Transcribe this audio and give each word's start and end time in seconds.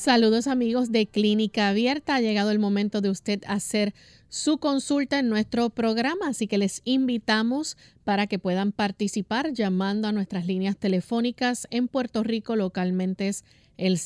Saludos 0.00 0.46
amigos 0.46 0.92
de 0.92 1.06
Clínica 1.06 1.68
Abierta. 1.68 2.14
Ha 2.14 2.20
llegado 2.22 2.50
el 2.52 2.58
momento 2.58 3.02
de 3.02 3.10
usted 3.10 3.42
hacer 3.46 3.92
su 4.30 4.56
consulta 4.56 5.18
en 5.18 5.28
nuestro 5.28 5.68
programa, 5.68 6.28
así 6.28 6.46
que 6.46 6.56
les 6.56 6.80
invitamos 6.84 7.76
para 8.02 8.26
que 8.26 8.38
puedan 8.38 8.72
participar 8.72 9.52
llamando 9.52 10.08
a 10.08 10.12
nuestras 10.12 10.46
líneas 10.46 10.78
telefónicas 10.78 11.68
en 11.70 11.86
Puerto 11.86 12.22
Rico 12.22 12.56
localmente 12.56 13.28
es 13.28 13.44
el 13.76 13.98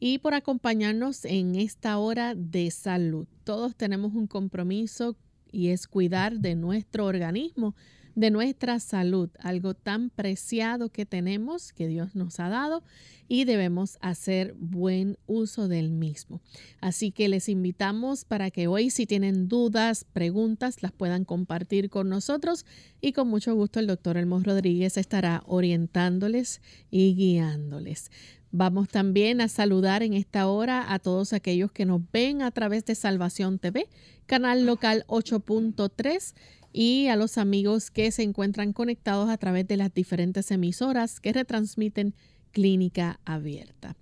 y 0.00 0.18
por 0.18 0.34
acompañarnos 0.34 1.24
en 1.24 1.54
esta 1.54 1.96
hora 1.96 2.34
de 2.34 2.70
salud. 2.70 3.26
Todos 3.44 3.74
tenemos 3.74 4.12
un 4.12 4.26
compromiso 4.26 5.16
y 5.50 5.68
es 5.68 5.86
cuidar 5.86 6.38
de 6.38 6.54
nuestro 6.54 7.06
organismo 7.06 7.74
de 8.14 8.30
nuestra 8.30 8.80
salud, 8.80 9.30
algo 9.38 9.74
tan 9.74 10.10
preciado 10.10 10.88
que 10.88 11.06
tenemos, 11.06 11.72
que 11.72 11.86
Dios 11.86 12.14
nos 12.14 12.40
ha 12.40 12.48
dado 12.48 12.82
y 13.28 13.44
debemos 13.44 13.98
hacer 14.00 14.54
buen 14.58 15.16
uso 15.26 15.68
del 15.68 15.90
mismo. 15.90 16.40
Así 16.80 17.12
que 17.12 17.28
les 17.28 17.48
invitamos 17.48 18.24
para 18.24 18.50
que 18.50 18.66
hoy 18.66 18.90
si 18.90 19.06
tienen 19.06 19.48
dudas, 19.48 20.04
preguntas, 20.12 20.82
las 20.82 20.92
puedan 20.92 21.24
compartir 21.24 21.90
con 21.90 22.08
nosotros 22.08 22.66
y 23.00 23.12
con 23.12 23.28
mucho 23.28 23.54
gusto 23.54 23.78
el 23.80 23.86
doctor 23.86 24.16
Elmo 24.16 24.40
Rodríguez 24.40 24.96
estará 24.96 25.42
orientándoles 25.46 26.60
y 26.90 27.14
guiándoles. 27.14 28.10
Vamos 28.52 28.88
también 28.88 29.40
a 29.40 29.46
saludar 29.46 30.02
en 30.02 30.12
esta 30.14 30.48
hora 30.48 30.92
a 30.92 30.98
todos 30.98 31.32
aquellos 31.32 31.70
que 31.70 31.86
nos 31.86 32.00
ven 32.10 32.42
a 32.42 32.50
través 32.50 32.84
de 32.84 32.96
Salvación 32.96 33.60
TV, 33.60 33.88
canal 34.26 34.66
local 34.66 35.04
8.3 35.06 36.34
y 36.72 37.08
a 37.08 37.16
los 37.16 37.38
amigos 37.38 37.90
que 37.90 38.10
se 38.10 38.22
encuentran 38.22 38.72
conectados 38.72 39.28
a 39.28 39.36
través 39.36 39.66
de 39.66 39.76
las 39.76 39.92
diferentes 39.92 40.50
emisoras 40.50 41.20
que 41.20 41.32
retransmiten 41.32 42.14
Clínica 42.52 43.20
Abierta. 43.24 43.96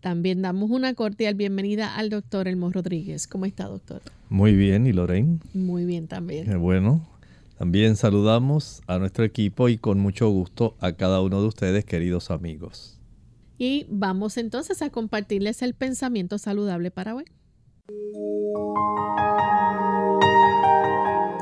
También 0.00 0.42
damos 0.42 0.70
una 0.70 0.94
cordial 0.94 1.34
bienvenida 1.34 1.96
al 1.96 2.10
doctor 2.10 2.48
Elmo 2.48 2.70
Rodríguez. 2.70 3.26
¿Cómo 3.26 3.44
está, 3.44 3.64
doctor? 3.64 4.02
Muy 4.28 4.54
bien, 4.54 4.86
¿y 4.86 4.92
Lorraine? 4.92 5.40
Muy 5.52 5.84
bien 5.84 6.06
también. 6.06 6.46
Qué 6.46 6.56
bueno. 6.56 7.06
También 7.58 7.96
saludamos 7.96 8.82
a 8.86 8.98
nuestro 8.98 9.24
equipo 9.24 9.68
y 9.68 9.78
con 9.78 9.98
mucho 9.98 10.28
gusto 10.28 10.76
a 10.80 10.92
cada 10.92 11.22
uno 11.22 11.40
de 11.40 11.48
ustedes, 11.48 11.84
queridos 11.84 12.30
amigos. 12.30 13.00
Y 13.58 13.86
vamos 13.88 14.36
entonces 14.36 14.82
a 14.82 14.90
compartirles 14.90 15.62
el 15.62 15.72
pensamiento 15.74 16.36
saludable 16.36 16.90
para 16.90 17.14
hoy. 17.14 17.24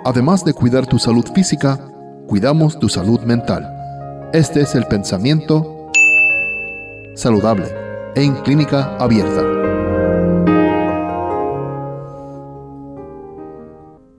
Además 0.06 0.44
de 0.44 0.52
cuidar 0.52 0.86
tu 0.86 0.98
salud 0.98 1.24
física, 1.34 1.80
cuidamos 2.26 2.78
tu 2.78 2.90
salud 2.90 3.20
mental. 3.20 4.30
Este 4.34 4.60
es 4.60 4.74
el 4.74 4.84
pensamiento 4.84 5.90
saludable 7.14 7.68
en 8.14 8.34
clínica 8.42 8.98
abierta. 8.98 9.40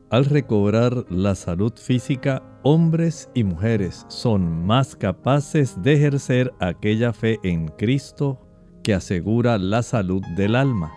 Al 0.09 0.25
recobrar 0.25 1.05
la 1.11 1.35
salud 1.35 1.73
física, 1.75 2.41
hombres 2.63 3.29
y 3.35 3.43
mujeres 3.43 4.05
son 4.07 4.65
más 4.65 4.95
capaces 4.95 5.79
de 5.83 5.93
ejercer 5.93 6.51
aquella 6.59 7.13
fe 7.13 7.37
en 7.43 7.67
Cristo 7.67 8.39
que 8.81 8.95
asegura 8.95 9.59
la 9.59 9.83
salud 9.83 10.23
del 10.35 10.55
alma. 10.55 10.91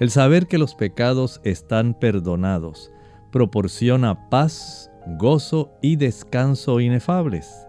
El 0.00 0.10
saber 0.10 0.48
que 0.48 0.58
los 0.58 0.74
pecados 0.74 1.40
están 1.44 1.94
perdonados, 1.94 2.90
proporciona 3.30 4.28
paz, 4.30 4.90
gozo 5.18 5.70
y 5.82 5.96
descanso 5.96 6.80
inefables. 6.80 7.66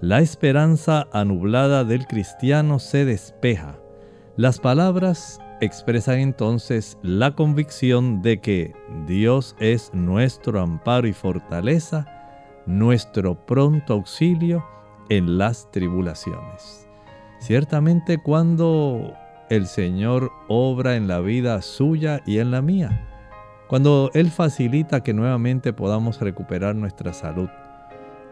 La 0.00 0.20
esperanza 0.20 1.06
anublada 1.12 1.84
del 1.84 2.06
cristiano 2.06 2.78
se 2.78 3.04
despeja. 3.04 3.78
Las 4.36 4.58
palabras 4.58 5.40
expresan 5.60 6.18
entonces 6.18 6.98
la 7.02 7.36
convicción 7.36 8.20
de 8.20 8.40
que 8.40 8.74
Dios 9.06 9.54
es 9.60 9.90
nuestro 9.94 10.60
amparo 10.60 11.06
y 11.06 11.12
fortaleza, 11.12 12.06
nuestro 12.66 13.46
pronto 13.46 13.92
auxilio 13.94 14.64
en 15.08 15.38
las 15.38 15.70
tribulaciones. 15.70 16.88
Ciertamente 17.38 18.18
cuando 18.18 19.14
el 19.50 19.66
Señor 19.66 20.32
obra 20.48 20.96
en 20.96 21.06
la 21.06 21.20
vida 21.20 21.60
suya 21.62 22.22
y 22.26 22.38
en 22.38 22.50
la 22.50 22.62
mía, 22.62 23.11
cuando 23.72 24.10
Él 24.12 24.30
facilita 24.30 25.02
que 25.02 25.14
nuevamente 25.14 25.72
podamos 25.72 26.20
recuperar 26.20 26.76
nuestra 26.76 27.14
salud, 27.14 27.48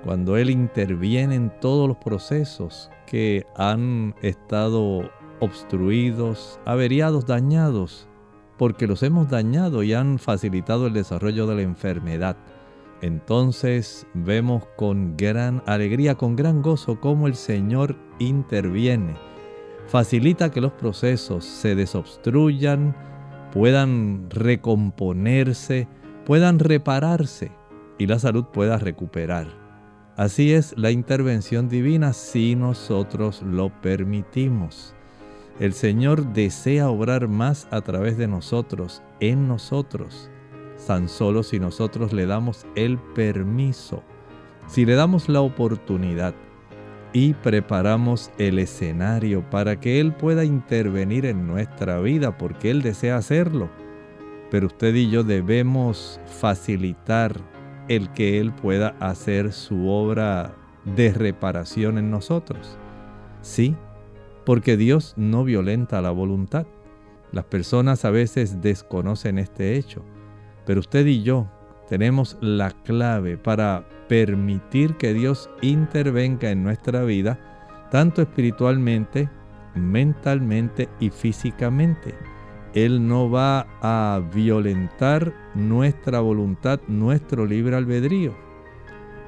cuando 0.05 0.37
Él 0.37 0.51
interviene 0.51 1.35
en 1.35 1.51
todos 1.63 1.89
los 1.89 1.97
procesos 1.97 2.91
que 3.07 3.47
han 3.57 4.15
estado 4.21 5.11
obstruidos, 5.39 6.61
averiados, 6.67 7.25
dañados, 7.25 8.07
porque 8.59 8.87
los 8.87 9.03
hemos 9.03 9.31
dañado 9.31 9.83
y 9.83 9.95
han 9.95 10.19
facilitado 10.19 10.89
el 10.89 10.93
desarrollo 10.93 11.47
de 11.47 11.55
la 11.55 11.63
enfermedad. 11.63 12.37
Entonces 13.01 14.07
vemos 14.13 14.65
con 14.77 15.17
gran 15.17 15.63
alegría, 15.65 16.17
con 16.17 16.37
gran 16.37 16.61
gozo 16.61 17.01
cómo 17.01 17.27
el 17.27 17.35
Señor 17.35 17.97
interviene, 18.19 19.15
facilita 19.87 20.51
que 20.51 20.61
los 20.61 20.73
procesos 20.73 21.47
se 21.47 21.75
desobstruyan, 21.75 22.95
puedan 23.53 24.29
recomponerse, 24.31 25.89
puedan 26.25 26.59
repararse 26.59 27.53
y 27.99 28.07
la 28.07 28.19
salud 28.19 28.45
pueda 28.53 28.79
recuperar. 28.79 29.47
Así 30.17 30.53
es 30.53 30.75
la 30.77 30.91
intervención 30.91 31.69
divina 31.69 32.13
si 32.13 32.55
nosotros 32.55 33.43
lo 33.43 33.71
permitimos. 33.81 34.95
El 35.59 35.73
Señor 35.73 36.33
desea 36.33 36.89
obrar 36.89 37.29
más 37.29 37.69
a 37.71 37.81
través 37.81 38.17
de 38.17 38.29
nosotros, 38.29 39.03
en 39.21 39.49
nosotros, 39.49 40.31
tan 40.87 41.09
solo 41.09 41.43
si 41.43 41.61
nosotros 41.61 42.13
le 42.13 42.27
damos 42.27 42.67
el 42.75 42.99
permiso, 42.99 44.03
si 44.67 44.85
le 44.85 44.95
damos 44.95 45.29
la 45.29 45.41
oportunidad 45.41 46.35
y 47.13 47.35
preparamos 47.35 48.31
el 48.39 48.59
escenario 48.59 49.49
para 49.51 49.81
que 49.81 50.01
Él 50.01 50.13
pueda 50.13 50.45
intervenir 50.45 51.27
en 51.27 51.47
nuestra 51.47 52.01
vida, 52.01 52.39
porque 52.39 52.71
Él 52.71 52.83
desea 52.83 53.17
hacerlo. 53.17 53.69
Pero 54.51 54.67
usted 54.67 54.95
y 54.95 55.11
yo 55.11 55.25
debemos 55.25 56.21
facilitar 56.27 57.37
el 57.89 58.13
que 58.13 58.39
Él 58.39 58.53
pueda 58.53 58.95
hacer 59.01 59.53
su 59.53 59.89
obra 59.89 60.55
de 60.85 61.13
reparación 61.13 61.99
en 61.99 62.11
nosotros. 62.11 62.79
Sí, 63.43 63.75
porque 64.45 64.77
Dios 64.77 65.15
no 65.17 65.45
violenta 65.45 66.01
la 66.01 66.11
voluntad. 66.11 66.67
Las 67.33 67.45
personas 67.45 68.05
a 68.05 68.11
veces 68.11 68.61
desconocen 68.61 69.39
este 69.39 69.77
hecho, 69.77 70.05
pero 70.67 70.81
usted 70.81 71.07
y 71.07 71.23
yo 71.23 71.49
tenemos 71.91 72.39
la 72.41 72.71
clave 72.71 73.37
para 73.37 73.85
permitir 74.09 74.95
que 74.95 75.13
Dios 75.13 75.51
intervenga 75.61 76.49
en 76.51 76.63
nuestra 76.63 77.03
vida, 77.03 77.37
tanto 77.91 78.23
espiritualmente, 78.23 79.29
mentalmente 79.75 80.89
y 81.01 81.11
físicamente. 81.11 82.15
Él 82.75 83.09
no 83.09 83.29
va 83.29 83.67
a 83.83 84.23
violentar 84.33 85.35
nuestra 85.57 86.21
voluntad, 86.21 86.79
nuestro 86.87 87.45
libre 87.45 87.75
albedrío. 87.75 88.37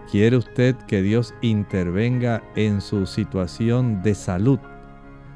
¿Quiere 0.08 0.36
usted 0.36 0.76
que 0.86 1.02
Dios 1.02 1.34
intervenga 1.42 2.44
en 2.54 2.80
su 2.80 3.06
situación 3.06 4.04
de 4.04 4.14
salud? 4.14 4.60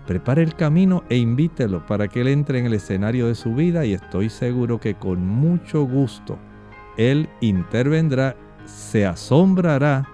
Prepare 0.06 0.44
el 0.44 0.54
camino 0.54 1.02
e 1.08 1.16
invítelo 1.16 1.84
para 1.86 2.06
que 2.06 2.20
Él 2.20 2.28
entre 2.28 2.60
en 2.60 2.66
el 2.66 2.74
escenario 2.74 3.26
de 3.26 3.34
su 3.34 3.52
vida 3.56 3.84
y 3.84 3.94
estoy 3.94 4.30
seguro 4.30 4.78
que 4.78 4.94
con 4.94 5.26
mucho 5.26 5.82
gusto 5.82 6.38
Él 6.96 7.28
intervendrá, 7.40 8.36
se 8.64 9.06
asombrará 9.06 10.08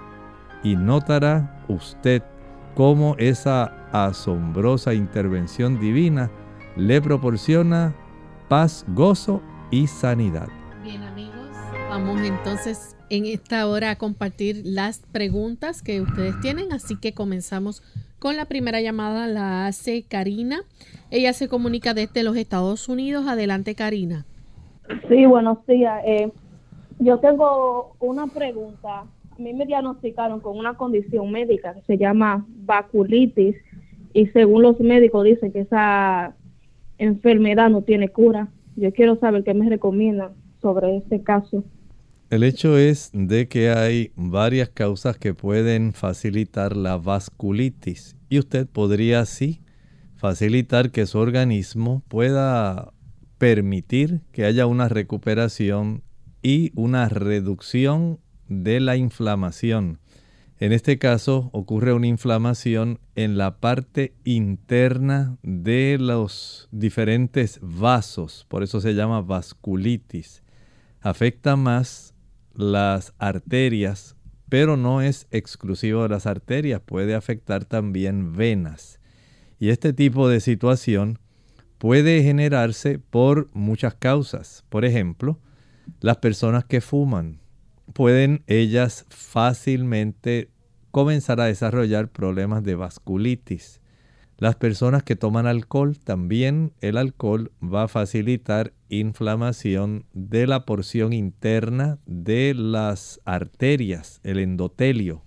y 0.62 0.76
notará 0.76 1.64
usted 1.68 2.22
cómo 2.74 3.16
esa 3.18 3.88
asombrosa 3.92 4.94
intervención 4.94 5.78
divina 5.78 6.30
le 6.76 7.00
proporciona 7.00 7.94
paz, 8.48 8.84
gozo 8.88 9.42
y 9.70 9.86
sanidad. 9.86 10.48
Bien 10.82 11.02
amigos, 11.02 11.48
vamos 11.88 12.20
entonces 12.22 12.96
en 13.10 13.26
esta 13.26 13.66
hora 13.66 13.90
a 13.90 13.96
compartir 13.96 14.62
las 14.64 15.00
preguntas 15.12 15.82
que 15.82 16.00
ustedes 16.00 16.40
tienen, 16.40 16.72
así 16.72 16.96
que 16.96 17.12
comenzamos 17.12 17.82
con 18.18 18.36
la 18.36 18.44
primera 18.44 18.80
llamada, 18.80 19.26
la 19.26 19.66
hace 19.66 20.04
Karina. 20.04 20.62
Ella 21.10 21.32
se 21.32 21.48
comunica 21.48 21.92
desde 21.92 22.22
los 22.22 22.36
Estados 22.36 22.88
Unidos. 22.88 23.26
Adelante 23.26 23.74
Karina. 23.74 24.24
Sí, 25.08 25.26
buenos 25.26 25.58
días. 25.66 26.00
Eh, 26.06 26.32
yo 27.02 27.18
tengo 27.18 27.96
una 28.00 28.26
pregunta. 28.26 29.00
A 29.00 29.38
mí 29.38 29.52
me 29.52 29.66
diagnosticaron 29.66 30.40
con 30.40 30.58
una 30.58 30.74
condición 30.74 31.30
médica 31.30 31.74
que 31.74 31.82
se 31.82 31.98
llama 31.98 32.46
vaculitis 32.48 33.56
y 34.12 34.26
según 34.26 34.62
los 34.62 34.78
médicos 34.80 35.24
dicen 35.24 35.52
que 35.52 35.60
esa 35.60 36.36
enfermedad 36.98 37.70
no 37.70 37.82
tiene 37.82 38.08
cura. 38.08 38.48
Yo 38.76 38.92
quiero 38.92 39.16
saber 39.16 39.44
qué 39.44 39.54
me 39.54 39.68
recomiendan 39.68 40.32
sobre 40.60 40.96
este 40.96 41.22
caso. 41.22 41.64
El 42.30 42.44
hecho 42.44 42.78
es 42.78 43.10
de 43.12 43.46
que 43.48 43.70
hay 43.70 44.10
varias 44.16 44.70
causas 44.70 45.18
que 45.18 45.34
pueden 45.34 45.92
facilitar 45.92 46.76
la 46.76 46.96
vasculitis 46.96 48.16
y 48.30 48.38
usted 48.38 48.66
podría 48.66 49.20
así 49.20 49.60
facilitar 50.16 50.90
que 50.90 51.04
su 51.04 51.18
organismo 51.18 52.02
pueda 52.08 52.92
permitir 53.36 54.20
que 54.30 54.44
haya 54.44 54.66
una 54.66 54.88
recuperación 54.88 56.02
y 56.42 56.72
una 56.74 57.08
reducción 57.08 58.18
de 58.48 58.80
la 58.80 58.96
inflamación. 58.96 59.98
En 60.58 60.72
este 60.72 60.98
caso 60.98 61.50
ocurre 61.52 61.92
una 61.92 62.06
inflamación 62.06 63.00
en 63.16 63.36
la 63.36 63.58
parte 63.58 64.14
interna 64.24 65.36
de 65.42 65.96
los 65.98 66.68
diferentes 66.70 67.58
vasos, 67.62 68.46
por 68.48 68.62
eso 68.62 68.80
se 68.80 68.94
llama 68.94 69.22
vasculitis. 69.22 70.42
Afecta 71.00 71.56
más 71.56 72.14
las 72.54 73.12
arterias, 73.18 74.14
pero 74.48 74.76
no 74.76 75.02
es 75.02 75.26
exclusivo 75.32 76.04
de 76.04 76.10
las 76.10 76.26
arterias, 76.26 76.80
puede 76.80 77.14
afectar 77.14 77.64
también 77.64 78.32
venas. 78.34 79.00
Y 79.58 79.70
este 79.70 79.92
tipo 79.92 80.28
de 80.28 80.40
situación 80.40 81.18
puede 81.78 82.22
generarse 82.22 83.00
por 83.00 83.50
muchas 83.52 83.94
causas. 83.94 84.64
Por 84.68 84.84
ejemplo, 84.84 85.40
las 86.00 86.18
personas 86.18 86.64
que 86.64 86.80
fuman 86.80 87.40
pueden 87.92 88.42
ellas 88.46 89.06
fácilmente 89.08 90.50
comenzar 90.90 91.40
a 91.40 91.46
desarrollar 91.46 92.08
problemas 92.08 92.62
de 92.62 92.74
vasculitis. 92.74 93.80
Las 94.38 94.56
personas 94.56 95.02
que 95.04 95.14
toman 95.14 95.46
alcohol, 95.46 95.98
también 95.98 96.72
el 96.80 96.96
alcohol 96.96 97.52
va 97.62 97.84
a 97.84 97.88
facilitar 97.88 98.72
inflamación 98.88 100.04
de 100.12 100.46
la 100.46 100.66
porción 100.66 101.12
interna 101.12 101.98
de 102.06 102.54
las 102.54 103.20
arterias, 103.24 104.20
el 104.24 104.38
endotelio. 104.38 105.22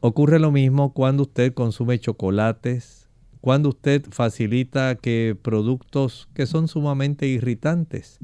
Ocurre 0.00 0.38
lo 0.38 0.52
mismo 0.52 0.92
cuando 0.92 1.22
usted 1.22 1.54
consume 1.54 1.98
chocolates, 1.98 3.08
cuando 3.40 3.70
usted 3.70 4.04
facilita 4.10 4.94
que 4.96 5.36
productos 5.40 6.28
que 6.34 6.46
son 6.46 6.68
sumamente 6.68 7.26
irritantes, 7.26 8.18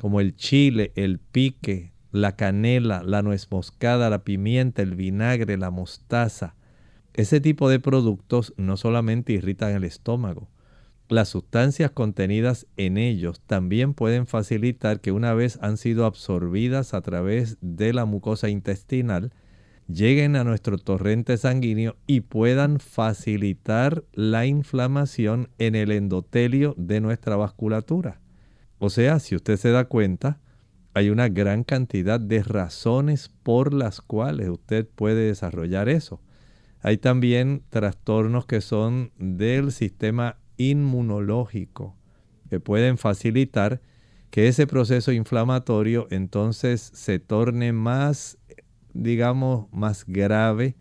como 0.00 0.20
el 0.20 0.34
chile, 0.34 0.92
el 0.94 1.18
pique, 1.18 1.92
la 2.12 2.36
canela, 2.36 3.02
la 3.02 3.22
nuez 3.22 3.50
moscada, 3.50 4.10
la 4.10 4.24
pimienta, 4.24 4.82
el 4.82 4.94
vinagre, 4.94 5.56
la 5.58 5.70
mostaza, 5.70 6.54
ese 7.14 7.40
tipo 7.40 7.68
de 7.68 7.80
productos 7.80 8.54
no 8.56 8.76
solamente 8.76 9.32
irritan 9.32 9.74
el 9.74 9.84
estómago, 9.84 10.48
las 11.08 11.30
sustancias 11.30 11.90
contenidas 11.90 12.66
en 12.76 12.98
ellos 12.98 13.40
también 13.46 13.94
pueden 13.94 14.26
facilitar 14.26 15.00
que 15.00 15.10
una 15.10 15.32
vez 15.32 15.58
han 15.62 15.78
sido 15.78 16.04
absorbidas 16.04 16.92
a 16.92 17.00
través 17.00 17.56
de 17.62 17.94
la 17.94 18.04
mucosa 18.04 18.50
intestinal, 18.50 19.32
lleguen 19.88 20.36
a 20.36 20.44
nuestro 20.44 20.76
torrente 20.76 21.38
sanguíneo 21.38 21.96
y 22.06 22.20
puedan 22.20 22.78
facilitar 22.78 24.04
la 24.12 24.44
inflamación 24.44 25.48
en 25.56 25.74
el 25.74 25.92
endotelio 25.92 26.74
de 26.76 27.00
nuestra 27.00 27.36
vasculatura. 27.36 28.20
O 28.78 28.90
sea, 28.90 29.18
si 29.18 29.34
usted 29.34 29.56
se 29.56 29.70
da 29.70 29.86
cuenta, 29.86 30.40
hay 30.94 31.10
una 31.10 31.28
gran 31.28 31.64
cantidad 31.64 32.20
de 32.20 32.42
razones 32.42 33.28
por 33.42 33.74
las 33.74 34.00
cuales 34.00 34.48
usted 34.48 34.86
puede 34.86 35.26
desarrollar 35.26 35.88
eso. 35.88 36.20
Hay 36.80 36.98
también 36.98 37.62
trastornos 37.70 38.46
que 38.46 38.60
son 38.60 39.12
del 39.18 39.72
sistema 39.72 40.38
inmunológico, 40.56 41.96
que 42.48 42.60
pueden 42.60 42.98
facilitar 42.98 43.80
que 44.30 44.48
ese 44.48 44.66
proceso 44.66 45.12
inflamatorio 45.12 46.06
entonces 46.10 46.90
se 46.94 47.18
torne 47.18 47.72
más, 47.72 48.38
digamos, 48.92 49.66
más 49.72 50.04
grave, 50.06 50.76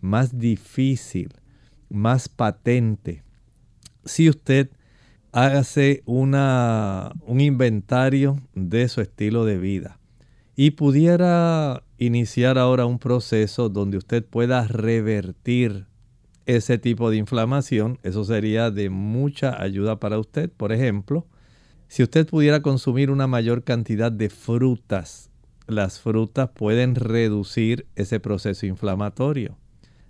más 0.00 0.38
difícil, 0.38 1.34
más 1.88 2.28
patente. 2.28 3.22
Si 4.04 4.28
usted 4.28 4.70
hace 5.46 6.02
una, 6.06 7.12
un 7.26 7.40
inventario 7.40 8.40
de 8.54 8.88
su 8.88 9.00
estilo 9.00 9.44
de 9.44 9.58
vida 9.58 9.98
y 10.56 10.72
pudiera 10.72 11.84
iniciar 11.98 12.58
ahora 12.58 12.86
un 12.86 12.98
proceso 12.98 13.68
donde 13.68 13.96
usted 13.96 14.24
pueda 14.24 14.66
revertir 14.66 15.86
ese 16.46 16.78
tipo 16.78 17.10
de 17.10 17.18
inflamación. 17.18 17.98
Eso 18.02 18.24
sería 18.24 18.70
de 18.70 18.90
mucha 18.90 19.62
ayuda 19.62 20.00
para 20.00 20.18
usted. 20.18 20.50
Por 20.50 20.72
ejemplo, 20.72 21.26
si 21.86 22.02
usted 22.02 22.26
pudiera 22.26 22.60
consumir 22.60 23.10
una 23.10 23.26
mayor 23.26 23.62
cantidad 23.62 24.10
de 24.10 24.30
frutas, 24.30 25.30
las 25.68 26.00
frutas 26.00 26.50
pueden 26.50 26.94
reducir 26.94 27.86
ese 27.94 28.18
proceso 28.18 28.66
inflamatorio. 28.66 29.56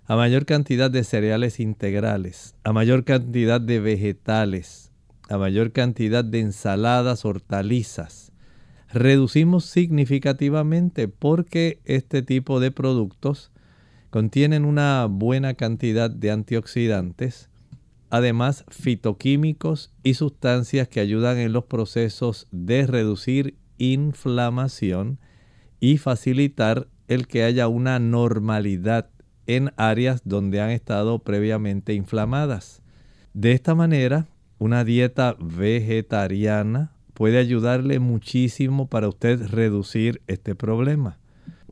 A 0.05 0.15
mayor 0.15 0.45
cantidad 0.47 0.89
de 0.89 1.03
cereales 1.03 1.59
integrales, 1.59 2.55
a 2.63 2.73
mayor 2.73 3.03
cantidad 3.03 3.61
de 3.61 3.79
vegetales, 3.79 4.88
a 5.29 5.37
mayor 5.37 5.71
cantidad 5.71 6.25
de 6.25 6.39
ensaladas, 6.39 7.23
hortalizas, 7.23 8.31
reducimos 8.91 9.65
significativamente 9.65 11.07
porque 11.07 11.79
este 11.85 12.23
tipo 12.23 12.59
de 12.59 12.71
productos 12.71 13.51
contienen 14.09 14.65
una 14.65 15.05
buena 15.05 15.53
cantidad 15.53 16.09
de 16.09 16.31
antioxidantes, 16.31 17.49
además 18.09 18.65
fitoquímicos 18.69 19.93
y 20.01 20.15
sustancias 20.15 20.87
que 20.87 20.99
ayudan 20.99 21.37
en 21.37 21.53
los 21.53 21.65
procesos 21.65 22.47
de 22.51 22.87
reducir 22.87 23.55
inflamación 23.77 25.19
y 25.79 25.97
facilitar 25.99 26.87
el 27.07 27.27
que 27.27 27.43
haya 27.43 27.67
una 27.67 27.99
normalidad 27.99 29.09
en 29.45 29.71
áreas 29.77 30.21
donde 30.25 30.59
han 30.59 30.71
estado 30.71 31.19
previamente 31.19 31.93
inflamadas. 31.93 32.81
De 33.33 33.51
esta 33.51 33.75
manera, 33.75 34.27
una 34.59 34.83
dieta 34.83 35.35
vegetariana 35.39 36.91
puede 37.13 37.39
ayudarle 37.39 37.99
muchísimo 37.99 38.87
para 38.87 39.07
usted 39.07 39.47
reducir 39.47 40.21
este 40.27 40.53
problema. 40.53 41.17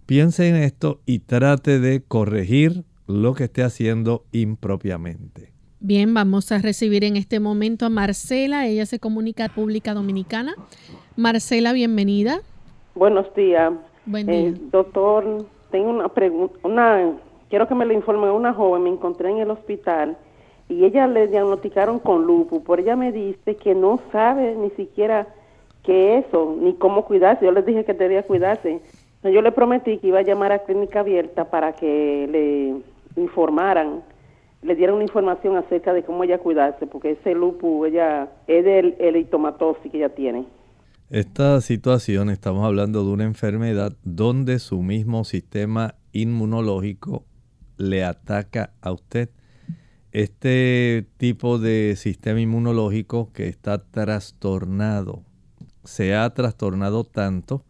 Piense 0.06 0.48
en 0.48 0.56
esto 0.56 1.02
y 1.06 1.20
trate 1.20 1.80
de 1.80 2.02
corregir 2.02 2.86
lo 3.08 3.34
que 3.34 3.46
esté 3.46 3.64
haciendo 3.64 4.24
impropiamente. 4.32 5.52
Bien, 5.80 6.14
vamos 6.14 6.52
a 6.52 6.58
recibir 6.58 7.04
en 7.04 7.18
este 7.18 7.40
momento 7.40 7.86
a 7.86 7.90
Marcela. 7.90 8.66
Ella 8.68 8.86
se 8.86 9.00
comunica 9.00 9.46
a 9.46 9.50
Pública 9.50 9.94
Dominicana. 9.94 10.56
Marcela, 11.16 11.72
bienvenida. 11.72 12.40
Buenos 12.96 13.34
días. 13.36 13.74
Buen 14.06 14.26
día. 14.26 14.36
Eh, 14.40 14.54
doctor, 14.72 15.46
tengo 15.72 15.90
una 15.90 16.10
pregunta. 16.10 16.58
Una, 16.64 17.14
quiero 17.50 17.68
que 17.68 17.76
me 17.76 17.86
le 17.86 17.94
informe. 17.94 18.32
Una 18.32 18.54
joven 18.54 18.84
me 18.84 18.90
encontré 18.90 19.30
en 19.30 19.38
el 19.38 19.52
hospital 19.52 20.18
y 20.70 20.86
ella 20.86 21.08
le 21.08 21.28
diagnosticaron 21.28 22.00
con 22.00 22.26
lupus. 22.26 22.62
Por 22.64 22.80
ella 22.80 22.96
me 22.96 23.12
dice 23.12 23.56
que 23.56 23.74
no 23.76 24.00
sabe 24.12 24.56
ni 24.56 24.70
siquiera 24.72 25.28
qué 25.84 26.18
es 26.18 26.26
eso, 26.28 26.56
ni 26.60 26.74
cómo 26.74 27.06
cuidarse. 27.06 27.46
Yo 27.46 27.52
le 27.52 27.62
dije 27.62 27.86
que 27.86 27.94
debía 27.94 28.24
cuidarse. 28.24 28.82
Yo 29.24 29.42
le 29.42 29.52
prometí 29.52 29.98
que 29.98 30.08
iba 30.08 30.20
a 30.20 30.24
llamar 30.24 30.52
a 30.52 30.60
Clínica 30.60 31.02
Abierta 31.02 31.50
para 31.50 31.74
que 31.74 32.28
le 32.32 33.22
informaran 33.22 34.04
le 34.62 34.76
dieron 34.76 34.96
una 34.96 35.06
información 35.06 35.56
acerca 35.56 35.94
de 35.94 36.04
cómo 36.04 36.24
ella 36.24 36.40
cuidarse, 36.40 36.88
porque 36.88 37.12
ese 37.12 37.34
lupus 37.34 37.88
ella 37.88 38.30
es 38.48 38.66
del 38.66 38.96
eritomatosis 39.00 39.92
que 39.92 39.98
ella 39.98 40.10
tiene. 40.10 40.46
Esta 41.10 41.62
situación, 41.62 42.30
estamos 42.30 42.66
hablando 42.66 43.06
de 43.06 43.12
una 43.12 43.24
enfermedad 43.24 43.94
donde 44.04 44.60
su 44.60 44.82
mismo 44.82 45.24
sistema 45.24 45.96
inmunológico 46.12 47.24
le 47.78 48.04
ataca 48.04 48.72
a 48.82 48.92
usted. 48.92 49.30
Este 50.18 51.08
tipo 51.18 51.60
de 51.60 51.94
sistema 51.96 52.42
inmunológico 52.42 53.32
que 53.34 53.48
está 53.48 53.84
trastornado, 53.84 55.24
se 55.84 56.16
ha 56.16 56.28
trastornado 56.34 57.04
tanto 57.04 57.64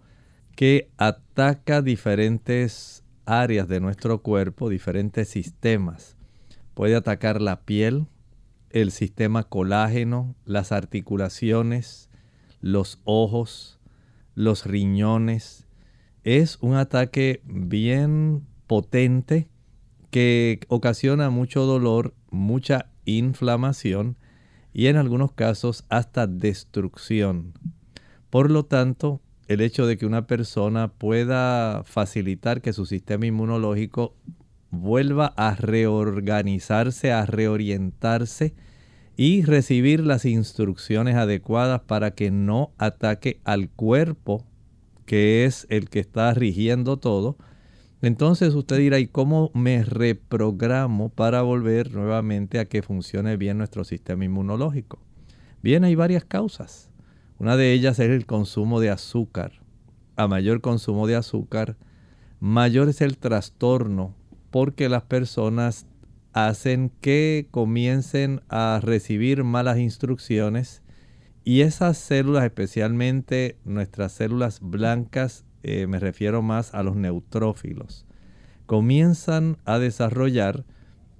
que 0.55 0.89
ataca 0.95 1.81
diferentes 1.81 3.03
áreas 3.25 3.67
de 3.67 3.81
nuestro 3.81 4.21
cuerpo, 4.21 4.69
diferentes 4.69 5.27
sistemas 5.27 6.15
Puede 6.73 6.95
atacar 6.95 7.41
la 7.41 7.65
piel, 7.65 8.05
el 8.69 8.91
sistema 8.91 9.43
colágeno, 9.43 10.33
las 10.45 10.71
articulaciones, 10.71 12.09
los 12.61 13.01
ojos, 13.03 13.77
los 14.35 14.65
riñones. 14.65 15.67
Es 16.23 16.59
un 16.61 16.75
ataque 16.75 17.41
bien 17.43 18.47
potente 18.67 19.49
que 20.11 20.59
ocasiona 20.67 21.29
mucho 21.29 21.65
dolor, 21.65 22.13
mucha 22.37 22.87
inflamación 23.05 24.17
y 24.73 24.87
en 24.87 24.95
algunos 24.95 25.31
casos 25.31 25.85
hasta 25.89 26.27
destrucción. 26.27 27.53
Por 28.29 28.51
lo 28.51 28.65
tanto, 28.65 29.21
el 29.47 29.61
hecho 29.61 29.87
de 29.87 29.97
que 29.97 30.05
una 30.05 30.27
persona 30.27 30.89
pueda 30.89 31.83
facilitar 31.83 32.61
que 32.61 32.73
su 32.73 32.85
sistema 32.85 33.25
inmunológico 33.25 34.15
vuelva 34.69 35.33
a 35.37 35.55
reorganizarse, 35.55 37.11
a 37.11 37.25
reorientarse 37.25 38.53
y 39.15 39.41
recibir 39.43 40.01
las 40.01 40.25
instrucciones 40.25 41.15
adecuadas 41.15 41.81
para 41.81 42.11
que 42.11 42.29
no 42.29 42.71
ataque 42.77 43.39
al 43.45 43.69
cuerpo, 43.69 44.45
que 45.05 45.45
es 45.45 45.65
el 45.69 45.89
que 45.89 45.99
está 45.99 46.33
rigiendo 46.33 46.97
todo. 46.97 47.37
Entonces 48.01 48.53
usted 48.53 48.77
dirá, 48.77 48.99
¿y 48.99 49.07
cómo 49.07 49.49
me 49.53 49.83
reprogramo 49.83 51.09
para 51.09 51.41
volver 51.41 51.93
nuevamente 51.93 52.59
a 52.59 52.65
que 52.65 52.83
funcione 52.83 53.37
bien 53.37 53.57
nuestro 53.57 53.83
sistema 53.83 54.23
inmunológico? 54.23 54.99
Bien, 55.63 55.83
hay 55.83 55.95
varias 55.95 56.23
causas. 56.23 56.91
Una 57.39 57.57
de 57.57 57.73
ellas 57.73 57.99
es 57.99 58.09
el 58.09 58.25
consumo 58.25 58.79
de 58.79 58.91
azúcar. 58.91 59.53
A 60.15 60.27
mayor 60.27 60.61
consumo 60.61 61.07
de 61.07 61.15
azúcar, 61.15 61.75
mayor 62.39 62.89
es 62.89 63.01
el 63.01 63.17
trastorno 63.17 64.15
porque 64.51 64.89
las 64.89 65.03
personas 65.03 65.87
hacen 66.33 66.91
que 67.01 67.47
comiencen 67.49 68.41
a 68.47 68.79
recibir 68.81 69.43
malas 69.43 69.79
instrucciones 69.79 70.83
y 71.43 71.61
esas 71.61 71.97
células, 71.97 72.43
especialmente 72.43 73.57
nuestras 73.63 74.11
células 74.11 74.59
blancas, 74.61 75.45
eh, 75.67 75.87
me 75.87 75.99
refiero 75.99 76.41
más 76.41 76.73
a 76.73 76.81
los 76.81 76.95
neutrófilos, 76.95 78.05
comienzan 78.65 79.57
a 79.65 79.79
desarrollar 79.79 80.65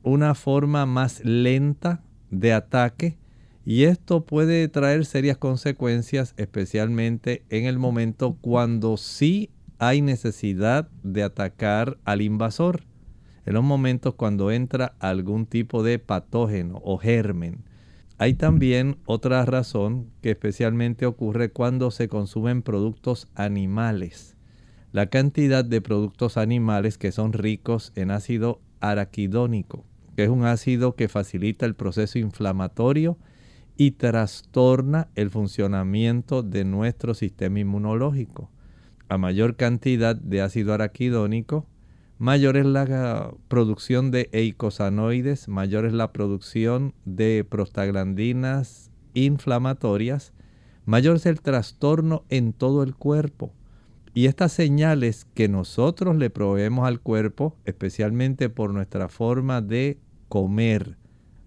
una 0.04 0.34
forma 0.36 0.86
más 0.86 1.24
lenta 1.24 2.02
de 2.32 2.54
ataque 2.54 3.18
y 3.66 3.84
esto 3.84 4.26
puede 4.26 4.68
traer 4.70 5.06
serias 5.06 5.38
consecuencias, 5.38 6.34
especialmente 6.38 7.44
en 7.50 7.66
el 7.66 7.78
momento 7.78 8.38
cuando 8.40 8.96
sí 8.96 9.50
hay 9.78 10.02
necesidad 10.02 10.90
de 11.04 11.24
atacar 11.24 11.98
al 12.06 12.22
invasor 12.22 12.84
en 13.46 13.54
los 13.54 13.64
momentos 13.64 14.14
cuando 14.16 14.52
entra 14.52 14.96
algún 15.00 15.46
tipo 15.46 15.84
de 15.84 16.00
patógeno 16.00 16.82
o 16.84 16.98
germen. 16.98 17.64
Hay 18.18 18.34
también 18.34 18.98
otra 19.06 19.46
razón 19.46 20.12
que 20.22 20.32
especialmente 20.32 21.06
ocurre 21.06 21.50
cuando 21.50 21.92
se 21.92 22.08
consumen 22.08 22.62
productos 22.62 23.28
animales. 23.36 24.37
La 24.98 25.06
cantidad 25.06 25.64
de 25.64 25.80
productos 25.80 26.38
animales 26.38 26.98
que 26.98 27.12
son 27.12 27.32
ricos 27.32 27.92
en 27.94 28.10
ácido 28.10 28.62
araquidónico, 28.80 29.86
que 30.16 30.24
es 30.24 30.30
un 30.32 30.44
ácido 30.44 30.96
que 30.96 31.08
facilita 31.08 31.68
el 31.68 31.76
proceso 31.76 32.18
inflamatorio 32.18 33.16
y 33.76 33.92
trastorna 33.92 35.10
el 35.14 35.30
funcionamiento 35.30 36.42
de 36.42 36.66
nuestro 36.66 37.14
sistema 37.14 37.60
inmunológico. 37.60 38.50
A 39.08 39.20
mayor 39.20 39.56
cantidad 39.56 40.16
de 40.16 40.42
ácido 40.42 40.74
araquidónico, 40.74 41.68
mayor 42.18 42.58
es 42.58 42.66
la 42.66 43.36
producción 43.50 44.10
de 44.10 44.30
eicosanoides, 44.32 45.48
mayor 45.48 45.86
es 45.86 45.94
la 45.94 46.12
producción 46.12 46.96
de 47.06 47.46
prostaglandinas 47.48 48.90
inflamatorias, 49.14 50.34
mayor 50.86 51.18
es 51.18 51.28
el 51.28 51.40
trastorno 51.40 52.24
en 52.30 52.52
todo 52.52 52.82
el 52.82 52.96
cuerpo. 52.96 53.54
Y 54.18 54.26
estas 54.26 54.52
señales 54.52 55.28
que 55.36 55.48
nosotros 55.48 56.16
le 56.16 56.32
proveemos 56.32 56.88
al 56.88 57.00
cuerpo, 57.00 57.56
especialmente 57.66 58.50
por 58.50 58.74
nuestra 58.74 59.10
forma 59.10 59.62
de 59.62 60.00
comer, 60.28 60.98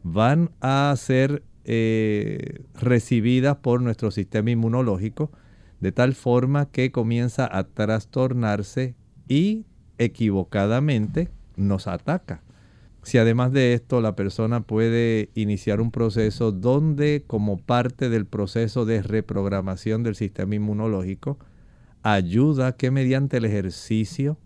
van 0.05 0.53
a 0.61 0.95
ser 0.97 1.43
eh, 1.65 2.63
recibidas 2.75 3.57
por 3.57 3.83
nuestro 3.83 4.13
sistema 4.13 4.53
inmunológico, 4.53 5.33
de 5.81 5.91
tal 5.91 6.15
forma 6.15 6.71
que 6.71 6.93
comienza 6.93 7.49
a 7.51 7.65
trastornarse 7.65 8.95
y 9.27 9.67
equivocadamente 9.99 11.29
nos 11.57 11.89
ataca. 11.89 12.45
Si 13.03 13.19
además 13.19 13.51
de 13.51 13.75
esto 13.75 14.01
la 14.01 14.15
persona 14.15 14.61
puede 14.61 15.31
iniciar 15.35 15.81
un 15.81 15.91
proceso 15.91 16.53
donde 16.53 17.25
como 17.27 17.57
parte 17.57 18.09
del 18.11 18.27
proceso 18.27 18.85
de 18.85 19.03
reprogramación 19.03 20.05
del 20.05 20.15
sistema 20.15 20.55
inmunológico, 20.55 21.37
ayuda 22.03 22.77
que 22.77 22.91
mediante 22.91 23.39
el 23.39 23.45
ejercicio, 23.45 24.39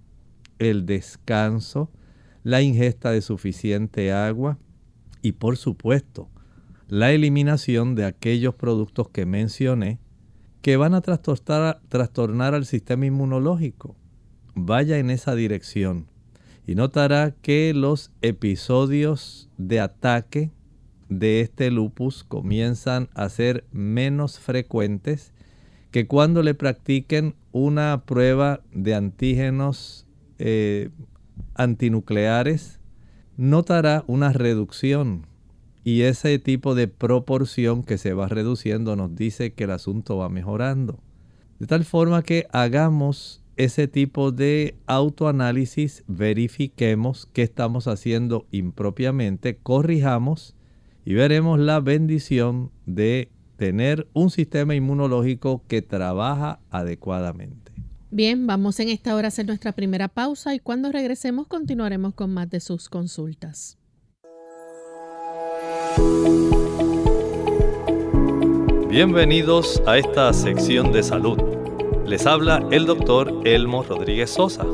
el 0.58 0.86
descanso, 0.86 1.90
la 2.42 2.62
ingesta 2.62 3.10
de 3.10 3.22
suficiente 3.22 4.12
agua 4.12 4.58
y 5.22 5.32
por 5.32 5.56
supuesto 5.56 6.28
la 6.88 7.12
eliminación 7.12 7.94
de 7.94 8.04
aquellos 8.04 8.54
productos 8.54 9.08
que 9.08 9.26
mencioné 9.26 9.98
que 10.60 10.76
van 10.76 10.94
a 10.94 11.00
trastornar, 11.00 11.80
trastornar 11.88 12.54
al 12.54 12.64
sistema 12.64 13.06
inmunológico. 13.06 13.96
Vaya 14.54 14.98
en 14.98 15.10
esa 15.10 15.34
dirección 15.34 16.06
y 16.66 16.74
notará 16.74 17.34
que 17.42 17.74
los 17.74 18.12
episodios 18.22 19.50
de 19.58 19.80
ataque 19.80 20.50
de 21.10 21.42
este 21.42 21.70
lupus 21.70 22.24
comienzan 22.24 23.10
a 23.14 23.28
ser 23.28 23.66
menos 23.72 24.38
frecuentes 24.38 25.33
que 25.94 26.08
cuando 26.08 26.42
le 26.42 26.54
practiquen 26.54 27.36
una 27.52 28.02
prueba 28.04 28.62
de 28.72 28.96
antígenos 28.96 30.08
eh, 30.40 30.90
antinucleares, 31.54 32.80
notará 33.36 34.02
una 34.08 34.32
reducción 34.32 35.28
y 35.84 36.00
ese 36.00 36.40
tipo 36.40 36.74
de 36.74 36.88
proporción 36.88 37.84
que 37.84 37.96
se 37.96 38.12
va 38.12 38.26
reduciendo 38.26 38.96
nos 38.96 39.14
dice 39.14 39.52
que 39.52 39.62
el 39.62 39.70
asunto 39.70 40.16
va 40.16 40.28
mejorando. 40.28 40.98
De 41.60 41.68
tal 41.68 41.84
forma 41.84 42.24
que 42.24 42.48
hagamos 42.50 43.44
ese 43.54 43.86
tipo 43.86 44.32
de 44.32 44.74
autoanálisis, 44.86 46.02
verifiquemos 46.08 47.28
qué 47.32 47.42
estamos 47.42 47.86
haciendo 47.86 48.48
impropiamente, 48.50 49.58
corrijamos 49.58 50.56
y 51.04 51.14
veremos 51.14 51.60
la 51.60 51.78
bendición 51.78 52.72
de 52.84 53.28
tener 53.56 54.06
un 54.12 54.30
sistema 54.30 54.74
inmunológico 54.74 55.62
que 55.68 55.82
trabaja 55.82 56.60
adecuadamente. 56.70 57.72
Bien, 58.10 58.46
vamos 58.46 58.78
en 58.78 58.90
esta 58.90 59.14
hora 59.16 59.26
a 59.26 59.28
hacer 59.28 59.46
nuestra 59.46 59.72
primera 59.72 60.08
pausa 60.08 60.54
y 60.54 60.60
cuando 60.60 60.92
regresemos 60.92 61.48
continuaremos 61.48 62.14
con 62.14 62.32
más 62.32 62.48
de 62.48 62.60
sus 62.60 62.88
consultas. 62.88 63.76
Bienvenidos 68.88 69.82
a 69.86 69.98
esta 69.98 70.32
sección 70.32 70.92
de 70.92 71.02
salud. 71.02 71.36
Les 72.06 72.26
habla 72.26 72.64
el 72.70 72.86
doctor 72.86 73.40
Elmo 73.44 73.82
Rodríguez 73.82 74.30
Sosa. 74.30 74.64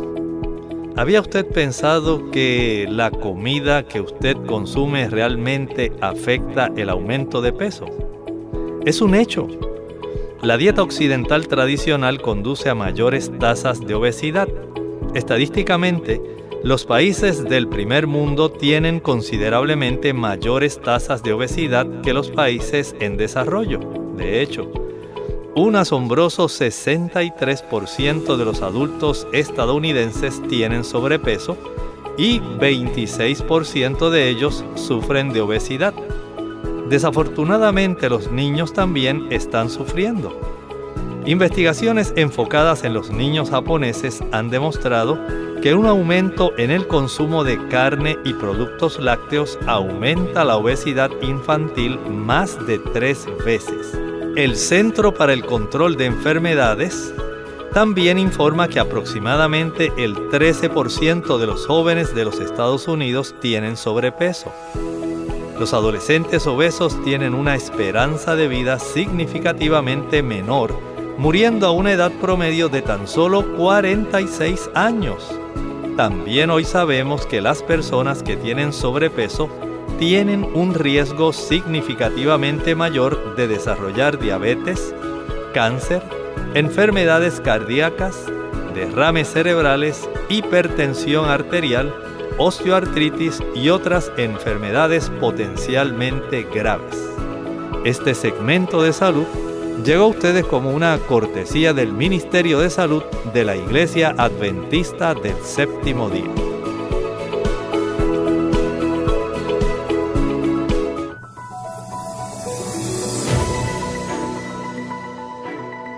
¿Había 0.97 1.23
usted 1.23 1.47
pensado 1.47 2.31
que 2.31 2.87
la 2.91 3.11
comida 3.11 3.85
que 3.85 4.03
usted 4.03 4.37
consume 4.47 5.09
realmente 5.09 5.93
afecta 6.03 6.71
el 6.77 6.91
aumento 6.91 7.41
de 7.41 7.55
peso? 7.55 8.10
Es 8.87 9.03
un 9.03 9.15
hecho. 9.15 9.47
La 10.41 10.57
dieta 10.57 10.83
occidental 10.83 11.49
tradicional 11.49 12.23
conduce 12.23 12.71
a 12.71 12.75
mayores 12.75 13.31
tasas 13.39 13.87
de 13.87 13.95
obesidad. 13.95 14.49
Estadísticamente, 15.15 16.23
los 16.63 16.87
países 16.87 17.45
del 17.45 17.69
primer 17.69 18.07
mundo 18.07 18.51
tienen 18.51 18.99
considerablemente 18.99 20.15
mayores 20.15 20.81
tasas 20.81 21.23
de 21.23 21.35
obesidad 21.35 22.01
que 22.01 22.15
los 22.15 22.31
países 22.31 22.97
en 23.01 23.19
desarrollo. 23.19 23.81
De 24.17 24.41
hecho, 24.41 24.71
un 25.55 25.77
asombroso 25.77 26.47
63% 26.47 28.37
de 28.37 28.45
los 28.47 28.63
adultos 28.63 29.27
estadounidenses 29.35 30.41
tienen 30.49 30.85
sobrepeso 30.85 31.59
y 32.17 32.41
26% 32.41 34.09
de 34.09 34.31
ellos 34.31 34.65
sufren 34.75 35.35
de 35.35 35.43
obesidad. 35.43 35.93
Desafortunadamente 36.91 38.11
los 38.11 38.33
niños 38.33 38.73
también 38.73 39.29
están 39.31 39.71
sufriendo. 39.71 40.37
Investigaciones 41.25 42.13
enfocadas 42.17 42.83
en 42.83 42.95
los 42.95 43.11
niños 43.11 43.51
japoneses 43.51 44.25
han 44.33 44.51
demostrado 44.51 45.17
que 45.63 45.73
un 45.75 45.87
aumento 45.87 46.51
en 46.59 46.73
el 46.73 46.89
consumo 46.89 47.45
de 47.45 47.65
carne 47.69 48.19
y 48.25 48.35
productos 48.35 48.99
lácteos 48.99 49.57
aumenta 49.69 50.45
la 50.45 50.57
obesidad 50.57 51.13
infantil 51.23 51.97
más 52.09 52.59
de 52.67 52.81
tres 52.81 53.25
veces. 53.45 53.97
El 54.35 54.57
Centro 54.57 55.15
para 55.15 55.33
el 55.33 55.47
Control 55.47 55.97
de 55.97 56.07
Enfermedades 56.07 57.15
también 57.73 58.19
informa 58.19 58.67
que 58.67 58.81
aproximadamente 58.81 59.93
el 59.97 60.17
13% 60.31 61.39
de 61.39 61.47
los 61.47 61.69
jóvenes 61.69 62.17
de 62.17 62.25
los 62.25 62.41
Estados 62.41 62.89
Unidos 62.89 63.33
tienen 63.41 63.77
sobrepeso. 63.77 64.53
Los 65.61 65.75
adolescentes 65.75 66.47
obesos 66.47 67.05
tienen 67.05 67.35
una 67.35 67.55
esperanza 67.55 68.35
de 68.35 68.49
vida 68.49 68.79
significativamente 68.79 70.23
menor, 70.23 70.75
muriendo 71.19 71.67
a 71.67 71.71
una 71.71 71.93
edad 71.93 72.11
promedio 72.13 72.71
de 72.71 72.81
tan 72.81 73.07
solo 73.07 73.47
46 73.59 74.71
años. 74.73 75.39
También 75.99 76.49
hoy 76.49 76.65
sabemos 76.65 77.27
que 77.27 77.43
las 77.43 77.63
personas 77.63 78.23
que 78.23 78.39
tienen 78.39 78.73
sobrepeso 78.73 79.51
tienen 79.99 80.49
un 80.55 80.73
riesgo 80.73 81.31
significativamente 81.35 82.75
mayor 82.75 83.37
de 83.37 83.47
desarrollar 83.47 84.19
diabetes, 84.19 84.95
cáncer, 85.53 86.03
enfermedades 86.55 87.39
cardíacas, 87.39 88.25
derrames 88.75 89.29
cerebrales, 89.29 90.09
hipertensión 90.31 91.29
arterial, 91.29 91.95
osteoartritis 92.41 93.43
y 93.55 93.69
otras 93.69 94.11
enfermedades 94.17 95.11
potencialmente 95.21 96.45
graves. 96.45 96.97
Este 97.85 98.15
segmento 98.15 98.83
de 98.83 98.95
salud 98.95 99.27
llegó 99.85 100.05
a 100.05 100.09
ustedes 100.09 100.47
como 100.47 100.71
una 100.71 100.97
cortesía 101.01 101.75
del 101.75 101.93
Ministerio 101.93 102.61
de 102.61 102.71
Salud 102.71 103.03
de 103.35 103.45
la 103.45 103.57
Iglesia 103.57 104.15
Adventista 104.17 105.15
del 105.15 105.37
Séptimo 105.45 106.09
Día. 106.09 106.33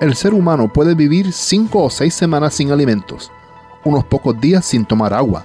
El 0.00 0.16
ser 0.16 0.34
humano 0.34 0.72
puede 0.72 0.96
vivir 0.96 1.32
cinco 1.32 1.84
o 1.84 1.90
seis 1.90 2.14
semanas 2.14 2.54
sin 2.54 2.72
alimentos, 2.72 3.30
unos 3.84 4.04
pocos 4.04 4.40
días 4.40 4.64
sin 4.64 4.84
tomar 4.84 5.14
agua, 5.14 5.44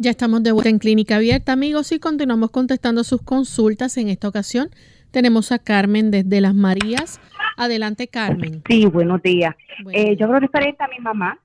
Ya 0.00 0.10
estamos 0.12 0.44
de 0.44 0.52
vuelta 0.52 0.70
en 0.70 0.78
Clínica 0.78 1.16
Abierta, 1.16 1.52
amigos, 1.52 1.90
y 1.90 1.98
continuamos 1.98 2.52
contestando 2.52 3.02
sus 3.02 3.20
consultas. 3.20 3.96
En 3.96 4.08
esta 4.08 4.28
ocasión 4.28 4.68
tenemos 5.10 5.50
a 5.50 5.58
Carmen 5.58 6.12
desde 6.12 6.40
Las 6.40 6.54
Marías. 6.54 7.20
Adelante, 7.56 8.06
Carmen. 8.06 8.62
Sí, 8.68 8.86
buenos 8.86 9.20
días. 9.22 9.56
Eh, 9.92 10.14
yo 10.16 10.28
creo 10.28 10.38
referente 10.38 10.84
a 10.84 10.86
mi 10.86 11.00
mamá. 11.00 11.36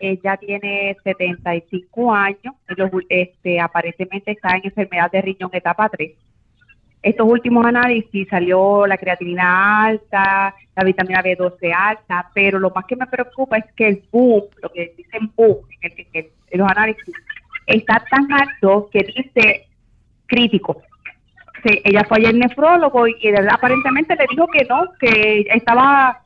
Ella 0.00 0.36
tiene 0.38 0.96
75 1.04 2.12
años, 2.12 2.54
este, 3.08 3.60
aparentemente 3.60 4.32
está 4.32 4.56
en 4.56 4.62
enfermedad 4.64 5.12
de 5.12 5.22
riñón 5.22 5.50
etapa 5.52 5.88
3. 5.88 6.12
Estos 7.00 7.30
últimos 7.30 7.64
análisis 7.64 8.26
salió 8.28 8.88
la 8.88 8.98
creatinina 8.98 9.84
alta, 9.84 10.52
la 10.74 10.84
vitamina 10.84 11.22
B12 11.22 11.72
alta, 11.72 12.28
pero 12.34 12.58
lo 12.58 12.70
más 12.70 12.86
que 12.86 12.96
me 12.96 13.06
preocupa 13.06 13.56
es 13.58 13.72
que 13.76 13.86
el 13.86 14.02
boom, 14.10 14.46
lo 14.60 14.68
que 14.70 14.94
dicen 14.96 15.30
boom 15.36 15.58
en, 15.80 16.26
los 16.58 16.68
análisis, 16.68 17.14
está 17.68 18.04
tan 18.10 18.32
alto 18.32 18.88
que 18.90 19.00
dice 19.00 19.68
crítico. 20.26 20.82
ella 21.64 22.04
fue 22.08 22.18
ayer 22.18 22.34
nefrólogo 22.34 23.06
y, 23.06 23.14
aparentemente 23.50 24.16
le 24.16 24.26
dijo 24.30 24.46
que 24.48 24.64
no, 24.64 24.84
que 24.98 25.46
estaba, 25.54 26.22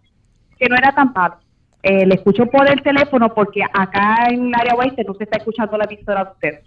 que 0.58 0.68
no 0.68 0.76
era 0.76 0.92
tan 0.92 1.12
malo. 1.12 1.36
Eh, 1.82 2.06
le 2.06 2.14
escucho 2.14 2.46
por 2.46 2.70
el 2.70 2.80
teléfono 2.80 3.34
porque 3.34 3.62
acá 3.62 4.28
en 4.30 4.46
el 4.46 4.54
área 4.54 4.74
oeste 4.74 5.02
no 5.04 5.14
se 5.14 5.24
está 5.24 5.38
escuchando 5.38 5.76
la 5.76 5.84
emisora 5.84 6.24
de 6.24 6.30
usted. 6.30 6.60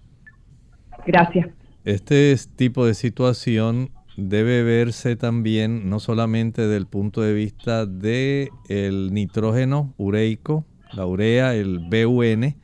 Gracias. 1.05 1.47
Este 1.85 2.35
tipo 2.57 2.85
de 2.85 2.95
situación 2.95 3.91
debe 4.17 4.63
verse 4.63 5.15
también 5.15 5.89
no 5.89 5.99
solamente 5.99 6.63
desde 6.63 6.77
el 6.77 6.87
punto 6.87 7.21
de 7.21 7.33
vista 7.33 7.85
del 7.85 8.49
el 8.67 9.13
nitrógeno 9.13 9.93
ureico, 9.97 10.65
la 10.93 11.05
urea, 11.05 11.53
el 11.53 11.79
BUN, 11.79 12.55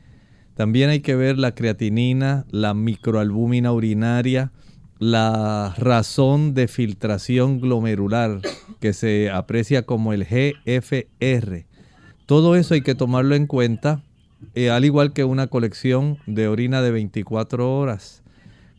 también 0.54 0.90
hay 0.90 1.00
que 1.00 1.16
ver 1.16 1.38
la 1.38 1.54
creatinina, 1.54 2.44
la 2.50 2.74
microalbúmina 2.74 3.72
urinaria, 3.72 4.52
la 4.98 5.74
razón 5.78 6.54
de 6.54 6.68
filtración 6.68 7.60
glomerular 7.60 8.40
que 8.80 8.92
se 8.92 9.30
aprecia 9.30 9.82
como 9.82 10.12
el 10.12 10.24
GFR 10.24 11.66
todo 12.32 12.56
eso 12.56 12.72
hay 12.72 12.80
que 12.80 12.94
tomarlo 12.94 13.34
en 13.34 13.46
cuenta, 13.46 14.02
eh, 14.54 14.70
al 14.70 14.86
igual 14.86 15.12
que 15.12 15.24
una 15.24 15.48
colección 15.48 16.16
de 16.26 16.48
orina 16.48 16.80
de 16.80 16.90
24 16.90 17.76
horas. 17.76 18.22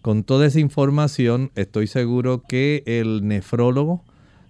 Con 0.02 0.24
toda 0.24 0.48
esa 0.48 0.60
información, 0.60 1.52
estoy 1.54 1.86
seguro 1.86 2.42
que 2.42 2.82
el 2.88 3.28
nefrólogo 3.28 4.04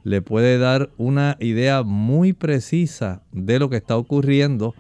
le 0.05 0.21
puede 0.21 0.57
dar 0.57 0.89
una 0.97 1.35
idea 1.41 1.83
muy 1.83 2.31
precisa 2.31 3.23
de 3.33 3.59
lo 3.59 3.69
que 3.69 3.75
está 3.75 3.97
ocurriendo. 3.97 4.73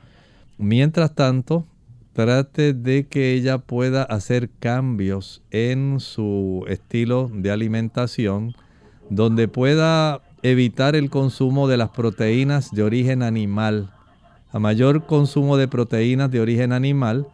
Mientras 0.57 1.13
tanto, 1.15 1.65
trate 2.13 2.73
de 2.73 3.07
que 3.07 3.33
ella 3.33 3.57
pueda 3.57 4.03
hacer 4.03 4.49
cambios 4.59 5.41
en 5.51 5.99
su 5.99 6.63
estilo 6.67 7.29
de 7.33 7.51
alimentación, 7.51 8.55
donde 9.09 9.47
pueda 9.47 10.21
evitar 10.43 10.95
el 10.95 11.09
consumo 11.09 11.67
de 11.67 11.77
las 11.77 11.89
proteínas 11.89 12.71
de 12.71 12.83
origen 12.83 13.23
animal. 13.23 13.91
A 14.51 14.59
mayor 14.59 15.05
consumo 15.05 15.57
de 15.57 15.67
proteínas 15.67 16.29
de 16.29 16.39
origen 16.39 16.71
animal, 16.71 17.27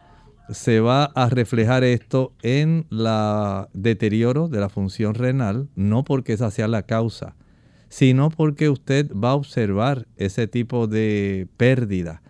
se 0.49 0.79
va 0.79 1.05
a 1.05 1.29
reflejar 1.29 1.83
esto 1.83 2.33
en 2.41 2.87
la 2.89 3.69
deterioro 3.73 4.47
de 4.47 4.59
la 4.59 4.69
función 4.69 5.13
renal, 5.13 5.69
no 5.75 6.03
porque 6.03 6.33
esa 6.33 6.49
sea 6.49 6.67
la 6.67 6.83
causa, 6.83 7.35
sino 7.89 8.29
porque 8.29 8.69
usted 8.69 9.11
va 9.11 9.31
a 9.31 9.35
observar 9.35 10.07
ese 10.15 10.47
tipo 10.47 10.87
de 10.87 11.47
pérdida. 11.57 12.21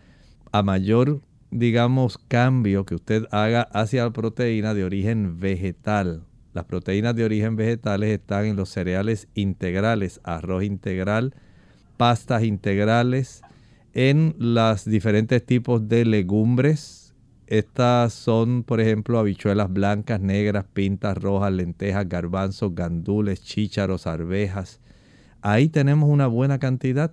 A 0.51 0.63
mayor 0.63 1.21
digamos, 1.51 2.17
cambio 2.17 2.85
que 2.85 2.95
usted 2.95 3.25
haga 3.31 3.63
hacia 3.73 4.03
la 4.03 4.11
proteína 4.11 4.73
de 4.73 4.83
origen 4.83 5.39
vegetal. 5.39 6.23
Las 6.53 6.65
proteínas 6.65 7.15
de 7.15 7.23
origen 7.23 7.55
vegetales 7.55 8.11
están 8.11 8.45
en 8.45 8.55
los 8.55 8.69
cereales 8.69 9.27
integrales, 9.35 10.19
arroz 10.23 10.63
integral, 10.63 11.35
pastas 11.97 12.43
integrales, 12.43 13.41
en 13.93 14.35
los 14.37 14.85
diferentes 14.85 15.45
tipos 15.45 15.87
de 15.87 16.05
legumbres. 16.05 17.13
Estas 17.47 18.13
son, 18.13 18.63
por 18.63 18.79
ejemplo, 18.79 19.17
habichuelas 19.17 19.71
blancas, 19.71 20.21
negras, 20.21 20.65
pintas 20.71 21.17
rojas, 21.17 21.51
lentejas, 21.51 22.07
garbanzos, 22.07 22.75
gandules, 22.75 23.43
chícharos, 23.43 24.05
arvejas. 24.05 24.79
Ahí 25.41 25.69
tenemos 25.69 26.09
una 26.09 26.27
buena 26.27 26.59
cantidad 26.59 27.11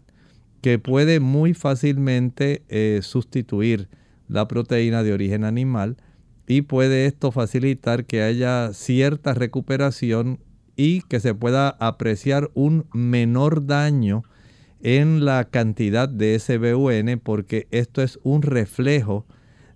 que 0.61 0.79
puede 0.79 1.20
muy 1.20 1.55
fácilmente 1.55 2.62
eh, 2.68 3.01
sustituir 3.03 3.88
la 4.29 4.49
proteína 4.49 5.03
de 5.03 5.12
origen 5.12 5.45
animal 5.45 5.97
y 6.47 6.62
puede 6.62 7.07
esto 7.07 7.33
facilitar 7.33 8.05
que 8.05 8.23
haya 8.23 8.73
cierta 8.73 9.35
recuperación 9.35 10.39
y 10.77 11.03
que 11.03 11.21
se 11.21 11.35
pueda 11.35 11.71
apreciar 11.81 12.51
un 12.55 12.87
menor 12.93 13.67
daño 13.67 14.25
en 14.83 15.25
la 15.25 15.45
cantidad 15.45 16.09
de 16.09 16.39
SBUN 16.39 17.21
porque 17.23 17.67
esto 17.71 18.03
es 18.03 18.19
un 18.23 18.43
reflejo 18.43 19.27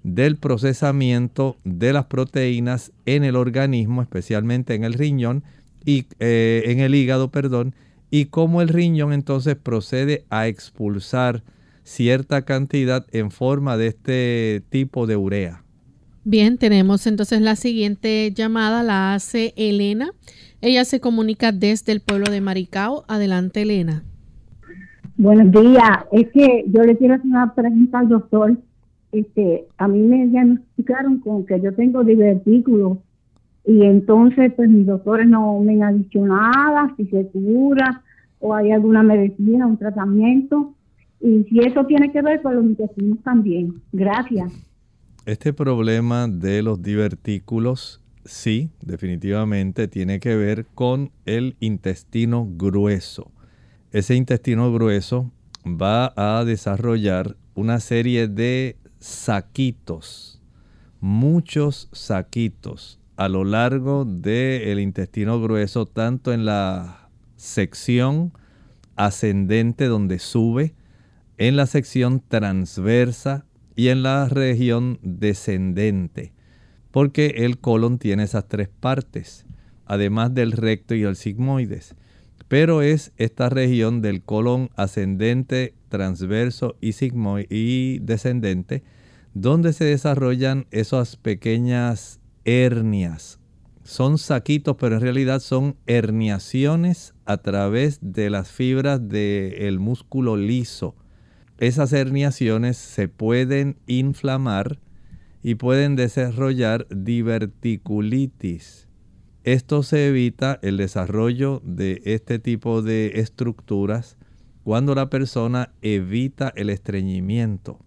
del 0.03 0.37
procesamiento 0.37 1.57
de 1.65 1.93
las 1.93 2.07
proteínas 2.07 2.93
en 3.07 3.25
el 3.25 3.37
organismo, 3.37 4.03
especialmente 4.03 4.75
en 4.75 4.85
el 4.85 4.95
riñón 4.95 5.45
y 5.85 6.07
eh, 6.21 6.63
en 6.67 6.81
el 6.81 6.95
hígado, 6.95 7.31
perdón, 7.31 7.75
y 8.11 8.27
cómo 8.27 8.63
el 8.63 8.69
riñón 8.69 9.13
entonces 9.13 9.57
procede 9.57 10.25
a 10.31 10.47
expulsar 10.47 11.43
cierta 11.83 12.43
cantidad 12.43 13.07
en 13.13 13.31
forma 13.31 13.77
de 13.77 13.89
este 13.89 14.63
tipo 14.71 15.07
de 15.07 15.17
urea. 15.17 15.63
Bien, 16.25 16.59
tenemos 16.59 17.07
entonces 17.07 17.41
la 17.41 17.57
siguiente 17.57 18.31
llamada, 18.33 18.83
la 18.83 19.15
hace 19.15 19.55
Elena. 19.57 20.11
Ella 20.61 20.85
se 20.85 21.01
comunica 21.01 21.53
desde 21.53 21.93
el 21.93 22.01
pueblo 22.01 22.31
de 22.31 22.41
Maricao. 22.41 23.05
Adelante, 23.09 23.63
Elena. 23.63 24.05
Buenos 25.17 25.51
días. 25.51 26.05
Es 26.13 26.31
que 26.33 26.65
yo 26.69 26.83
le 26.83 26.97
quiero 26.97 27.15
hacer 27.15 27.27
una 27.27 27.55
pregunta 27.55 27.99
al 27.99 28.09
doctor. 28.09 28.57
Este, 29.13 29.67
a 29.79 29.89
mí 29.89 30.01
me 30.01 30.27
diagnosticaron 30.27 31.21
con 31.21 31.47
que 31.47 31.61
yo 31.61 31.75
tengo 31.75 32.05
divertículos 32.05 32.99
y 33.65 33.83
entonces 33.83 34.53
pues 34.55 34.69
mis 34.69 34.87
doctores 34.87 35.29
no 35.29 35.59
me 35.61 35.83
han 35.83 36.03
dicho 36.03 36.25
nada, 36.25 36.95
si 36.97 37.07
se 37.07 37.27
cura 37.29 38.03
o 38.39 38.55
hay 38.55 38.71
alguna 38.71 39.03
medicina, 39.03 39.67
un 39.67 39.77
tratamiento 39.77 40.75
y 41.21 41.45
si 41.45 41.61
eso 41.61 41.85
tiene 41.87 42.11
que 42.13 42.23
ver 42.23 42.43
con 42.43 42.57
los 42.57 42.65
intestinos 42.65 43.19
también. 43.23 43.83
Gracias. 43.93 44.53
Este 45.27 45.53
problema 45.53 46.27
de 46.29 46.63
los 46.63 46.83
divertículos, 46.83 48.01
sí, 48.25 48.71
definitivamente 48.81 49.87
tiene 49.87 50.19
que 50.19 50.35
ver 50.35 50.67
con 50.75 51.11
el 51.27 51.57
intestino 51.61 52.49
grueso. 52.57 53.31
Ese 53.93 54.15
intestino 54.15 54.73
grueso 54.73 55.31
va 55.67 56.13
a 56.17 56.45
desarrollar 56.45 57.37
una 57.55 57.81
serie 57.81 58.29
de 58.29 58.77
saquitos, 58.99 60.41
muchos 61.01 61.89
saquitos 61.93 62.99
a 63.17 63.29
lo 63.29 63.45
largo 63.45 64.07
del 64.07 64.81
intestino 64.81 65.41
grueso, 65.43 65.85
tanto 65.85 66.33
en 66.33 66.47
la 66.47 67.11
sección 67.37 68.33
ascendente 68.97 69.87
donde 69.87 70.19
sube, 70.19 70.75
en 71.41 71.57
la 71.57 71.65
sección 71.65 72.23
transversa 72.29 73.47
y 73.75 73.89
en 73.89 74.03
la 74.03 74.29
región 74.29 74.99
descendente, 75.01 76.35
porque 76.91 77.29
el 77.39 77.57
colon 77.59 77.99
tiene 77.99 78.25
esas 78.25 78.47
tres 78.47 78.69
partes, 78.69 79.47
además 79.87 80.35
del 80.35 80.53
recto 80.53 80.95
y 80.95 81.05
el 81.05 81.17
sigmoides. 81.17 81.95
Pero 82.49 82.83
es 82.83 83.13
esta 83.17 83.49
región 83.49 84.03
del 84.03 84.23
colon 84.23 84.69
ascendente, 84.77 85.73
transverso 85.89 86.77
y, 86.79 86.95
y 87.49 87.99
descendente 88.01 88.83
donde 89.33 89.73
se 89.73 89.87
desarrollan 89.87 90.67
esas 90.71 91.17
pequeñas 91.17 92.21
hernias. 92.45 93.39
Son 93.83 94.19
saquitos, 94.19 94.77
pero 94.79 94.97
en 94.97 95.01
realidad 95.01 95.41
son 95.41 95.77
herniaciones 95.87 97.15
a 97.25 97.39
través 97.39 97.99
de 98.03 98.29
las 98.29 98.51
fibras 98.51 99.09
del 99.09 99.81
músculo 99.81 100.37
liso 100.37 100.97
esas 101.61 101.93
herniaciones 101.93 102.79
se 102.79 103.09
pueden 103.09 103.77
inflamar 103.87 104.81
y 105.43 105.57
pueden 105.57 105.95
desarrollar 105.95 106.87
diverticulitis. 106.89 108.89
Esto 109.45 109.83
se 109.83 110.09
evita 110.09 110.59
el 110.63 110.79
desarrollo 110.79 111.61
de 111.63 112.01
este 112.07 112.39
tipo 112.39 112.81
de 112.81 113.21
estructuras 113.21 114.17
cuando 114.65 114.95
la 114.95 115.11
persona 115.11 115.75
evita 115.83 116.51
el 116.57 116.71
estreñimiento. 116.71 117.79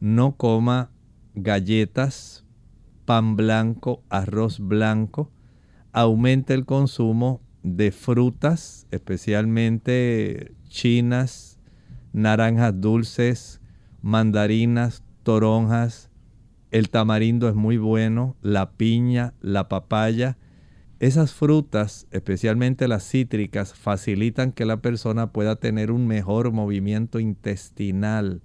No 0.00 0.36
coma 0.36 0.90
galletas, 1.34 2.46
pan 3.04 3.36
blanco, 3.36 4.02
arroz 4.08 4.60
blanco. 4.60 5.30
Aumente 5.92 6.54
el 6.54 6.64
consumo 6.64 7.42
de 7.62 7.92
frutas, 7.92 8.86
especialmente 8.90 10.54
chinas, 10.68 11.49
naranjas 12.12 12.80
dulces, 12.80 13.60
mandarinas, 14.02 15.02
toronjas, 15.22 16.10
el 16.70 16.88
tamarindo 16.88 17.48
es 17.48 17.54
muy 17.54 17.78
bueno, 17.78 18.36
la 18.42 18.72
piña, 18.72 19.34
la 19.40 19.68
papaya. 19.68 20.38
Esas 21.00 21.32
frutas, 21.32 22.06
especialmente 22.10 22.86
las 22.86 23.08
cítricas, 23.08 23.74
facilitan 23.74 24.52
que 24.52 24.64
la 24.64 24.80
persona 24.80 25.32
pueda 25.32 25.56
tener 25.56 25.90
un 25.90 26.06
mejor 26.06 26.52
movimiento 26.52 27.18
intestinal 27.18 28.42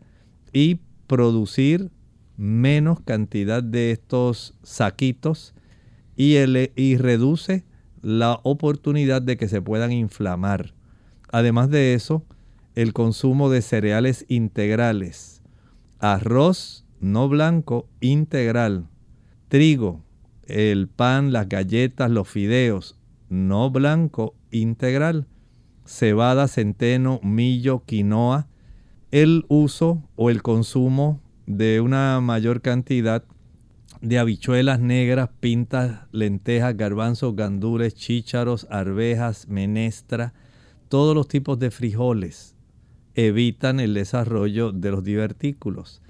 y 0.54 0.80
producir 1.06 1.91
menos 2.38 2.99
cantidad 3.01 3.62
de 3.62 3.91
estos 3.91 4.58
saquitos 4.63 5.54
y, 6.15 6.36
y 6.75 6.97
reduce 6.97 7.63
la 8.01 8.39
oportunidad 8.43 9.21
de 9.21 9.38
que 9.38 9.47
se 9.47 9.62
puedan 9.62 9.91
inflamar. 9.91 10.73
Además 11.32 11.69
de 11.69 11.93
eso, 11.93 12.23
el 12.75 12.93
consumo 12.93 13.49
de 13.49 13.61
cereales 13.61 14.25
integrales, 14.27 15.41
arroz 15.99 16.85
no 16.99 17.27
blanco 17.29 17.88
integral, 18.01 18.88
trigo, 19.47 20.03
el 20.47 20.88
pan, 20.88 21.33
las 21.33 21.49
galletas, 21.49 22.11
los 22.11 22.27
fideos 22.27 22.97
no 23.29 23.69
blanco 23.69 24.35
integral, 24.51 25.27
cebada, 25.85 26.47
centeno, 26.47 27.19
millo, 27.23 27.83
quinoa, 27.85 28.47
el 29.11 29.45
uso 29.47 30.03
o 30.15 30.29
el 30.29 30.41
consumo 30.41 31.21
de 31.45 31.81
una 31.81 32.19
mayor 32.21 32.61
cantidad 32.61 33.23
de 34.01 34.19
habichuelas 34.19 34.79
negras, 34.79 35.29
pintas, 35.39 36.01
lentejas, 36.11 36.75
garbanzos, 36.77 37.35
gandules, 37.35 37.95
chícharos, 37.95 38.67
arvejas, 38.69 39.47
menestra, 39.47 40.33
todos 40.89 41.15
los 41.15 41.27
tipos 41.27 41.57
de 41.59 41.71
frijoles, 41.71 42.54
evitan 43.15 43.80
el 43.80 43.93
desarrollo 43.93 44.71
de 44.71 44.91
los 44.91 45.04
divertículos. 45.04 46.01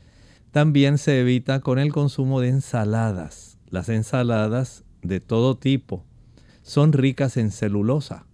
También 0.52 0.98
se 0.98 1.20
evita 1.20 1.62
con 1.62 1.80
el 1.80 1.91
consumo 1.91 2.41
de 2.41 2.50
ensaladas. 2.50 3.58
Las 3.70 3.89
ensaladas 3.89 4.84
de 5.02 5.20
todo 5.20 5.58
tipo 5.58 6.04
son 6.62 6.94
ricas 6.94 7.38
en 7.38 7.52
celulosa. 7.52 8.26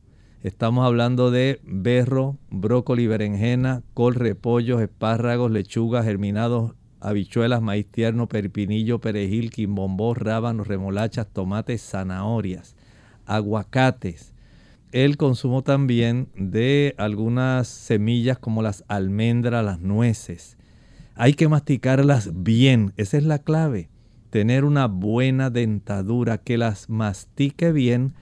Estamos 0.41 0.85
hablando 0.85 1.29
de 1.29 1.59
berro, 1.63 2.37
brócoli, 2.49 3.05
berenjena, 3.05 3.83
col, 3.93 4.15
repollos, 4.15 4.81
espárragos, 4.81 5.51
lechugas, 5.51 6.05
germinados, 6.05 6.73
habichuelas, 6.99 7.61
maíz 7.61 7.85
tierno, 7.85 8.27
perpinillo, 8.27 8.99
perejil, 8.99 9.51
quimbombó, 9.51 10.13
rábanos, 10.13 10.67
remolachas, 10.67 11.27
tomates, 11.27 11.81
zanahorias, 11.81 12.75
aguacates, 13.25 14.30
el 14.91 15.17
consumo 15.17 15.63
también 15.63 16.29
de 16.35 16.95
algunas 16.97 17.67
semillas 17.67 18.39
como 18.39 18.61
las 18.61 18.83
almendras, 18.87 19.63
las 19.63 19.79
nueces. 19.79 20.57
Hay 21.15 21.33
que 21.33 21.47
masticarlas 21.47 22.31
bien, 22.33 22.93
esa 22.97 23.17
es 23.17 23.23
la 23.23 23.39
clave. 23.39 23.89
tener 24.29 24.63
una 24.63 24.87
buena 24.87 25.49
dentadura, 25.49 26.37
que 26.37 26.57
las 26.57 26.89
mastique 26.89 27.73
bien, 27.73 28.13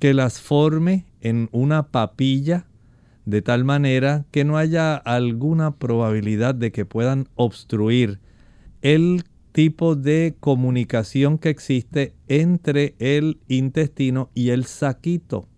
que 0.00 0.12
las 0.12 0.40
forme 0.40 1.06
en 1.20 1.48
una 1.52 1.92
papilla 1.92 2.66
de 3.24 3.40
tal 3.40 3.64
manera 3.64 4.26
que 4.32 4.44
no 4.44 4.58
haya 4.58 4.96
alguna 4.96 5.76
probabilidad 5.76 6.56
de 6.56 6.72
que 6.72 6.84
puedan 6.84 7.28
obstruir 7.36 8.18
el 8.82 9.22
tipo 9.52 9.94
de 9.94 10.34
comunicación 10.40 11.38
que 11.38 11.50
existe 11.50 12.14
entre 12.26 12.96
el 12.98 13.38
intestino 13.46 14.30
y 14.34 14.50
el 14.50 14.64
saquito. 14.64 15.48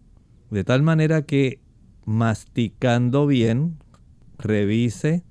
De 0.51 0.65
tal 0.65 0.83
manera 0.83 1.23
que 1.23 1.61
masticando 2.05 3.27
bien, 3.27 3.79
revise 4.39 5.25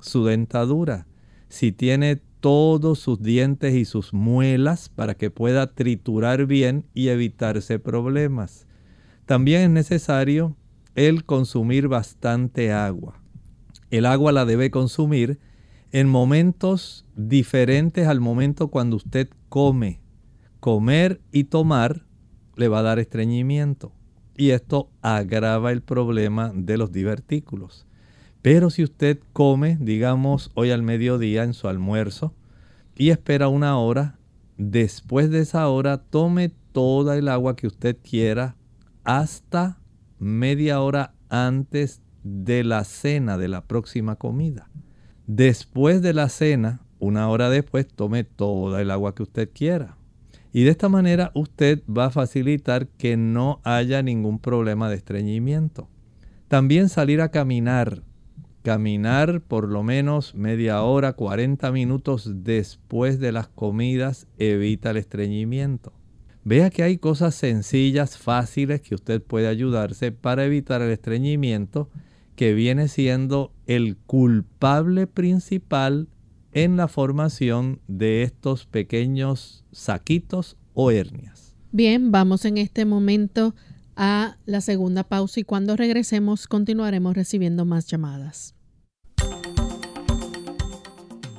su 0.00 0.24
dentadura. 0.24 1.06
Si 1.48 1.72
tiene 1.72 2.20
todos 2.40 3.00
sus 3.00 3.20
dientes 3.20 3.74
y 3.74 3.84
sus 3.84 4.14
muelas 4.14 4.88
para 4.88 5.14
que 5.14 5.30
pueda 5.30 5.74
triturar 5.74 6.46
bien 6.46 6.86
y 6.94 7.08
evitarse 7.08 7.78
problemas. 7.78 8.66
También 9.26 9.62
es 9.62 9.70
necesario 9.70 10.56
el 10.94 11.24
consumir 11.24 11.88
bastante 11.88 12.72
agua. 12.72 13.20
El 13.90 14.06
agua 14.06 14.32
la 14.32 14.44
debe 14.44 14.70
consumir 14.70 15.38
en 15.92 16.08
momentos 16.08 17.04
diferentes 17.16 18.06
al 18.06 18.20
momento 18.20 18.68
cuando 18.68 18.96
usted 18.96 19.28
come. 19.48 20.00
Comer 20.60 21.20
y 21.32 21.44
tomar 21.44 22.06
le 22.56 22.68
va 22.68 22.78
a 22.78 22.82
dar 22.82 22.98
estreñimiento 22.98 23.92
y 24.36 24.50
esto 24.50 24.90
agrava 25.02 25.72
el 25.72 25.82
problema 25.82 26.52
de 26.54 26.78
los 26.78 26.92
divertículos. 26.92 27.86
Pero 28.42 28.70
si 28.70 28.82
usted 28.82 29.20
come, 29.32 29.76
digamos, 29.80 30.50
hoy 30.54 30.70
al 30.70 30.82
mediodía 30.82 31.44
en 31.44 31.54
su 31.54 31.68
almuerzo 31.68 32.34
y 32.96 33.10
espera 33.10 33.48
una 33.48 33.78
hora, 33.78 34.18
después 34.56 35.30
de 35.30 35.40
esa 35.40 35.68
hora 35.68 35.98
tome 35.98 36.52
toda 36.72 37.16
el 37.18 37.28
agua 37.28 37.56
que 37.56 37.66
usted 37.66 37.96
quiera 38.02 38.56
hasta 39.04 39.78
media 40.18 40.80
hora 40.80 41.14
antes 41.28 42.00
de 42.22 42.64
la 42.64 42.84
cena 42.84 43.38
de 43.38 43.48
la 43.48 43.64
próxima 43.64 44.16
comida. 44.16 44.70
Después 45.26 46.02
de 46.02 46.12
la 46.12 46.28
cena, 46.28 46.80
una 46.98 47.28
hora 47.28 47.48
después, 47.50 47.88
tome 47.88 48.24
toda 48.24 48.82
el 48.82 48.90
agua 48.90 49.14
que 49.14 49.22
usted 49.22 49.48
quiera. 49.52 49.96
Y 50.52 50.64
de 50.64 50.70
esta 50.70 50.88
manera 50.88 51.30
usted 51.34 51.82
va 51.86 52.06
a 52.06 52.10
facilitar 52.10 52.88
que 52.88 53.16
no 53.16 53.60
haya 53.62 54.02
ningún 54.02 54.38
problema 54.38 54.90
de 54.90 54.96
estreñimiento. 54.96 55.88
También 56.48 56.88
salir 56.88 57.20
a 57.20 57.30
caminar. 57.30 58.02
Caminar 58.62 59.40
por 59.40 59.68
lo 59.68 59.82
menos 59.82 60.34
media 60.34 60.82
hora, 60.82 61.14
40 61.14 61.70
minutos 61.72 62.44
después 62.44 63.20
de 63.20 63.32
las 63.32 63.48
comidas 63.48 64.26
evita 64.36 64.90
el 64.90 64.98
estreñimiento. 64.98 65.92
Vea 66.44 66.70
que 66.70 66.82
hay 66.82 66.98
cosas 66.98 67.34
sencillas, 67.34 68.18
fáciles 68.18 68.80
que 68.80 68.94
usted 68.94 69.22
puede 69.22 69.46
ayudarse 69.46 70.10
para 70.10 70.44
evitar 70.44 70.82
el 70.82 70.90
estreñimiento 70.90 71.88
que 72.34 72.54
viene 72.54 72.88
siendo 72.88 73.52
el 73.66 73.96
culpable 73.96 75.06
principal 75.06 76.08
en 76.52 76.76
la 76.76 76.88
formación 76.88 77.80
de 77.86 78.22
estos 78.22 78.66
pequeños 78.66 79.59
saquitos 79.72 80.56
o 80.74 80.90
hernias. 80.90 81.54
Bien, 81.72 82.10
vamos 82.10 82.44
en 82.44 82.58
este 82.58 82.84
momento 82.84 83.54
a 83.96 84.36
la 84.46 84.60
segunda 84.60 85.04
pausa 85.04 85.40
y 85.40 85.44
cuando 85.44 85.76
regresemos 85.76 86.46
continuaremos 86.46 87.14
recibiendo 87.14 87.64
más 87.64 87.86
llamadas. 87.86 88.54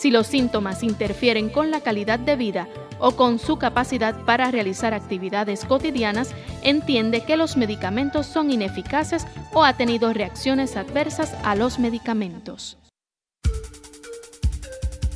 Si 0.00 0.10
los 0.10 0.28
síntomas 0.28 0.82
interfieren 0.82 1.50
con 1.50 1.70
la 1.70 1.82
calidad 1.82 2.18
de 2.18 2.34
vida 2.34 2.68
o 3.00 3.16
con 3.16 3.38
su 3.38 3.58
capacidad 3.58 4.24
para 4.24 4.50
realizar 4.50 4.94
actividades 4.94 5.66
cotidianas, 5.66 6.30
entiende 6.62 7.22
que 7.26 7.36
los 7.36 7.58
medicamentos 7.58 8.24
son 8.24 8.50
ineficaces 8.50 9.26
o 9.52 9.62
ha 9.62 9.76
tenido 9.76 10.10
reacciones 10.14 10.76
adversas 10.76 11.34
a 11.44 11.54
los 11.54 11.78
medicamentos. 11.78 12.78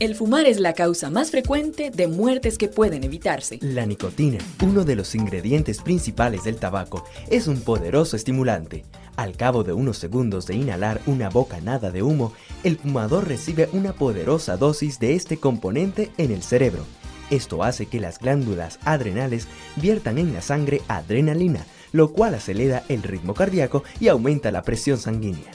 El 0.01 0.15
fumar 0.17 0.45
es 0.45 0.61
la 0.61 0.75
causa 0.75 1.09
más 1.09 1.31
frecuente 1.31 1.91
de 1.91 2.07
muertes 2.07 2.59
que 2.59 2.69
pueden 2.69 3.05
evitarse. 3.05 3.59
La 3.63 3.87
nicotina, 3.87 4.37
uno 4.63 4.85
de 4.85 4.97
los 4.97 5.15
ingredientes 5.15 5.81
principales 5.81 6.45
del 6.45 6.57
tabaco, 6.57 7.05
es 7.31 7.47
un 7.47 7.63
poderoso 7.63 8.17
estimulante. 8.17 8.85
Al 9.17 9.37
cabo 9.37 9.63
de 9.63 9.73
unos 9.73 9.99
segundos 9.99 10.47
de 10.47 10.57
inhalar 10.57 11.01
una 11.07 11.31
bocanada 11.31 11.91
de 11.91 12.03
humo, 12.03 12.33
el 12.63 12.77
fumador 12.77 13.29
recibe 13.29 13.69
una 13.73 13.93
poderosa 13.93 14.57
dosis 14.57 14.99
de 14.99 15.15
este 15.15 15.37
componente 15.39 16.11
en 16.19 16.33
el 16.33 16.43
cerebro 16.43 16.85
esto 17.31 17.63
hace 17.63 17.87
que 17.87 18.01
las 18.01 18.19
glándulas 18.19 18.79
adrenales 18.85 19.49
viertan 19.77 20.19
en 20.19 20.33
la 20.33 20.43
sangre 20.43 20.83
adrenalina, 20.89 21.67
lo 21.93 22.13
cual 22.13 22.35
acelera 22.35 22.85
el 22.89 23.03
ritmo 23.03 23.35
cardíaco 23.35 23.83
y 24.01 24.09
aumenta 24.09 24.51
la 24.51 24.63
presión 24.63 24.99
sanguínea. 24.99 25.51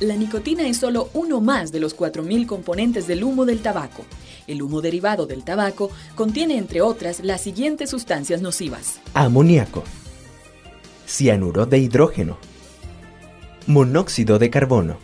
La 0.00 0.14
nicotina 0.14 0.66
es 0.68 0.76
solo 0.76 1.08
uno 1.14 1.40
más 1.40 1.72
de 1.72 1.80
los 1.80 1.96
4.000 1.96 2.46
componentes 2.46 3.08
del 3.08 3.24
humo 3.24 3.46
del 3.46 3.60
tabaco. 3.60 4.04
El 4.46 4.62
humo 4.62 4.80
derivado 4.80 5.26
del 5.26 5.42
tabaco 5.42 5.90
contiene, 6.14 6.56
entre 6.56 6.82
otras, 6.82 7.20
las 7.20 7.40
siguientes 7.40 7.90
sustancias 7.90 8.40
nocivas. 8.40 9.00
Amoníaco, 9.14 9.82
cianuro 11.04 11.66
de 11.66 11.78
hidrógeno, 11.78 12.38
monóxido 13.68 14.38
de 14.38 14.48
carbono. 14.48 14.96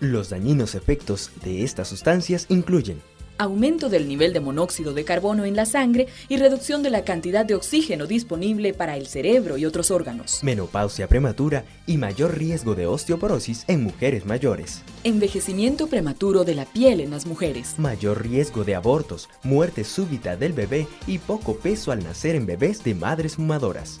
Los 0.00 0.30
dañinos 0.30 0.74
efectos 0.74 1.30
de 1.44 1.64
estas 1.64 1.88
sustancias 1.88 2.46
incluyen 2.48 3.02
aumento 3.38 3.88
del 3.88 4.08
nivel 4.08 4.32
de 4.32 4.40
monóxido 4.40 4.94
de 4.94 5.04
carbono 5.04 5.44
en 5.44 5.56
la 5.56 5.66
sangre 5.66 6.06
y 6.28 6.36
reducción 6.36 6.82
de 6.82 6.90
la 6.90 7.04
cantidad 7.04 7.44
de 7.44 7.54
oxígeno 7.54 8.06
disponible 8.06 8.72
para 8.72 8.96
el 8.96 9.06
cerebro 9.06 9.58
y 9.58 9.66
otros 9.66 9.90
órganos. 9.90 10.40
Menopausia 10.42 11.08
prematura 11.08 11.64
y 11.86 11.98
mayor 11.98 12.38
riesgo 12.38 12.74
de 12.74 12.86
osteoporosis 12.86 13.64
en 13.68 13.82
mujeres 13.82 14.24
mayores. 14.26 14.82
Envejecimiento 15.02 15.88
prematuro 15.88 16.44
de 16.44 16.54
la 16.54 16.66
piel 16.66 17.00
en 17.00 17.10
las 17.10 17.26
mujeres. 17.26 17.74
Mayor 17.78 18.22
riesgo 18.22 18.64
de 18.64 18.76
abortos, 18.76 19.28
muerte 19.42 19.82
súbita 19.84 20.36
del 20.36 20.52
bebé 20.52 20.86
y 21.06 21.18
poco 21.18 21.56
peso 21.56 21.90
al 21.90 22.04
nacer 22.04 22.36
en 22.36 22.46
bebés 22.46 22.84
de 22.84 22.94
madres 22.94 23.36
fumadoras 23.36 24.00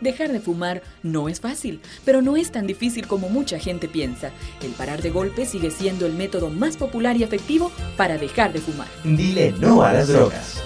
Dejar 0.00 0.32
de 0.32 0.40
fumar 0.40 0.82
no 1.02 1.28
es 1.28 1.40
fácil, 1.40 1.80
pero 2.04 2.20
no 2.20 2.36
es 2.36 2.50
tan 2.50 2.66
difícil 2.66 3.06
como 3.06 3.28
mucha 3.28 3.58
gente 3.58 3.88
piensa. 3.88 4.30
El 4.62 4.72
parar 4.72 5.02
de 5.02 5.10
golpe 5.10 5.46
sigue 5.46 5.70
siendo 5.70 6.06
el 6.06 6.12
método 6.12 6.50
más 6.50 6.76
popular 6.76 7.16
y 7.16 7.22
efectivo 7.22 7.70
para 7.96 8.18
dejar 8.18 8.52
de 8.52 8.60
fumar. 8.60 8.88
Dile 9.04 9.54
no 9.60 9.82
a 9.82 9.92
las 9.92 10.08
drogas. 10.08 10.60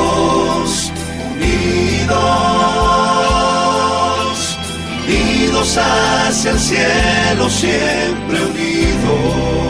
Unidos, 0.00 0.92
unidos, 1.34 2.18
unidos 5.06 5.78
hacia 5.78 6.50
el 6.52 6.58
cielo, 6.58 7.50
siempre 7.50 8.40
unidos. 8.44 9.69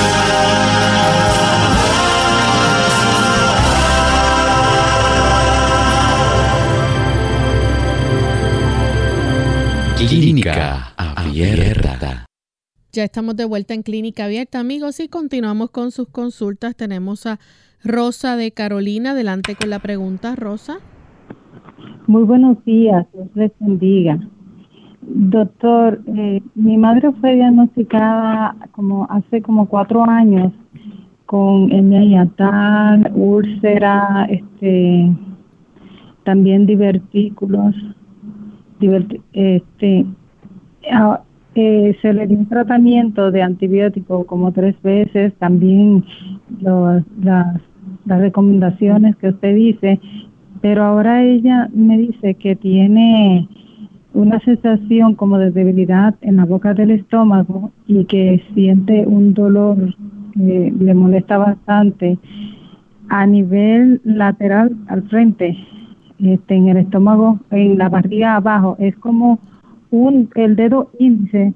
Clínica 10.07 10.93
abierta. 10.97 12.25
Ya 12.91 13.03
estamos 13.03 13.35
de 13.35 13.45
vuelta 13.45 13.75
en 13.75 13.83
Clínica 13.83 14.25
Abierta, 14.25 14.59
amigos, 14.59 14.99
y 14.99 15.07
continuamos 15.07 15.69
con 15.69 15.91
sus 15.91 16.09
consultas. 16.09 16.75
Tenemos 16.75 17.27
a 17.27 17.39
Rosa 17.83 18.35
de 18.35 18.51
Carolina. 18.51 19.11
Adelante 19.11 19.55
con 19.55 19.69
la 19.69 19.77
pregunta, 19.77 20.35
Rosa. 20.35 20.79
Muy 22.07 22.23
buenos 22.23 22.65
días, 22.65 23.05
Dios 23.13 23.27
les 23.35 23.51
bendiga. 23.59 24.19
Doctor, 25.01 26.01
eh, 26.07 26.41
mi 26.55 26.77
madre 26.77 27.11
fue 27.21 27.35
diagnosticada 27.35 28.55
como 28.71 29.05
hace 29.09 29.43
como 29.43 29.69
cuatro 29.69 30.03
años 30.09 30.51
con 31.27 31.71
hernia 31.71 32.27
úlcera, 33.13 34.25
este, 34.29 35.15
también 36.23 36.65
divertículos. 36.65 37.75
Este, 39.33 40.05
eh, 41.55 41.97
se 42.01 42.13
le 42.13 42.27
dio 42.27 42.37
un 42.37 42.47
tratamiento 42.47 43.31
de 43.31 43.41
antibiótico 43.41 44.25
como 44.25 44.51
tres 44.51 44.75
veces, 44.81 45.33
también 45.35 46.05
las 46.59 47.03
las 48.05 48.19
recomendaciones 48.19 49.15
que 49.17 49.29
usted 49.29 49.55
dice, 49.55 49.99
pero 50.61 50.83
ahora 50.83 51.23
ella 51.23 51.69
me 51.73 51.97
dice 51.97 52.35
que 52.35 52.55
tiene 52.55 53.47
una 54.13 54.39
sensación 54.41 55.15
como 55.15 55.37
de 55.37 55.51
debilidad 55.51 56.15
en 56.21 56.37
la 56.37 56.45
boca 56.45 56.73
del 56.73 56.91
estómago 56.91 57.71
y 57.87 58.05
que 58.05 58.43
siente 58.53 59.05
un 59.05 59.33
dolor 59.33 59.95
que 60.33 60.73
le 60.77 60.93
molesta 60.93 61.37
bastante 61.37 62.17
a 63.09 63.25
nivel 63.25 64.01
lateral 64.03 64.75
al 64.87 65.03
frente, 65.03 65.57
este, 66.21 66.55
en 66.55 66.69
el 66.69 66.77
estómago, 66.77 67.39
en 67.51 67.77
la 67.77 67.89
barriga 67.89 68.35
abajo, 68.35 68.75
es 68.79 68.95
como 68.97 69.39
un 69.89 70.29
el 70.35 70.55
dedo 70.55 70.91
índice 70.99 71.53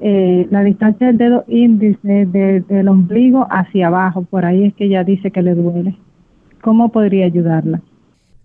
eh, 0.00 0.46
la 0.50 0.62
distancia 0.62 1.06
del 1.06 1.16
dedo 1.16 1.44
índice 1.48 2.26
del 2.26 2.88
ombligo 2.88 3.46
hacia 3.50 3.86
abajo, 3.86 4.22
por 4.22 4.44
ahí 4.44 4.64
es 4.64 4.74
que 4.74 4.84
ella 4.86 5.04
dice 5.04 5.30
que 5.30 5.42
le 5.42 5.54
duele. 5.54 5.96
¿Cómo 6.60 6.92
podría 6.92 7.26
ayudarla? 7.26 7.80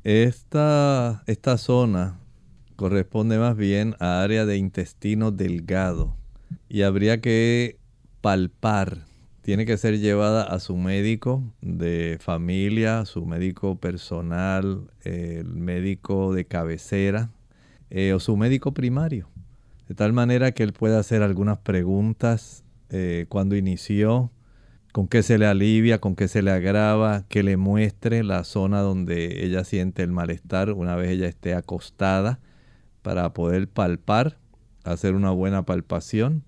Esta, 0.03 1.23
esta 1.27 1.57
zona 1.57 2.19
corresponde 2.75 3.37
más 3.37 3.57
bien 3.57 3.95
a 3.99 4.21
área 4.21 4.45
de 4.45 4.57
intestino 4.57 5.31
delgado 5.31 6.15
y 6.69 6.83
habría 6.83 7.19
que 7.19 7.77
palpar, 8.21 8.99
tiene 9.41 9.65
que 9.65 9.77
ser 9.77 9.99
llevada 9.99 10.43
a 10.43 10.59
su 10.59 10.77
médico 10.77 11.43
de 11.61 12.17
familia, 12.21 13.05
su 13.05 13.25
médico 13.25 13.75
personal, 13.75 14.91
el 15.03 15.47
médico 15.55 16.33
de 16.33 16.45
cabecera 16.45 17.31
eh, 17.89 18.13
o 18.13 18.19
su 18.19 18.37
médico 18.37 18.73
primario. 18.73 19.27
De 19.87 19.95
tal 19.95 20.13
manera 20.13 20.51
que 20.51 20.63
él 20.63 20.73
pueda 20.73 20.99
hacer 20.99 21.23
algunas 21.23 21.57
preguntas 21.57 22.63
eh, 22.89 23.25
cuando 23.29 23.55
inició, 23.55 24.31
con 24.93 25.07
qué 25.07 25.23
se 25.23 25.37
le 25.37 25.47
alivia, 25.47 25.99
con 25.99 26.15
qué 26.15 26.27
se 26.27 26.41
le 26.41 26.51
agrava, 26.51 27.25
que 27.27 27.43
le 27.43 27.57
muestre 27.57 28.23
la 28.23 28.43
zona 28.43 28.81
donde 28.81 29.45
ella 29.45 29.63
siente 29.63 30.03
el 30.03 30.11
malestar 30.11 30.71
una 30.71 30.95
vez 30.95 31.09
ella 31.09 31.27
esté 31.27 31.55
acostada 31.55 32.39
para 33.01 33.33
poder 33.33 33.67
palpar, 33.69 34.37
hacer 34.83 35.15
una 35.15 35.31
buena 35.31 35.65
palpación 35.65 36.43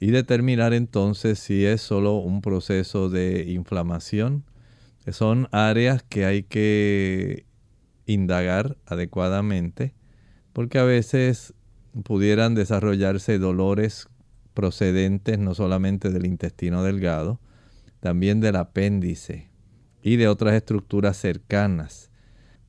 y 0.00 0.10
determinar 0.10 0.74
entonces 0.74 1.38
si 1.38 1.64
es 1.64 1.80
solo 1.80 2.16
un 2.16 2.40
proceso 2.42 3.08
de 3.08 3.50
inflamación. 3.50 4.44
Son 5.10 5.48
áreas 5.52 6.02
que 6.02 6.24
hay 6.24 6.42
que 6.42 7.46
indagar 8.06 8.76
adecuadamente 8.86 9.94
porque 10.52 10.78
a 10.78 10.84
veces 10.84 11.54
pudieran 12.04 12.54
desarrollarse 12.54 13.38
dolores 13.38 14.08
procedentes 14.54 15.38
no 15.38 15.54
solamente 15.54 16.10
del 16.10 16.26
intestino 16.26 16.82
delgado, 16.82 17.40
también 18.00 18.40
del 18.40 18.56
apéndice 18.56 19.50
y 20.02 20.16
de 20.16 20.28
otras 20.28 20.54
estructuras 20.54 21.16
cercanas. 21.16 22.10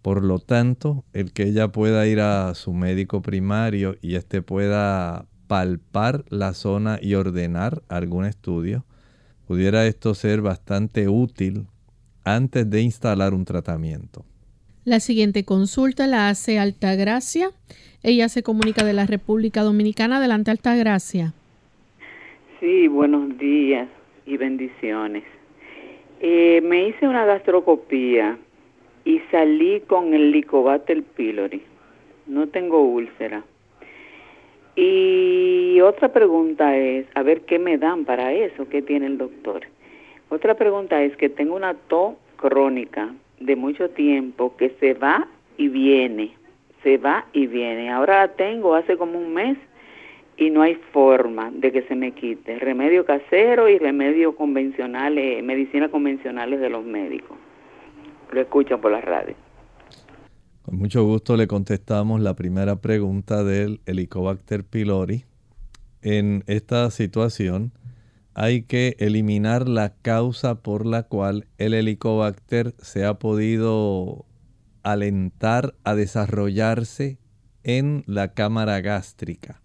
Por 0.02 0.24
lo 0.24 0.40
tanto, 0.40 1.04
el 1.14 1.32
que 1.32 1.44
ella 1.44 1.72
pueda 1.72 2.06
ir 2.08 2.20
a 2.20 2.54
su 2.54 2.74
médico 2.74 3.22
primario 3.22 3.98
y 4.02 4.16
éste 4.16 4.42
pueda 4.42 5.28
palpar 5.48 6.26
la 6.30 6.54
zona 6.54 7.00
y 7.02 7.16
ordenar 7.16 7.82
algún 7.90 8.26
estudio, 8.26 8.84
pudiera 9.48 9.86
esto 9.86 10.14
ser 10.14 10.42
bastante 10.42 11.08
útil 11.08 11.68
antes 12.24 12.70
de 12.70 12.82
instalar 12.82 13.34
un 13.34 13.46
tratamiento. 13.46 14.26
La 14.84 15.00
siguiente 15.00 15.46
consulta 15.46 16.08
la 16.08 16.30
hace 16.30 16.60
Altagracia. 16.60 17.50
Ella 18.04 18.30
se 18.30 18.44
comunica 18.44 18.84
de 18.84 18.94
la 18.94 19.06
República 19.06 19.64
Dominicana. 19.64 20.18
Adelante, 20.18 20.52
Altagracia. 20.52 21.34
Sí, 22.60 22.88
buenos 22.88 23.38
días 23.38 23.88
y 24.26 24.38
bendiciones. 24.38 25.24
Eh, 26.22 26.62
me 26.62 26.88
hice 26.88 27.08
una 27.08 27.26
gastrocopía 27.26 28.38
y 29.06 29.20
salí 29.32 29.82
con 29.82 30.14
el 30.14 30.30
Helicobacter 30.30 31.04
pylori. 31.04 31.62
No 32.28 32.48
tengo 32.48 32.82
úlcera. 32.82 33.44
Y 34.76 35.80
otra 35.82 36.10
pregunta 36.10 36.76
es, 36.76 37.06
a 37.16 37.24
ver 37.24 37.42
qué 37.42 37.60
me 37.60 37.78
dan 37.78 38.06
para 38.06 38.34
eso, 38.34 38.68
qué 38.68 38.82
tiene 38.82 39.08
el 39.08 39.18
doctor. 39.18 39.62
Otra 40.30 40.56
pregunta 40.56 41.02
es 41.02 41.16
que 41.16 41.30
tengo 41.30 41.56
una 41.56 41.74
tos 41.74 42.16
crónica 42.36 43.14
de 43.40 43.56
mucho 43.56 43.90
tiempo 43.90 44.56
que 44.58 44.72
se 44.80 44.94
va 44.94 45.28
y 45.58 45.70
viene, 45.70 46.36
se 46.84 46.98
va 46.98 47.26
y 47.32 47.48
viene. 47.48 47.90
Ahora 47.90 48.28
la 48.28 48.34
tengo 48.34 48.76
hace 48.76 48.98
como 48.98 49.18
un 49.18 49.34
mes 49.34 49.58
y 50.38 50.50
no 50.50 50.62
hay 50.62 50.76
forma 50.92 51.52
de 51.52 51.72
que 51.72 51.84
se 51.84 51.96
me 51.96 52.12
quite. 52.12 52.60
Remedio 52.60 53.06
casero 53.06 53.70
y 53.70 53.78
remedio 53.78 54.36
convencionales, 54.36 55.44
medicina 55.44 55.90
convencionales 55.90 56.60
de 56.60 56.70
los 56.70 56.84
médicos. 56.84 57.38
Lo 58.32 58.42
escuchan 58.42 58.82
por 58.82 58.92
la 58.92 59.02
radio. 59.02 59.36
Con 60.66 60.80
mucho 60.80 61.04
gusto 61.06 61.38
le 61.38 61.46
contestamos 61.46 62.22
la 62.22 62.36
primera 62.36 62.82
pregunta 62.82 63.44
del 63.44 63.82
Helicobacter 63.86 64.64
pylori. 64.64 65.24
En 66.02 66.44
esta 66.48 66.90
situación, 66.90 67.72
hay 68.34 68.64
que 68.64 68.96
eliminar 68.98 69.70
la 69.70 69.94
causa 69.94 70.64
por 70.64 70.88
la 70.88 71.04
cual 71.04 71.46
el 71.60 71.76
helicobacter 71.76 72.74
se 72.80 73.06
ha 73.06 73.20
podido 73.20 74.26
alentar 74.82 75.76
a 75.84 75.94
desarrollarse 75.94 77.20
en 77.62 78.04
la 78.08 78.34
cámara 78.34 78.82
gástrica. 78.82 79.62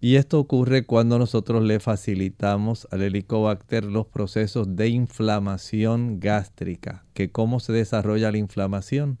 Y 0.00 0.14
esto 0.14 0.38
ocurre 0.38 0.86
cuando 0.86 1.18
nosotros 1.18 1.64
le 1.64 1.80
facilitamos 1.80 2.86
al 2.92 3.02
helicobacter 3.02 3.84
los 3.84 4.06
procesos 4.06 4.76
de 4.76 4.90
inflamación 4.90 6.20
gástrica. 6.20 7.04
¿Que 7.14 7.32
¿Cómo 7.32 7.58
se 7.58 7.72
desarrolla 7.72 8.30
la 8.30 8.38
inflamación? 8.38 9.18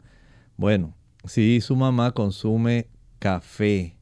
Bueno, 0.56 0.94
si 1.26 1.60
su 1.60 1.76
mamá 1.76 2.12
consume 2.12 2.88
café 3.18 3.96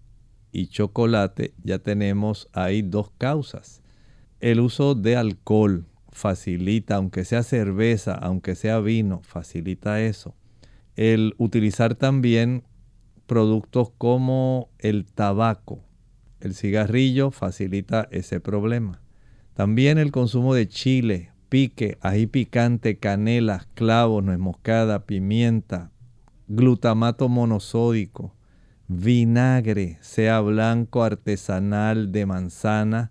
y 0.52 0.68
chocolate, 0.68 1.54
ya 1.62 1.78
tenemos 1.78 2.48
ahí 2.52 2.82
dos 2.82 3.10
causas 3.18 3.82
el 4.44 4.60
uso 4.60 4.94
de 4.94 5.16
alcohol 5.16 5.86
facilita, 6.12 6.96
aunque 6.96 7.24
sea 7.24 7.42
cerveza, 7.42 8.12
aunque 8.12 8.54
sea 8.54 8.78
vino, 8.78 9.22
facilita 9.22 10.02
eso. 10.02 10.34
el 10.96 11.34
utilizar 11.38 11.94
también 11.94 12.62
productos 13.26 13.88
como 13.96 14.68
el 14.78 15.06
tabaco. 15.06 15.82
El 16.40 16.54
cigarrillo 16.54 17.30
facilita 17.30 18.06
ese 18.10 18.38
problema. 18.38 19.00
También 19.54 19.96
el 19.96 20.12
consumo 20.12 20.54
de 20.54 20.68
chile, 20.68 21.32
pique, 21.48 21.96
ají 22.02 22.26
picante, 22.26 22.98
canela, 22.98 23.66
clavos, 23.72 24.22
nuez 24.22 24.38
moscada, 24.38 25.06
pimienta, 25.06 25.90
glutamato 26.48 27.28
monosódico, 27.28 28.34
vinagre, 28.88 29.98
sea 30.00 30.40
blanco, 30.40 31.02
artesanal, 31.02 32.12
de 32.12 32.26
manzana, 32.26 33.10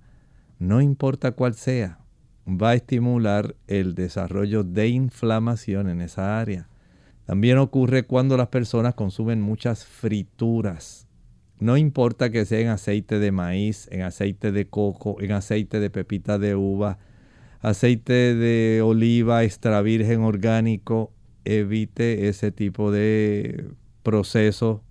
no 0.59 0.81
importa 0.81 1.31
cuál 1.31 1.55
sea, 1.55 1.99
va 2.47 2.71
a 2.71 2.75
estimular 2.75 3.55
el 3.67 3.95
desarrollo 3.95 4.63
de 4.63 4.87
inflamación 4.89 5.89
en 5.89 6.01
esa 6.01 6.39
área. 6.39 6.69
También 7.25 7.57
ocurre 7.57 8.03
cuando 8.03 8.37
las 8.37 8.49
personas 8.49 8.95
consumen 8.95 9.41
muchas 9.41 9.85
frituras. 9.85 11.07
No 11.59 11.77
importa 11.77 12.29
que 12.29 12.45
sea 12.45 12.59
en 12.59 12.67
aceite 12.67 13.19
de 13.19 13.31
maíz, 13.31 13.87
en 13.91 14.01
aceite 14.01 14.51
de 14.51 14.67
coco, 14.67 15.21
en 15.21 15.31
aceite 15.31 15.79
de 15.79 15.89
pepita 15.89 16.37
de 16.37 16.55
uva, 16.55 16.97
aceite 17.61 18.35
de 18.35 18.81
oliva 18.81 19.43
extra 19.45 19.81
virgen 19.81 20.21
orgánico, 20.21 21.13
evite 21.45 22.27
ese 22.27 22.51
tipo 22.51 22.91
de 22.91 23.69
proceso 24.03 24.83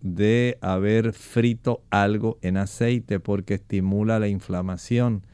de 0.00 0.58
haber 0.60 1.12
frito 1.12 1.82
algo 1.90 2.38
en 2.42 2.58
aceite 2.58 3.20
porque 3.20 3.54
estimula 3.54 4.18
la 4.18 4.28
inflamación. 4.28 5.26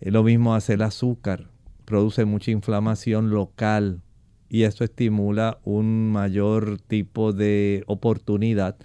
Lo 0.00 0.22
mismo 0.22 0.54
hace 0.54 0.74
el 0.74 0.82
azúcar, 0.82 1.50
produce 1.84 2.24
mucha 2.24 2.50
inflamación 2.50 3.30
local 3.30 4.02
y 4.48 4.64
esto 4.64 4.84
estimula 4.84 5.58
un 5.64 6.10
mayor 6.10 6.78
tipo 6.80 7.32
de 7.32 7.84
oportunidad 7.86 8.76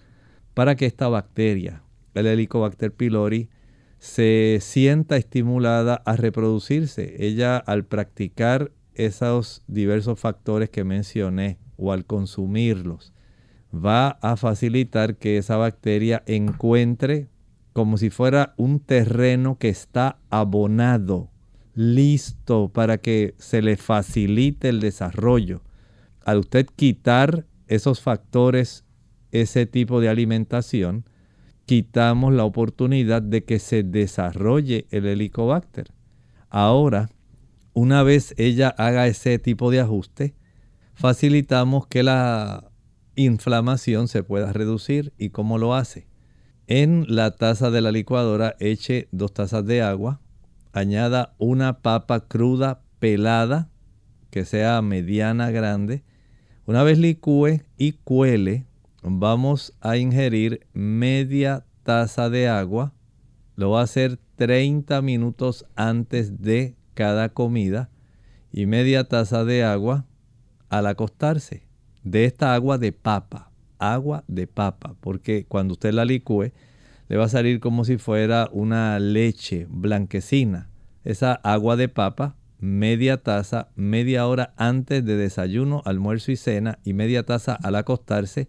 para 0.54 0.76
que 0.76 0.86
esta 0.86 1.08
bacteria, 1.10 1.84
el 2.14 2.28
Helicobacter 2.28 2.94
pylori, 2.94 3.50
se 4.00 4.60
sienta 4.62 5.18
estimulada 5.18 6.02
a 6.06 6.16
reproducirse. 6.16 7.16
Ella 7.20 7.58
al 7.58 7.86
practicar 7.86 8.72
esos 8.96 9.64
diversos 9.68 10.20
factores 10.20 10.70
que 10.70 10.84
mencioné 10.84 11.60
o 11.78 11.92
al 11.92 12.06
consumirlos, 12.06 13.14
va 13.74 14.10
a 14.22 14.38
facilitar 14.38 15.18
que 15.18 15.38
esa 15.38 15.58
bacteria 15.58 16.24
encuentre 16.26 17.28
como 17.74 17.98
si 17.98 18.10
fuera 18.10 18.54
un 18.58 18.80
terreno 18.80 19.58
que 19.58 19.70
está 19.70 20.18
abonado 20.30 21.30
listo 21.74 22.70
para 22.70 22.98
que 23.00 23.36
se 23.38 23.62
le 23.62 23.76
facilite 23.76 24.70
el 24.70 24.80
desarrollo. 24.80 25.62
Al 26.24 26.40
usted 26.40 26.66
quitar 26.76 27.46
esos 27.68 28.02
factores, 28.02 28.86
ese 29.32 29.66
tipo 29.66 30.00
de 30.00 30.10
alimentación, 30.10 31.04
quitamos 31.66 32.34
la 32.34 32.46
oportunidad 32.46 33.22
de 33.22 33.44
que 33.44 33.60
se 33.60 33.84
desarrolle 33.84 34.88
el 34.90 35.06
helicobacter. 35.06 35.92
Ahora, 36.50 37.10
una 37.76 38.04
vez 38.04 38.34
ella 38.38 38.70
haga 38.70 39.06
ese 39.06 39.38
tipo 39.38 39.70
de 39.70 39.82
ajuste, 39.82 40.34
facilitamos 40.94 41.86
que 41.88 42.04
la 42.04 42.72
inflamación 43.16 44.08
se 44.08 44.24
pueda 44.24 44.54
reducir. 44.54 45.14
¿Y 45.18 45.30
cómo 45.30 45.58
lo 45.58 45.76
hace? 45.76 46.08
En 46.68 47.06
la 47.08 47.32
taza 47.32 47.70
de 47.70 47.82
la 47.82 47.92
licuadora 47.92 48.56
eche 48.60 49.10
dos 49.12 49.34
tazas 49.34 49.66
de 49.66 49.82
agua, 49.82 50.22
añada 50.72 51.36
una 51.38 51.82
papa 51.82 52.22
cruda 52.22 52.82
pelada, 53.00 53.70
que 54.32 54.46
sea 54.46 54.82
mediana, 54.82 55.52
grande. 55.52 56.04
Una 56.66 56.82
vez 56.82 56.98
licúe 56.98 57.62
y 57.78 57.92
cuele, 57.92 58.66
vamos 59.04 59.74
a 59.82 59.98
ingerir 59.98 60.66
media 60.74 61.66
taza 61.84 62.30
de 62.30 62.48
agua. 62.48 62.94
Lo 63.58 63.72
va 63.72 63.82
a 63.82 63.84
hacer 63.84 64.18
30 64.38 65.02
minutos 65.02 65.66
antes 65.76 66.42
de 66.42 66.76
cada 66.96 67.30
comida 67.30 67.90
y 68.52 68.66
media 68.66 69.04
taza 69.04 69.46
de 69.46 69.64
agua 69.64 70.06
al 70.70 70.88
acostarse. 70.88 71.68
De 72.04 72.26
esta 72.26 72.56
agua 72.56 72.78
de 72.78 72.92
papa, 72.92 73.52
agua 73.80 74.24
de 74.28 74.48
papa, 74.48 74.96
porque 75.02 75.46
cuando 75.48 75.74
usted 75.74 75.94
la 75.94 76.06
licúe, 76.06 76.52
le 77.08 77.18
va 77.18 77.26
a 77.26 77.30
salir 77.30 77.60
como 77.60 77.86
si 77.86 77.98
fuera 77.98 78.50
una 78.52 78.98
leche 79.00 79.68
blanquecina. 79.70 80.70
Esa 81.04 81.34
agua 81.34 81.76
de 81.76 81.90
papa, 81.90 82.36
media 82.60 83.22
taza, 83.22 83.70
media 83.76 84.26
hora 84.26 84.54
antes 84.58 85.06
de 85.06 85.18
desayuno, 85.18 85.82
almuerzo 85.86 86.32
y 86.32 86.36
cena 86.36 86.80
y 86.84 86.94
media 86.94 87.24
taza 87.24 87.54
al 87.54 87.76
acostarse, 87.76 88.48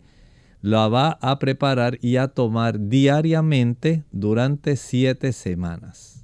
la 0.63 0.89
va 0.89 1.19
a 1.21 1.39
preparar 1.39 1.99
y 2.01 2.17
a 2.17 2.29
tomar 2.29 2.89
diariamente 2.89 4.05
durante 4.11 4.77
siete 4.77 5.33
semanas. 5.33 6.16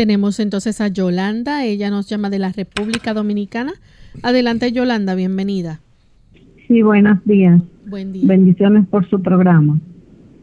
Tenemos 0.00 0.40
entonces 0.40 0.80
a 0.80 0.88
Yolanda, 0.88 1.66
ella 1.66 1.90
nos 1.90 2.08
llama 2.08 2.30
de 2.30 2.38
la 2.38 2.52
República 2.52 3.12
Dominicana. 3.12 3.74
Adelante 4.22 4.72
Yolanda, 4.72 5.14
bienvenida. 5.14 5.80
Sí, 6.66 6.80
buenos 6.80 7.22
días. 7.26 7.60
Buen 7.84 8.14
día. 8.14 8.22
Bendiciones 8.26 8.88
por 8.88 9.06
su 9.10 9.20
programa. 9.20 9.78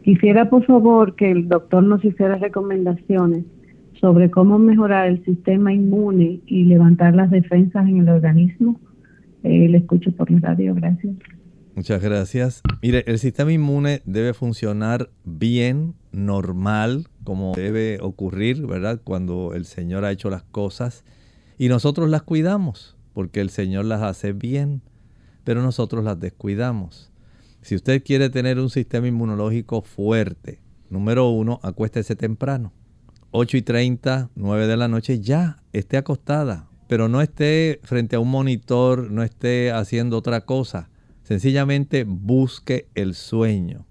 Quisiera, 0.03 0.51
por 0.51 0.63
favor, 0.67 1.15
que 1.15 1.31
el 1.31 1.47
doctor 1.47 1.81
nos 1.81 2.05
hiciera 2.05 2.35
recomendaciones 2.35 3.45
sobre 3.99 4.29
cómo 4.29 4.59
mejorar 4.59 5.07
el 5.07 5.25
sistema 5.25 5.73
inmune 5.73 6.39
y 6.45 6.65
levantar 6.65 7.15
las 7.15 7.31
defensas 7.31 7.89
en 7.89 8.01
el 8.01 8.09
organismo. 8.09 8.79
Eh, 9.41 9.69
le 9.69 9.79
escucho 9.79 10.11
por 10.11 10.29
la 10.29 10.39
radio, 10.39 10.75
gracias. 10.75 11.15
Muchas 11.77 12.01
gracias. 12.01 12.63
Mire, 12.81 13.03
el 13.05 13.19
sistema 13.19 13.53
inmune 13.53 14.01
debe 14.03 14.33
funcionar 14.33 15.11
bien, 15.25 15.93
normal, 16.11 17.07
como 17.23 17.53
debe 17.53 17.99
ocurrir, 18.01 18.65
¿verdad? 18.65 18.99
Cuando 19.03 19.53
el 19.53 19.65
Señor 19.65 20.03
ha 20.03 20.11
hecho 20.11 20.31
las 20.31 20.41
cosas 20.41 21.03
y 21.59 21.69
nosotros 21.69 22.09
las 22.09 22.23
cuidamos, 22.23 22.97
porque 23.13 23.41
el 23.41 23.51
Señor 23.51 23.85
las 23.85 24.01
hace 24.01 24.33
bien, 24.33 24.81
pero 25.43 25.61
nosotros 25.61 26.03
las 26.03 26.19
descuidamos. 26.19 27.11
Si 27.61 27.75
usted 27.75 28.03
quiere 28.03 28.31
tener 28.31 28.59
un 28.59 28.71
sistema 28.71 29.07
inmunológico 29.07 29.83
fuerte, 29.83 30.59
número 30.89 31.29
uno, 31.29 31.59
acuéstese 31.61 32.15
temprano. 32.15 32.73
8 33.29 33.55
y 33.55 33.61
30, 33.61 34.31
9 34.33 34.65
de 34.65 34.77
la 34.77 34.87
noche, 34.87 35.19
ya 35.19 35.61
esté 35.73 35.97
acostada, 35.97 36.69
pero 36.87 37.07
no 37.07 37.21
esté 37.21 37.81
frente 37.83 38.15
a 38.15 38.19
un 38.19 38.31
monitor, 38.31 39.11
no 39.11 39.21
esté 39.21 39.71
haciendo 39.71 40.17
otra 40.17 40.41
cosa. 40.41 40.89
Sencillamente 41.27 42.05
busque 42.05 42.87
el 42.95 43.13
sueño. 43.13 43.85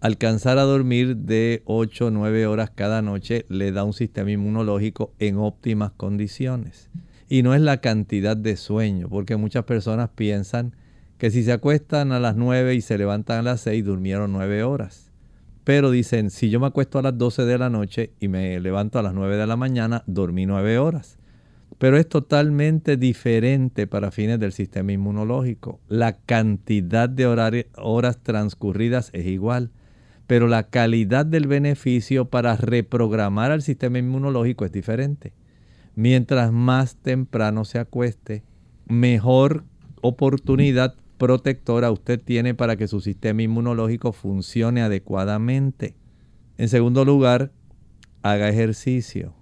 Alcanzar 0.00 0.58
a 0.58 0.62
dormir 0.62 1.16
de 1.16 1.62
8 1.64 2.06
o 2.06 2.10
9 2.12 2.46
horas 2.46 2.70
cada 2.72 3.02
noche 3.02 3.44
le 3.48 3.72
da 3.72 3.82
un 3.82 3.92
sistema 3.92 4.30
inmunológico 4.30 5.12
en 5.18 5.36
óptimas 5.36 5.90
condiciones. 5.90 6.88
Y 7.28 7.42
no 7.42 7.54
es 7.54 7.60
la 7.60 7.78
cantidad 7.78 8.36
de 8.36 8.56
sueño, 8.56 9.08
porque 9.08 9.34
muchas 9.34 9.64
personas 9.64 10.10
piensan 10.14 10.76
que 11.18 11.32
si 11.32 11.42
se 11.42 11.50
acuestan 11.50 12.12
a 12.12 12.20
las 12.20 12.36
9 12.36 12.76
y 12.76 12.80
se 12.80 12.98
levantan 12.98 13.40
a 13.40 13.42
las 13.42 13.62
6, 13.62 13.84
durmieron 13.84 14.30
9 14.30 14.62
horas. 14.62 15.10
Pero 15.64 15.90
dicen, 15.90 16.30
si 16.30 16.50
yo 16.50 16.60
me 16.60 16.68
acuesto 16.68 17.00
a 17.00 17.02
las 17.02 17.18
12 17.18 17.46
de 17.46 17.58
la 17.58 17.68
noche 17.68 18.12
y 18.20 18.28
me 18.28 18.60
levanto 18.60 19.00
a 19.00 19.02
las 19.02 19.12
9 19.12 19.36
de 19.36 19.46
la 19.48 19.56
mañana, 19.56 20.04
dormí 20.06 20.46
9 20.46 20.78
horas. 20.78 21.18
Pero 21.78 21.98
es 21.98 22.08
totalmente 22.08 22.96
diferente 22.96 23.86
para 23.86 24.10
fines 24.10 24.40
del 24.40 24.52
sistema 24.52 24.92
inmunológico. 24.92 25.80
La 25.88 26.16
cantidad 26.16 27.08
de 27.08 27.26
horas 27.26 28.18
transcurridas 28.22 29.10
es 29.12 29.26
igual, 29.26 29.70
pero 30.26 30.48
la 30.48 30.64
calidad 30.64 31.26
del 31.26 31.46
beneficio 31.46 32.30
para 32.30 32.56
reprogramar 32.56 33.50
al 33.50 33.62
sistema 33.62 33.98
inmunológico 33.98 34.64
es 34.64 34.72
diferente. 34.72 35.34
Mientras 35.94 36.50
más 36.50 36.96
temprano 36.96 37.64
se 37.64 37.78
acueste, 37.78 38.42
mejor 38.86 39.64
oportunidad 40.00 40.94
protectora 41.18 41.90
usted 41.90 42.20
tiene 42.20 42.54
para 42.54 42.76
que 42.76 42.88
su 42.88 43.00
sistema 43.00 43.42
inmunológico 43.42 44.12
funcione 44.12 44.82
adecuadamente. 44.82 45.94
En 46.58 46.68
segundo 46.68 47.04
lugar, 47.04 47.52
haga 48.22 48.48
ejercicio. 48.48 49.35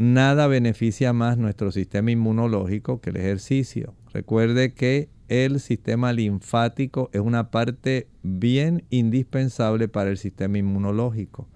Nada 0.00 0.46
beneficia 0.46 1.12
más 1.12 1.36
nuestro 1.36 1.70
sistema 1.70 2.10
inmunológico 2.10 3.02
que 3.02 3.10
el 3.10 3.18
ejercicio. 3.18 3.92
Recuerde 4.14 4.72
que 4.72 5.10
el 5.28 5.60
sistema 5.60 6.14
linfático 6.14 7.10
es 7.12 7.20
una 7.20 7.50
parte 7.50 8.08
bien 8.22 8.84
indispensable 8.88 9.88
para 9.88 10.08
el 10.08 10.16
sistema 10.16 10.56
inmunológico. 10.56 11.50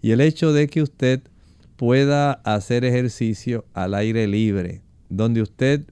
Y 0.00 0.12
el 0.12 0.22
hecho 0.22 0.54
de 0.54 0.68
que 0.68 0.80
usted 0.80 1.20
pueda 1.76 2.32
hacer 2.32 2.86
ejercicio 2.86 3.66
al 3.74 3.92
aire 3.92 4.26
libre, 4.26 4.80
donde 5.10 5.42
usted 5.42 5.84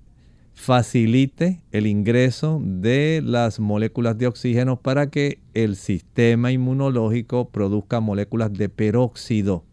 facilite 0.54 1.60
el 1.70 1.86
ingreso 1.86 2.62
de 2.64 3.20
las 3.22 3.60
moléculas 3.60 4.16
de 4.16 4.26
oxígeno 4.26 4.80
para 4.80 5.10
que 5.10 5.42
el 5.52 5.76
sistema 5.76 6.50
inmunológico 6.50 7.50
produzca 7.50 8.00
moléculas 8.00 8.54
de 8.54 8.70
peróxido. 8.70 9.66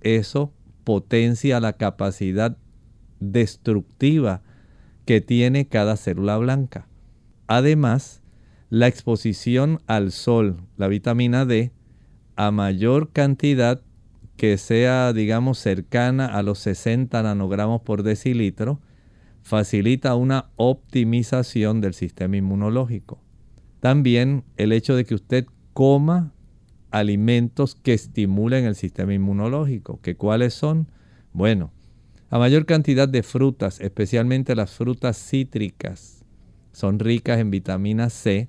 Eso 0.00 0.54
potencia 0.86 1.58
la 1.58 1.72
capacidad 1.72 2.56
destructiva 3.18 4.42
que 5.04 5.20
tiene 5.20 5.66
cada 5.66 5.96
célula 5.96 6.38
blanca. 6.38 6.86
Además 7.48 8.22
la 8.70 8.86
exposición 8.86 9.80
al 9.88 10.12
sol, 10.12 10.62
la 10.76 10.86
vitamina 10.86 11.44
D, 11.44 11.72
a 12.36 12.52
mayor 12.52 13.10
cantidad 13.10 13.82
que 14.36 14.58
sea, 14.58 15.12
digamos, 15.12 15.58
cercana 15.58 16.26
a 16.26 16.44
los 16.44 16.60
60 16.60 17.20
nanogramos 17.20 17.80
por 17.80 18.04
decilitro, 18.04 18.80
facilita 19.42 20.14
una 20.14 20.50
optimización 20.54 21.80
del 21.80 21.94
sistema 21.94 22.36
inmunológico. 22.36 23.20
También 23.80 24.44
el 24.56 24.70
hecho 24.70 24.94
de 24.94 25.04
que 25.04 25.16
usted 25.16 25.46
coma 25.72 26.32
alimentos 26.98 27.74
que 27.74 27.94
estimulen 27.94 28.64
el 28.64 28.74
sistema 28.74 29.14
inmunológico. 29.14 30.00
¿Que 30.00 30.16
¿Cuáles 30.16 30.54
son? 30.54 30.88
Bueno, 31.32 31.72
a 32.30 32.38
mayor 32.38 32.66
cantidad 32.66 33.08
de 33.08 33.22
frutas, 33.22 33.80
especialmente 33.80 34.54
las 34.54 34.72
frutas 34.72 35.16
cítricas, 35.16 36.24
son 36.72 36.98
ricas 36.98 37.38
en 37.38 37.50
vitamina 37.50 38.10
C. 38.10 38.48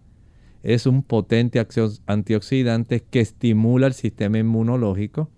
Es 0.63 0.85
un 0.85 1.03
potente 1.03 1.65
antioxidante 2.07 3.01
que 3.01 3.21
estimula 3.21 3.87
el 3.87 3.93
sistema 3.93 4.39
inmunológico, 4.39 5.29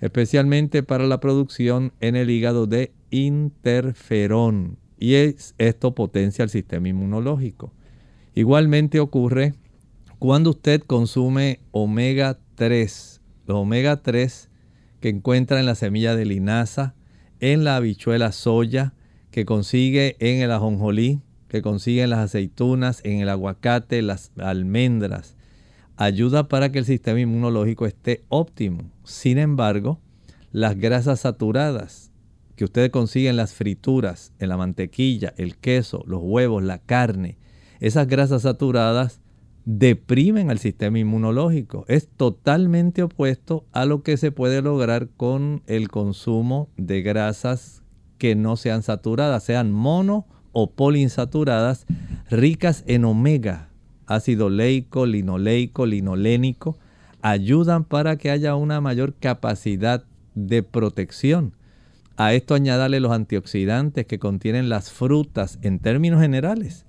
especialmente 0.00 0.82
para 0.82 1.06
la 1.06 1.18
producción 1.18 1.92
en 2.00 2.14
el 2.14 2.30
hígado 2.30 2.66
de 2.66 2.92
interferón. 3.10 4.78
Y 4.98 5.14
esto 5.58 5.94
potencia 5.94 6.42
el 6.42 6.50
sistema 6.50 6.88
inmunológico. 6.88 7.72
Igualmente 8.34 9.00
ocurre 9.00 9.54
cuando 10.18 10.50
usted 10.50 10.82
consume 10.82 11.60
omega 11.70 12.38
3, 12.58 13.20
los 13.46 13.56
omega 13.56 14.02
3 14.02 14.50
que 15.00 15.08
encuentra 15.08 15.60
en 15.60 15.66
la 15.66 15.76
semilla 15.76 16.16
de 16.16 16.26
linaza, 16.26 16.96
en 17.38 17.62
la 17.62 17.76
habichuela 17.76 18.32
soya, 18.32 18.94
que 19.30 19.44
consigue 19.44 20.16
en 20.18 20.42
el 20.42 20.50
ajonjolí, 20.50 21.20
que 21.46 21.62
consigue 21.62 22.02
en 22.02 22.10
las 22.10 22.18
aceitunas, 22.18 23.00
en 23.04 23.20
el 23.20 23.28
aguacate, 23.28 24.02
las 24.02 24.32
almendras, 24.38 25.36
ayuda 25.96 26.48
para 26.48 26.72
que 26.72 26.80
el 26.80 26.84
sistema 26.84 27.20
inmunológico 27.20 27.86
esté 27.86 28.24
óptimo. 28.28 28.90
Sin 29.04 29.38
embargo, 29.38 30.00
las 30.50 30.76
grasas 30.76 31.20
saturadas 31.20 32.10
que 32.56 32.64
usted 32.64 32.90
consigue 32.90 33.28
en 33.28 33.36
las 33.36 33.54
frituras, 33.54 34.32
en 34.40 34.48
la 34.48 34.56
mantequilla, 34.56 35.32
el 35.36 35.56
queso, 35.56 36.02
los 36.08 36.20
huevos, 36.24 36.64
la 36.64 36.78
carne, 36.78 37.38
esas 37.78 38.08
grasas 38.08 38.42
saturadas 38.42 39.20
deprimen 39.70 40.48
al 40.48 40.58
sistema 40.58 40.98
inmunológico. 40.98 41.84
Es 41.88 42.08
totalmente 42.08 43.02
opuesto 43.02 43.66
a 43.72 43.84
lo 43.84 44.02
que 44.02 44.16
se 44.16 44.32
puede 44.32 44.62
lograr 44.62 45.10
con 45.14 45.62
el 45.66 45.90
consumo 45.90 46.70
de 46.78 47.02
grasas 47.02 47.82
que 48.16 48.34
no 48.34 48.56
sean 48.56 48.82
saturadas, 48.82 49.44
sean 49.44 49.70
mono 49.70 50.26
o 50.52 50.70
poliinsaturadas, 50.70 51.84
ricas 52.30 52.82
en 52.86 53.04
omega, 53.04 53.68
ácido 54.06 54.48
leico, 54.48 55.04
linoleico, 55.04 55.84
linolénico, 55.84 56.78
ayudan 57.20 57.84
para 57.84 58.16
que 58.16 58.30
haya 58.30 58.54
una 58.54 58.80
mayor 58.80 59.16
capacidad 59.20 60.02
de 60.34 60.62
protección. 60.62 61.52
A 62.16 62.32
esto 62.32 62.54
añádale 62.54 63.00
los 63.00 63.12
antioxidantes 63.12 64.06
que 64.06 64.18
contienen 64.18 64.70
las 64.70 64.90
frutas 64.90 65.58
en 65.60 65.78
términos 65.78 66.22
generales. 66.22 66.86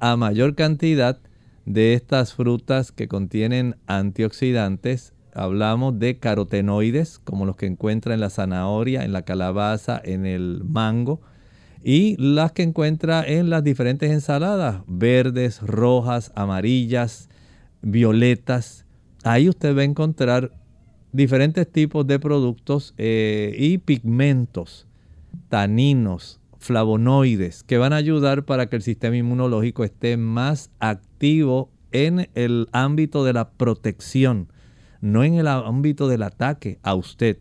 A 0.00 0.16
mayor 0.16 0.54
cantidad, 0.54 1.18
de 1.66 1.94
estas 1.94 2.34
frutas 2.34 2.92
que 2.92 3.08
contienen 3.08 3.76
antioxidantes, 3.86 5.12
hablamos 5.34 5.98
de 5.98 6.18
carotenoides, 6.18 7.18
como 7.18 7.46
los 7.46 7.56
que 7.56 7.66
encuentra 7.66 8.14
en 8.14 8.20
la 8.20 8.30
zanahoria, 8.30 9.04
en 9.04 9.12
la 9.12 9.22
calabaza, 9.22 10.00
en 10.02 10.26
el 10.26 10.62
mango, 10.64 11.20
y 11.82 12.16
las 12.18 12.52
que 12.52 12.62
encuentra 12.62 13.24
en 13.26 13.48
las 13.48 13.64
diferentes 13.64 14.10
ensaladas, 14.10 14.82
verdes, 14.86 15.62
rojas, 15.62 16.32
amarillas, 16.34 17.28
violetas. 17.80 18.84
Ahí 19.24 19.48
usted 19.48 19.76
va 19.76 19.82
a 19.82 19.84
encontrar 19.84 20.52
diferentes 21.12 21.70
tipos 21.70 22.06
de 22.06 22.18
productos 22.18 22.94
eh, 22.98 23.54
y 23.58 23.78
pigmentos, 23.78 24.86
taninos, 25.48 26.39
flavonoides 26.60 27.64
que 27.64 27.78
van 27.78 27.92
a 27.92 27.96
ayudar 27.96 28.44
para 28.44 28.68
que 28.68 28.76
el 28.76 28.82
sistema 28.82 29.16
inmunológico 29.16 29.82
esté 29.82 30.16
más 30.16 30.70
activo 30.78 31.72
en 31.90 32.28
el 32.34 32.68
ámbito 32.72 33.24
de 33.24 33.32
la 33.32 33.50
protección, 33.50 34.52
no 35.00 35.24
en 35.24 35.34
el 35.34 35.48
ámbito 35.48 36.06
del 36.06 36.22
ataque 36.22 36.78
a 36.82 36.94
usted, 36.94 37.38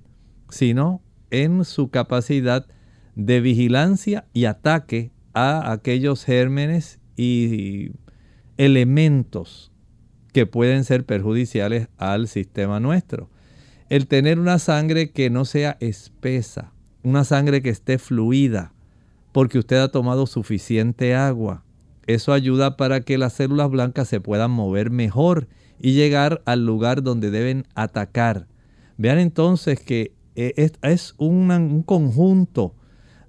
sino 0.49 1.03
en 1.29 1.65
su 1.65 1.89
capacidad 1.89 2.65
de 3.15 3.41
vigilancia 3.41 4.25
y 4.33 4.45
ataque 4.45 5.11
a 5.33 5.71
aquellos 5.71 6.23
gérmenes 6.23 6.99
y 7.17 7.91
elementos 8.57 9.71
que 10.31 10.45
pueden 10.45 10.85
ser 10.85 11.05
perjudiciales 11.05 11.89
al 11.97 12.29
sistema 12.29 12.79
nuestro. 12.79 13.29
El 13.89 14.07
tener 14.07 14.39
una 14.39 14.59
sangre 14.59 15.11
que 15.11 15.29
no 15.29 15.43
sea 15.43 15.75
espesa, 15.81 16.71
una 17.03 17.25
sangre 17.25 17.61
que 17.61 17.69
esté 17.69 17.97
fluida, 17.97 18.73
porque 19.31 19.59
usted 19.59 19.77
ha 19.77 19.91
tomado 19.91 20.25
suficiente 20.27 21.15
agua. 21.15 21.63
Eso 22.07 22.33
ayuda 22.33 22.75
para 22.77 23.01
que 23.01 23.17
las 23.17 23.33
células 23.33 23.69
blancas 23.69 24.07
se 24.07 24.19
puedan 24.19 24.51
mover 24.51 24.89
mejor 24.89 25.47
y 25.79 25.93
llegar 25.93 26.41
al 26.45 26.65
lugar 26.65 27.03
donde 27.03 27.31
deben 27.31 27.65
atacar. 27.75 28.47
Vean 28.97 29.19
entonces 29.19 29.79
que 29.79 30.13
eh, 30.35 30.71
es, 30.81 31.13
un 31.17 31.83
conjunto 31.83 32.75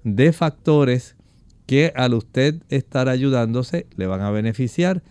de 0.03 0.33
factores 0.33 1.15
que 1.65 1.93
al 1.95 2.13
usted 2.13 2.61
estar 2.69 3.07
ayudándose 3.07 3.87
le 3.95 4.07
van 4.07 4.21
a 4.21 4.31
beneficiar. 4.31 5.03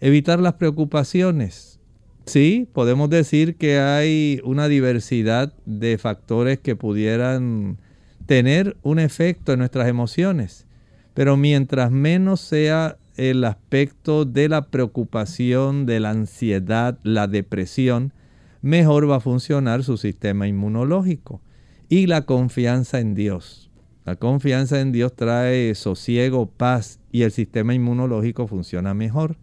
Evitar 0.00 0.38
las 0.38 0.54
preocupaciones. 0.54 1.80
Sí, 2.26 2.68
podemos 2.72 3.08
decir 3.10 3.56
que 3.56 3.78
hay 3.78 4.40
una 4.44 4.68
diversidad 4.68 5.52
de 5.64 5.96
factores 5.98 6.58
que 6.58 6.76
pudieran 6.76 7.78
tener 8.26 8.76
un 8.82 8.98
efecto 8.98 9.52
en 9.52 9.60
nuestras 9.60 9.88
emociones. 9.88 10.66
Pero 11.14 11.36
mientras 11.36 11.90
menos 11.90 12.40
sea 12.40 12.98
el 13.16 13.44
aspecto 13.44 14.24
de 14.24 14.48
la 14.48 14.66
preocupación, 14.66 15.86
de 15.86 16.00
la 16.00 16.10
ansiedad, 16.10 16.98
la 17.02 17.26
depresión, 17.28 18.12
mejor 18.60 19.08
va 19.08 19.16
a 19.16 19.20
funcionar 19.20 19.84
su 19.84 19.96
sistema 19.96 20.46
inmunológico. 20.46 21.40
Y 21.88 22.06
la 22.06 22.22
confianza 22.22 22.98
en 22.98 23.14
Dios. 23.14 23.70
La 24.04 24.16
confianza 24.16 24.80
en 24.80 24.92
Dios 24.92 25.14
trae 25.16 25.74
sosiego, 25.74 26.46
paz 26.46 27.00
y 27.10 27.22
el 27.22 27.32
sistema 27.32 27.74
inmunológico 27.74 28.46
funciona 28.46 28.92
mejor. 28.92 29.36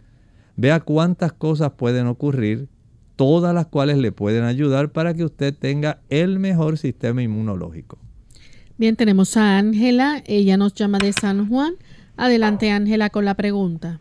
Vea 0.55 0.81
cuántas 0.81 1.34
cosas 1.34 1.71
pueden 1.71 2.05
ocurrir, 2.07 2.67
todas 3.15 3.55
las 3.55 3.65
cuales 3.67 3.97
le 3.97 4.11
pueden 4.11 4.43
ayudar 4.43 4.91
para 4.91 5.13
que 5.13 5.23
usted 5.23 5.55
tenga 5.57 6.01
el 6.09 6.39
mejor 6.39 6.77
sistema 6.77 7.23
inmunológico. 7.23 7.97
Bien, 8.76 8.95
tenemos 8.95 9.38
a 9.38 9.59
Ángela, 9.59 10.24
ella 10.26 10.57
nos 10.57 10.74
llama 10.74 10.97
de 10.97 11.13
San 11.13 11.47
Juan. 11.47 11.76
Adelante 12.17 12.71
Ángela 12.71 13.11
con 13.11 13.24
la 13.24 13.36
pregunta. 13.36 13.99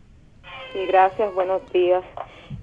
Sí, 0.73 0.79
gracias, 0.87 1.31
buenos 1.35 1.61
días. 1.71 2.03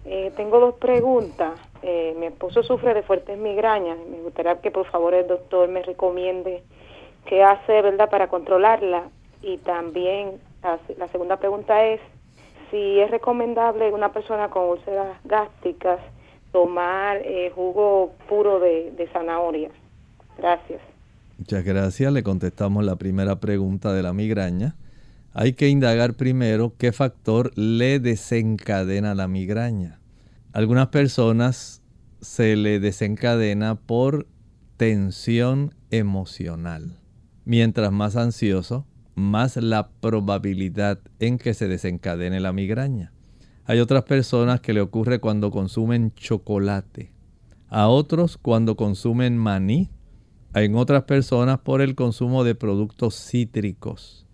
Eh, 0.04 0.32
tengo 0.36 0.58
dos 0.58 0.74
preguntas. 0.74 1.52
Eh, 1.82 2.16
mi 2.18 2.26
esposo 2.26 2.64
sufre 2.64 2.94
de 2.94 3.02
fuertes 3.02 3.38
migrañas. 3.38 3.96
Me 4.10 4.20
gustaría 4.22 4.60
que 4.60 4.72
por 4.72 4.86
favor 4.90 5.14
el 5.14 5.28
doctor 5.28 5.68
me 5.68 5.82
recomiende 5.82 6.64
qué 7.26 7.44
hace, 7.44 7.80
¿verdad?, 7.80 8.10
para 8.10 8.26
controlarla. 8.26 9.04
Y 9.40 9.58
también 9.58 10.40
la 10.98 11.08
segunda 11.08 11.36
pregunta 11.36 11.86
es 11.86 12.00
si 12.72 12.98
es 12.98 13.10
recomendable 13.12 13.92
una 13.92 14.12
persona 14.12 14.50
con 14.50 14.68
úlceras 14.68 15.16
gástricas 15.24 16.00
tomar 16.50 17.18
eh, 17.18 17.52
jugo 17.54 18.12
puro 18.28 18.58
de, 18.58 18.90
de 18.90 19.06
zanahoria. 19.12 19.70
Gracias. 20.36 20.89
Muchas 21.40 21.64
gracias. 21.64 22.12
Le 22.12 22.22
contestamos 22.22 22.84
la 22.84 22.96
primera 22.96 23.40
pregunta 23.40 23.94
de 23.94 24.02
la 24.02 24.12
migraña. 24.12 24.76
Hay 25.32 25.54
que 25.54 25.70
indagar 25.70 26.12
primero 26.12 26.74
qué 26.76 26.92
factor 26.92 27.50
le 27.56 27.98
desencadena 27.98 29.14
la 29.14 29.26
migraña. 29.26 30.00
Algunas 30.52 30.88
personas 30.88 31.80
se 32.20 32.56
le 32.56 32.78
desencadena 32.78 33.76
por 33.76 34.26
tensión 34.76 35.74
emocional. 35.90 36.98
Mientras 37.46 37.90
más 37.90 38.16
ansioso, 38.16 38.86
más 39.14 39.56
la 39.56 39.88
probabilidad 39.88 41.00
en 41.20 41.38
que 41.38 41.54
se 41.54 41.68
desencadene 41.68 42.40
la 42.40 42.52
migraña. 42.52 43.14
Hay 43.64 43.80
otras 43.80 44.02
personas 44.02 44.60
que 44.60 44.74
le 44.74 44.82
ocurre 44.82 45.20
cuando 45.20 45.50
consumen 45.50 46.12
chocolate. 46.12 47.14
A 47.70 47.88
otros 47.88 48.36
cuando 48.36 48.76
consumen 48.76 49.38
maní 49.38 49.88
en 50.54 50.74
otras 50.74 51.04
personas 51.04 51.58
por 51.60 51.80
el 51.80 51.94
consumo 51.94 52.44
de 52.44 52.54
productos 52.54 53.14
cítricos. 53.14 54.26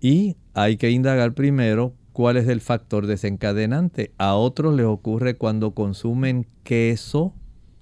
Y 0.00 0.36
hay 0.54 0.76
que 0.76 0.90
indagar 0.90 1.34
primero 1.34 1.94
cuál 2.12 2.36
es 2.36 2.48
el 2.48 2.60
factor 2.60 3.06
desencadenante. 3.06 4.12
A 4.18 4.34
otros 4.34 4.74
les 4.74 4.86
ocurre 4.86 5.34
cuando 5.34 5.72
consumen 5.72 6.46
queso 6.62 7.34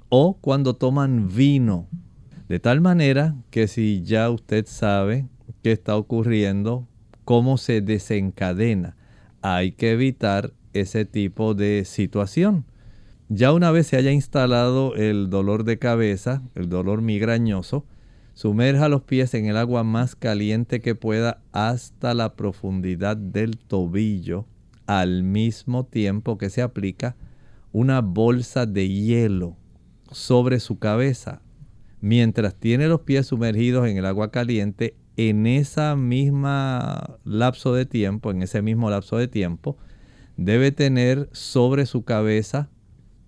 o 0.09 0.39
cuando 0.41 0.74
toman 0.74 1.28
vino. 1.28 1.89
De 2.49 2.59
tal 2.59 2.81
manera 2.81 3.37
que 3.51 3.68
si 3.68 4.03
ya 4.03 4.28
usted 4.28 4.66
sabe 4.66 5.28
qué 5.62 5.72
está 5.72 5.97
ocurriendo, 5.97 6.87
cómo 7.24 7.59
se 7.59 7.81
desencadena, 7.81 8.97
hay 9.41 9.72
que 9.72 9.93
evitar 9.93 10.53
ese 10.72 11.05
tipo 11.05 11.55
de 11.55 11.85
situación. 11.85 12.64
Ya 13.33 13.53
una 13.53 13.70
vez 13.70 13.87
se 13.87 13.97
haya 13.97 14.11
instalado 14.11 14.97
el 14.97 15.31
dolor 15.31 15.62
de 15.62 15.78
cabeza, 15.78 16.43
el 16.57 16.68
dolor 16.68 17.01
migrañoso, 17.01 17.87
sumerja 18.35 18.89
los 18.89 19.03
pies 19.03 19.35
en 19.35 19.47
el 19.47 19.57
agua 19.57 19.85
más 19.85 20.16
caliente 20.16 20.81
que 20.81 20.97
pueda 20.97 21.41
hasta 21.53 22.12
la 22.14 22.35
profundidad 22.35 23.16
del 23.16 23.57
tobillo, 23.57 24.47
al 24.89 25.22
mismo 25.22 25.87
tiempo 25.87 26.39
que 26.39 26.51
se 26.51 26.61
aplica 26.61 27.14
una 27.70 28.01
bolsa 28.01 28.66
de 28.66 28.89
hielo 28.89 29.57
sobre 30.11 30.59
su 30.59 30.81
cabeza. 30.81 31.41
Mientras 32.01 32.57
tiene 32.57 32.89
los 32.89 33.03
pies 33.03 33.28
sumergidos 33.28 33.87
en 33.87 33.97
el 33.97 34.07
agua 34.07 34.33
caliente, 34.33 34.97
en 35.16 35.47
esa 35.47 35.95
misma 35.95 37.20
lapso 37.22 37.74
de 37.74 37.87
tiempo, 37.87 38.33
en 38.33 38.43
ese 38.43 38.61
mismo 38.61 38.91
lapso 38.91 39.18
de 39.18 39.28
tiempo, 39.28 39.76
debe 40.37 40.72
tener 40.72 41.28
sobre 41.31 41.87
su 41.87 42.03
cabeza 42.03 42.70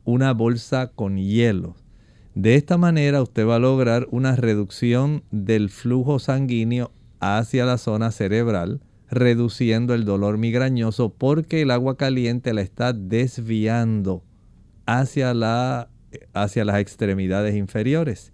una 0.05 0.32
bolsa 0.32 0.88
con 0.88 1.16
hielo. 1.16 1.76
De 2.34 2.55
esta 2.55 2.78
manera 2.78 3.22
usted 3.22 3.46
va 3.46 3.57
a 3.57 3.61
lograr 3.61 4.07
una 4.11 4.36
reducción 4.36 5.22
del 5.30 5.68
flujo 5.68 6.18
sanguíneo 6.18 6.90
hacia 7.20 7.66
la 7.66 7.78
zona 7.78 8.11
cerebral, 8.11 8.80
reduciendo 9.11 9.94
el 9.94 10.05
dolor 10.05 10.38
migrañoso 10.38 11.11
porque 11.12 11.62
el 11.62 11.70
agua 11.70 11.96
caliente 11.96 12.55
la 12.55 12.62
está 12.62 12.94
desviando 12.94 14.24
hacia, 14.86 15.34
la, 15.34 15.90
hacia 16.32 16.64
las 16.64 16.80
extremidades 16.80 17.55
inferiores. 17.55 18.32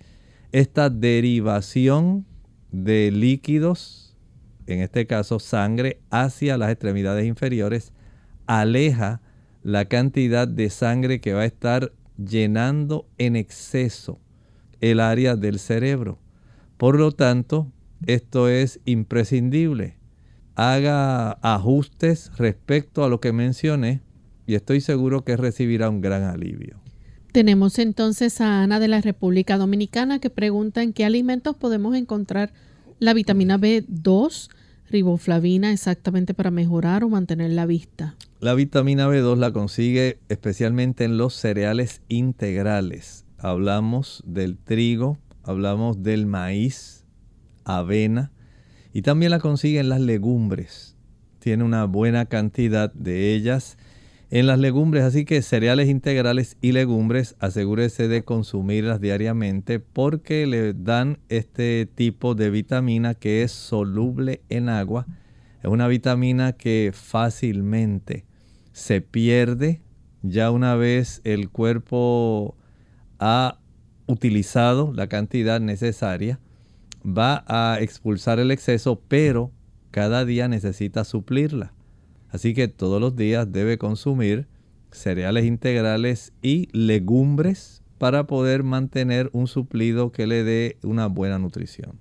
Esta 0.52 0.88
derivación 0.88 2.24
de 2.70 3.10
líquidos, 3.10 4.16
en 4.66 4.80
este 4.80 5.06
caso 5.06 5.40
sangre, 5.40 6.00
hacia 6.10 6.56
las 6.56 6.70
extremidades 6.70 7.26
inferiores, 7.26 7.92
aleja 8.46 9.20
la 9.62 9.86
cantidad 9.86 10.46
de 10.48 10.70
sangre 10.70 11.20
que 11.20 11.32
va 11.32 11.42
a 11.42 11.46
estar 11.46 11.92
llenando 12.16 13.06
en 13.18 13.36
exceso 13.36 14.20
el 14.80 15.00
área 15.00 15.36
del 15.36 15.58
cerebro. 15.58 16.18
Por 16.76 16.98
lo 16.98 17.12
tanto, 17.12 17.72
esto 18.06 18.48
es 18.48 18.80
imprescindible. 18.84 19.96
Haga 20.54 21.32
ajustes 21.42 22.30
respecto 22.36 23.04
a 23.04 23.08
lo 23.08 23.20
que 23.20 23.32
mencioné 23.32 24.02
y 24.46 24.54
estoy 24.54 24.80
seguro 24.80 25.24
que 25.24 25.36
recibirá 25.36 25.90
un 25.90 26.00
gran 26.00 26.22
alivio. 26.22 26.80
Tenemos 27.32 27.78
entonces 27.78 28.40
a 28.40 28.62
Ana 28.62 28.80
de 28.80 28.88
la 28.88 29.00
República 29.00 29.58
Dominicana 29.58 30.18
que 30.18 30.30
pregunta 30.30 30.82
en 30.82 30.92
qué 30.92 31.04
alimentos 31.04 31.56
podemos 31.56 31.94
encontrar 31.94 32.52
la 32.98 33.12
vitamina 33.12 33.58
B2 33.58 34.48
riboflavina 34.90 35.72
exactamente 35.72 36.34
para 36.34 36.50
mejorar 36.50 37.04
o 37.04 37.08
mantener 37.08 37.50
la 37.50 37.66
vista? 37.66 38.16
La 38.40 38.54
vitamina 38.54 39.08
B2 39.08 39.36
la 39.36 39.52
consigue 39.52 40.18
especialmente 40.28 41.04
en 41.04 41.18
los 41.18 41.34
cereales 41.34 42.02
integrales. 42.08 43.24
Hablamos 43.38 44.22
del 44.26 44.58
trigo, 44.58 45.18
hablamos 45.42 46.02
del 46.02 46.26
maíz, 46.26 47.04
avena 47.64 48.32
y 48.92 49.02
también 49.02 49.30
la 49.30 49.38
consigue 49.38 49.80
en 49.80 49.88
las 49.88 50.00
legumbres. 50.00 50.96
Tiene 51.38 51.64
una 51.64 51.84
buena 51.84 52.26
cantidad 52.26 52.92
de 52.92 53.34
ellas 53.34 53.78
en 54.30 54.46
las 54.46 54.58
legumbres, 54.58 55.04
así 55.04 55.24
que 55.24 55.40
cereales 55.40 55.88
integrales 55.88 56.56
y 56.60 56.72
legumbres, 56.72 57.34
asegúrese 57.38 58.08
de 58.08 58.24
consumirlas 58.24 59.00
diariamente 59.00 59.80
porque 59.80 60.46
le 60.46 60.74
dan 60.74 61.18
este 61.28 61.86
tipo 61.86 62.34
de 62.34 62.50
vitamina 62.50 63.14
que 63.14 63.42
es 63.42 63.52
soluble 63.52 64.42
en 64.50 64.68
agua. 64.68 65.06
Es 65.62 65.70
una 65.70 65.88
vitamina 65.88 66.52
que 66.52 66.92
fácilmente 66.94 68.26
se 68.72 69.00
pierde 69.00 69.80
ya 70.22 70.50
una 70.50 70.74
vez 70.74 71.20
el 71.24 71.48
cuerpo 71.48 72.56
ha 73.18 73.58
utilizado 74.06 74.92
la 74.92 75.08
cantidad 75.08 75.60
necesaria. 75.60 76.40
Va 77.04 77.44
a 77.46 77.78
expulsar 77.80 78.40
el 78.40 78.50
exceso, 78.50 79.00
pero 79.08 79.52
cada 79.90 80.24
día 80.24 80.48
necesita 80.48 81.04
suplirla. 81.04 81.72
Así 82.30 82.54
que 82.54 82.68
todos 82.68 83.00
los 83.00 83.16
días 83.16 83.50
debe 83.50 83.78
consumir 83.78 84.46
cereales 84.90 85.44
integrales 85.44 86.32
y 86.42 86.68
legumbres 86.72 87.82
para 87.98 88.26
poder 88.26 88.62
mantener 88.62 89.28
un 89.32 89.46
suplido 89.46 90.12
que 90.12 90.26
le 90.26 90.44
dé 90.44 90.78
una 90.82 91.06
buena 91.06 91.38
nutrición. 91.38 91.98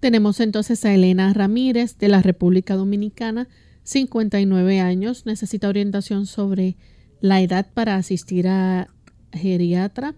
Tenemos 0.00 0.40
entonces 0.40 0.84
a 0.84 0.94
Elena 0.94 1.32
Ramírez 1.32 1.98
de 1.98 2.08
la 2.08 2.22
República 2.22 2.74
Dominicana, 2.74 3.48
59 3.84 4.80
años, 4.80 5.26
necesita 5.26 5.68
orientación 5.68 6.26
sobre 6.26 6.76
la 7.20 7.40
edad 7.40 7.66
para 7.72 7.96
asistir 7.96 8.48
a 8.48 8.88
geriatra 9.32 10.14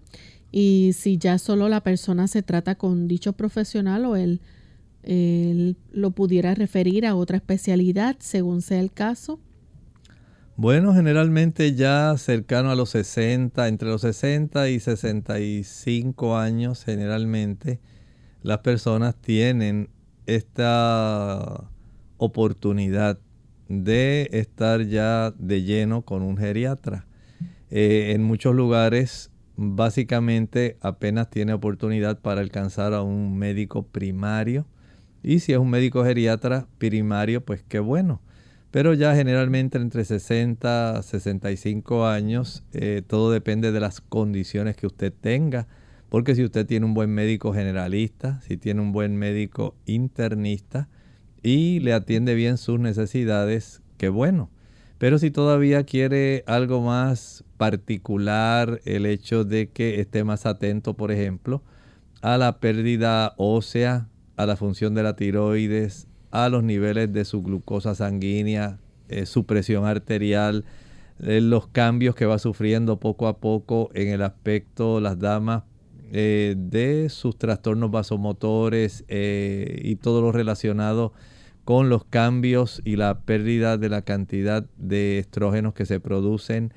y 0.51 0.91
si 0.93 1.17
ya 1.17 1.37
solo 1.37 1.69
la 1.69 1.81
persona 1.81 2.27
se 2.27 2.41
trata 2.41 2.75
con 2.75 3.07
dicho 3.07 3.33
profesional 3.33 4.05
o 4.05 4.15
él, 4.15 4.41
él 5.03 5.77
lo 5.91 6.11
pudiera 6.11 6.55
referir 6.55 7.05
a 7.05 7.15
otra 7.15 7.37
especialidad 7.37 8.17
según 8.19 8.61
sea 8.61 8.79
el 8.79 8.91
caso. 8.91 9.39
Bueno, 10.61 10.93
generalmente 10.93 11.73
ya 11.73 12.13
cercano 12.17 12.69
a 12.69 12.75
los 12.75 12.89
60, 12.89 13.69
entre 13.69 13.87
los 13.87 14.01
60 14.01 14.67
y 14.67 14.81
65 14.81 16.35
años, 16.35 16.83
generalmente 16.83 17.79
las 18.43 18.57
personas 18.57 19.15
tienen 19.15 19.87
esta 20.25 21.63
oportunidad 22.17 23.19
de 23.69 24.27
estar 24.33 24.81
ya 24.81 25.31
de 25.31 25.63
lleno 25.63 26.01
con 26.01 26.23
un 26.23 26.35
geriatra. 26.35 27.05
Eh, 27.71 28.11
en 28.13 28.25
muchos 28.25 28.53
lugares 28.53 29.31
básicamente 29.55 30.75
apenas 30.81 31.29
tiene 31.29 31.53
oportunidad 31.53 32.19
para 32.19 32.41
alcanzar 32.41 32.93
a 32.93 33.01
un 33.01 33.37
médico 33.37 33.83
primario. 33.83 34.65
Y 35.23 35.39
si 35.39 35.53
es 35.53 35.57
un 35.57 35.69
médico 35.69 36.03
geriatra 36.03 36.67
primario, 36.79 37.45
pues 37.45 37.63
qué 37.63 37.79
bueno 37.79 38.19
pero 38.71 38.93
ya 38.93 39.15
generalmente 39.15 39.77
entre 39.77 40.05
60 40.05 40.97
y 40.99 41.03
65 41.03 42.07
años, 42.07 42.63
eh, 42.73 43.01
todo 43.05 43.31
depende 43.31 43.71
de 43.71 43.79
las 43.79 44.01
condiciones 44.01 44.75
que 44.75 44.87
usted 44.87 45.11
tenga, 45.13 45.67
porque 46.09 46.35
si 46.35 46.43
usted 46.43 46.65
tiene 46.65 46.85
un 46.85 46.93
buen 46.93 47.11
médico 47.11 47.53
generalista, 47.53 48.41
si 48.41 48.57
tiene 48.57 48.81
un 48.81 48.91
buen 48.91 49.15
médico 49.15 49.75
internista 49.85 50.87
y 51.41 51.79
le 51.79 51.93
atiende 51.93 52.35
bien 52.35 52.57
sus 52.57 52.79
necesidades, 52.79 53.81
qué 53.97 54.09
bueno. 54.09 54.49
Pero 54.99 55.17
si 55.17 55.31
todavía 55.31 55.83
quiere 55.83 56.43
algo 56.45 56.81
más 56.81 57.45
particular, 57.57 58.81
el 58.85 59.05
hecho 59.05 59.45
de 59.45 59.69
que 59.69 60.01
esté 60.01 60.23
más 60.23 60.45
atento, 60.45 60.93
por 60.95 61.11
ejemplo, 61.11 61.63
a 62.21 62.37
la 62.37 62.59
pérdida 62.59 63.33
ósea, 63.37 64.09
a 64.35 64.45
la 64.45 64.57
función 64.57 64.93
de 64.95 65.03
la 65.03 65.15
tiroides, 65.15 66.08
a 66.31 66.49
los 66.49 66.63
niveles 66.63 67.11
de 67.11 67.25
su 67.25 67.41
glucosa 67.41 67.95
sanguínea, 67.95 68.77
eh, 69.07 69.25
su 69.25 69.45
presión 69.45 69.85
arterial, 69.85 70.65
eh, 71.21 71.41
los 71.41 71.67
cambios 71.67 72.15
que 72.15 72.25
va 72.25 72.39
sufriendo 72.39 72.99
poco 72.99 73.27
a 73.27 73.37
poco 73.37 73.89
en 73.93 74.09
el 74.09 74.21
aspecto 74.21 74.99
las 74.99 75.19
damas 75.19 75.63
eh, 76.11 76.55
de 76.57 77.09
sus 77.09 77.37
trastornos 77.37 77.91
vasomotores 77.91 79.03
y 79.09 79.95
todo 79.97 80.21
lo 80.21 80.31
relacionado 80.31 81.13
con 81.65 81.89
los 81.89 82.03
cambios 82.05 82.81
y 82.83 82.95
la 82.95 83.19
pérdida 83.19 83.77
de 83.77 83.89
la 83.89 84.01
cantidad 84.01 84.65
de 84.77 85.19
estrógenos 85.19 85.73
que 85.73 85.85
se 85.85 85.99
producen 85.99 86.73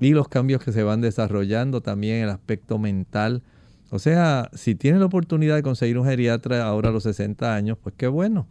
y 0.00 0.10
los 0.10 0.28
cambios 0.28 0.62
que 0.62 0.72
se 0.72 0.82
van 0.82 1.00
desarrollando 1.00 1.82
también 1.82 2.16
en 2.16 2.24
el 2.24 2.30
aspecto 2.30 2.78
mental. 2.78 3.42
O 3.90 4.00
sea, 4.00 4.50
si 4.52 4.74
tiene 4.74 4.98
la 4.98 5.06
oportunidad 5.06 5.54
de 5.54 5.62
conseguir 5.62 5.98
un 5.98 6.06
geriatra 6.06 6.66
ahora 6.66 6.88
a 6.88 6.92
los 6.92 7.04
60 7.04 7.54
años, 7.54 7.78
pues 7.80 7.94
qué 7.96 8.08
bueno 8.08 8.48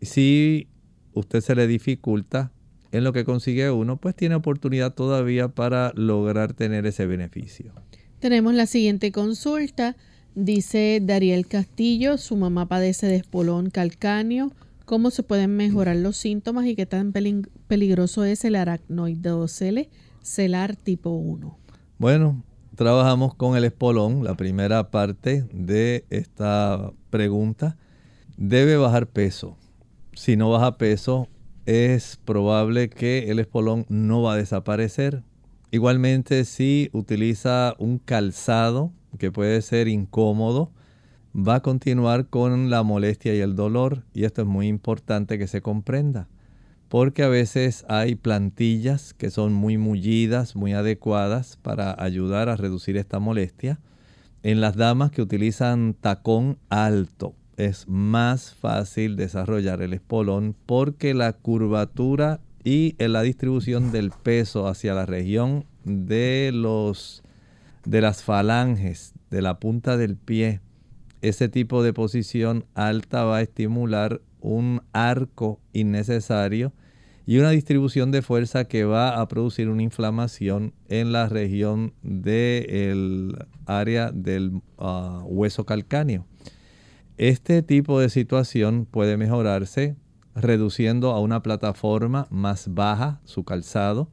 si 0.00 0.68
usted 1.14 1.40
se 1.40 1.54
le 1.54 1.66
dificulta 1.66 2.52
en 2.92 3.02
lo 3.02 3.12
que 3.12 3.24
consigue 3.24 3.70
uno, 3.70 3.96
pues 3.96 4.14
tiene 4.14 4.36
oportunidad 4.36 4.94
todavía 4.94 5.48
para 5.48 5.92
lograr 5.96 6.52
tener 6.52 6.86
ese 6.86 7.06
beneficio. 7.06 7.72
Tenemos 8.20 8.54
la 8.54 8.66
siguiente 8.66 9.10
consulta. 9.10 9.96
Dice 10.36 11.00
Dariel 11.02 11.46
Castillo, 11.46 12.18
su 12.18 12.36
mamá 12.36 12.66
padece 12.68 13.06
de 13.06 13.16
espolón 13.16 13.70
calcáneo. 13.70 14.52
¿Cómo 14.84 15.10
se 15.10 15.22
pueden 15.22 15.56
mejorar 15.56 15.96
los 15.96 16.16
síntomas 16.16 16.66
y 16.66 16.76
qué 16.76 16.86
tan 16.86 17.12
peligroso 17.12 18.24
es 18.24 18.44
el 18.44 18.54
aracnoidocele 18.54 19.90
celar 20.22 20.76
tipo 20.76 21.10
1? 21.10 21.58
Bueno, 21.98 22.44
trabajamos 22.76 23.34
con 23.34 23.56
el 23.56 23.64
espolón, 23.64 24.24
la 24.24 24.36
primera 24.36 24.90
parte 24.90 25.46
de 25.52 26.04
esta 26.10 26.92
pregunta. 27.10 27.76
Debe 28.36 28.76
bajar 28.76 29.06
peso 29.06 29.56
si 30.16 30.36
no 30.36 30.50
baja 30.50 30.78
peso, 30.78 31.28
es 31.66 32.18
probable 32.24 32.88
que 32.88 33.30
el 33.30 33.38
espolón 33.38 33.86
no 33.88 34.22
va 34.22 34.34
a 34.34 34.36
desaparecer. 34.36 35.22
Igualmente, 35.70 36.44
si 36.44 36.90
utiliza 36.92 37.74
un 37.78 37.98
calzado 37.98 38.92
que 39.18 39.32
puede 39.32 39.60
ser 39.62 39.88
incómodo, 39.88 40.72
va 41.34 41.56
a 41.56 41.62
continuar 41.62 42.28
con 42.28 42.70
la 42.70 42.82
molestia 42.82 43.34
y 43.34 43.40
el 43.40 43.56
dolor. 43.56 44.04
Y 44.12 44.24
esto 44.24 44.42
es 44.42 44.48
muy 44.48 44.68
importante 44.68 45.38
que 45.38 45.46
se 45.46 45.62
comprenda. 45.62 46.28
porque 46.88 47.24
a 47.24 47.28
veces 47.28 47.84
hay 47.88 48.14
plantillas 48.14 49.14
que 49.14 49.30
son 49.30 49.52
muy 49.52 49.78
mullidas, 49.78 50.54
muy 50.54 50.74
adecuadas 50.74 51.58
para 51.60 52.00
ayudar 52.00 52.48
a 52.48 52.56
reducir 52.56 52.96
esta 52.96 53.18
molestia. 53.18 53.80
En 54.44 54.60
las 54.60 54.76
damas 54.76 55.10
que 55.10 55.22
utilizan 55.22 55.94
tacón 55.94 56.58
alto 56.68 57.34
es 57.56 57.88
más 57.88 58.54
fácil 58.54 59.16
desarrollar 59.16 59.82
el 59.82 59.92
espolón 59.92 60.54
porque 60.66 61.14
la 61.14 61.32
curvatura 61.32 62.40
y 62.64 62.96
la 62.98 63.22
distribución 63.22 63.92
del 63.92 64.10
peso 64.10 64.66
hacia 64.68 64.94
la 64.94 65.06
región 65.06 65.64
de 65.84 66.50
los 66.52 67.22
de 67.84 68.00
las 68.00 68.22
falanges 68.22 69.12
de 69.30 69.42
la 69.42 69.58
punta 69.58 69.96
del 69.96 70.16
pie 70.16 70.60
ese 71.20 71.48
tipo 71.48 71.82
de 71.82 71.92
posición 71.92 72.66
alta 72.74 73.24
va 73.24 73.38
a 73.38 73.42
estimular 73.42 74.20
un 74.40 74.82
arco 74.92 75.58
innecesario 75.72 76.72
y 77.26 77.38
una 77.38 77.50
distribución 77.50 78.10
de 78.10 78.20
fuerza 78.20 78.66
que 78.66 78.84
va 78.84 79.20
a 79.20 79.28
producir 79.28 79.70
una 79.70 79.82
inflamación 79.82 80.74
en 80.88 81.12
la 81.12 81.28
región 81.28 81.94
del 82.02 83.38
área 83.64 84.12
del 84.12 84.60
ah, 84.78 85.22
hueso 85.24 85.64
calcáneo. 85.64 86.26
Este 87.16 87.62
tipo 87.62 88.00
de 88.00 88.08
situación 88.08 88.86
puede 88.90 89.16
mejorarse 89.16 89.94
reduciendo 90.34 91.12
a 91.12 91.20
una 91.20 91.44
plataforma 91.44 92.26
más 92.28 92.74
baja 92.74 93.20
su 93.24 93.44
calzado, 93.44 94.10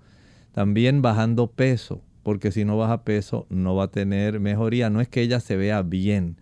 también 0.52 1.02
bajando 1.02 1.48
peso, 1.48 2.04
porque 2.22 2.52
si 2.52 2.64
no 2.64 2.78
baja 2.78 3.04
peso 3.04 3.48
no 3.50 3.76
va 3.76 3.86
a 3.86 3.92
tener 3.92 4.40
mejoría. 4.40 4.92
No 4.92 5.02
es 5.02 5.08
que 5.10 5.22
ella 5.22 5.40
se 5.40 5.58
vea 5.58 5.82
bien, 5.82 6.38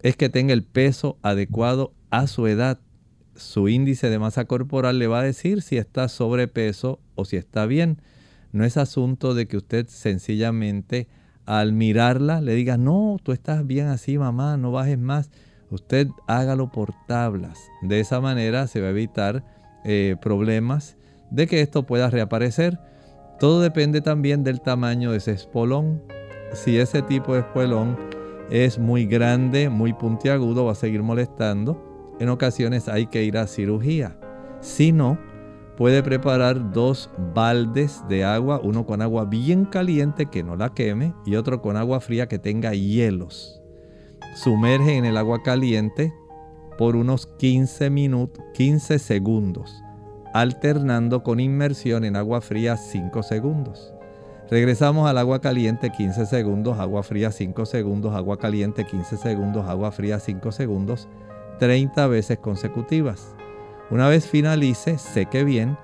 es 0.00 0.16
que 0.16 0.28
tenga 0.28 0.52
el 0.52 0.64
peso 0.64 1.16
adecuado 1.22 1.94
a 2.10 2.26
su 2.26 2.48
edad. 2.48 2.80
Su 3.36 3.68
índice 3.68 4.10
de 4.10 4.18
masa 4.18 4.46
corporal 4.46 4.98
le 4.98 5.06
va 5.06 5.20
a 5.20 5.24
decir 5.24 5.62
si 5.62 5.76
está 5.76 6.08
sobrepeso 6.08 6.98
o 7.14 7.24
si 7.24 7.36
está 7.36 7.66
bien. 7.66 8.02
No 8.50 8.64
es 8.64 8.76
asunto 8.76 9.32
de 9.32 9.46
que 9.46 9.56
usted 9.56 9.86
sencillamente 9.86 11.06
al 11.46 11.72
mirarla 11.72 12.40
le 12.40 12.56
diga, 12.56 12.78
no, 12.78 13.16
tú 13.22 13.30
estás 13.30 13.64
bien 13.64 13.86
así, 13.86 14.18
mamá, 14.18 14.56
no 14.56 14.72
bajes 14.72 14.98
más 14.98 15.30
usted 15.70 16.08
hágalo 16.26 16.70
por 16.70 16.92
tablas. 17.06 17.58
De 17.82 18.00
esa 18.00 18.20
manera 18.20 18.66
se 18.66 18.80
va 18.80 18.88
a 18.88 18.90
evitar 18.90 19.44
eh, 19.84 20.16
problemas 20.20 20.96
de 21.30 21.46
que 21.46 21.60
esto 21.60 21.84
pueda 21.84 22.10
reaparecer. 22.10 22.78
Todo 23.38 23.60
depende 23.60 24.00
también 24.00 24.44
del 24.44 24.60
tamaño 24.60 25.12
de 25.12 25.18
ese 25.18 25.32
espolón. 25.32 26.02
Si 26.52 26.78
ese 26.78 27.02
tipo 27.02 27.34
de 27.34 27.40
espolón 27.40 27.96
es 28.50 28.78
muy 28.78 29.06
grande, 29.06 29.70
muy 29.70 29.92
puntiagudo, 29.92 30.66
va 30.66 30.72
a 30.72 30.74
seguir 30.74 31.02
molestando. 31.02 32.16
En 32.18 32.28
ocasiones 32.28 32.88
hay 32.88 33.06
que 33.06 33.22
ir 33.22 33.38
a 33.38 33.46
cirugía. 33.46 34.18
Si 34.60 34.92
no, 34.92 35.18
puede 35.78 36.02
preparar 36.02 36.72
dos 36.72 37.08
baldes 37.32 38.02
de 38.08 38.24
agua, 38.24 38.60
uno 38.62 38.84
con 38.84 39.00
agua 39.00 39.24
bien 39.24 39.64
caliente 39.64 40.26
que 40.26 40.42
no 40.42 40.56
la 40.56 40.74
queme 40.74 41.14
y 41.24 41.36
otro 41.36 41.62
con 41.62 41.78
agua 41.78 42.00
fría 42.00 42.28
que 42.28 42.38
tenga 42.38 42.74
hielos 42.74 43.59
sumerge 44.34 44.96
en 44.96 45.04
el 45.04 45.16
agua 45.16 45.42
caliente 45.42 46.12
por 46.78 46.96
unos 46.96 47.26
15 47.26 47.90
minutos, 47.90 48.44
15 48.54 48.98
segundos, 48.98 49.82
alternando 50.32 51.22
con 51.22 51.40
inmersión 51.40 52.04
en 52.04 52.16
agua 52.16 52.40
fría 52.40 52.76
5 52.76 53.22
segundos. 53.22 53.92
Regresamos 54.50 55.08
al 55.08 55.18
agua 55.18 55.40
caliente 55.40 55.90
15 55.90 56.26
segundos, 56.26 56.78
agua 56.78 57.02
fría 57.02 57.30
5 57.30 57.66
segundos, 57.66 58.14
agua 58.14 58.38
caliente 58.38 58.84
15 58.84 59.16
segundos, 59.16 59.68
agua 59.68 59.92
fría 59.92 60.18
5 60.18 60.50
segundos, 60.52 61.08
30 61.60 62.06
veces 62.08 62.38
consecutivas. 62.38 63.34
Una 63.90 64.08
vez 64.08 64.26
finalice, 64.26 64.98
seque 64.98 65.44
bien 65.44 65.76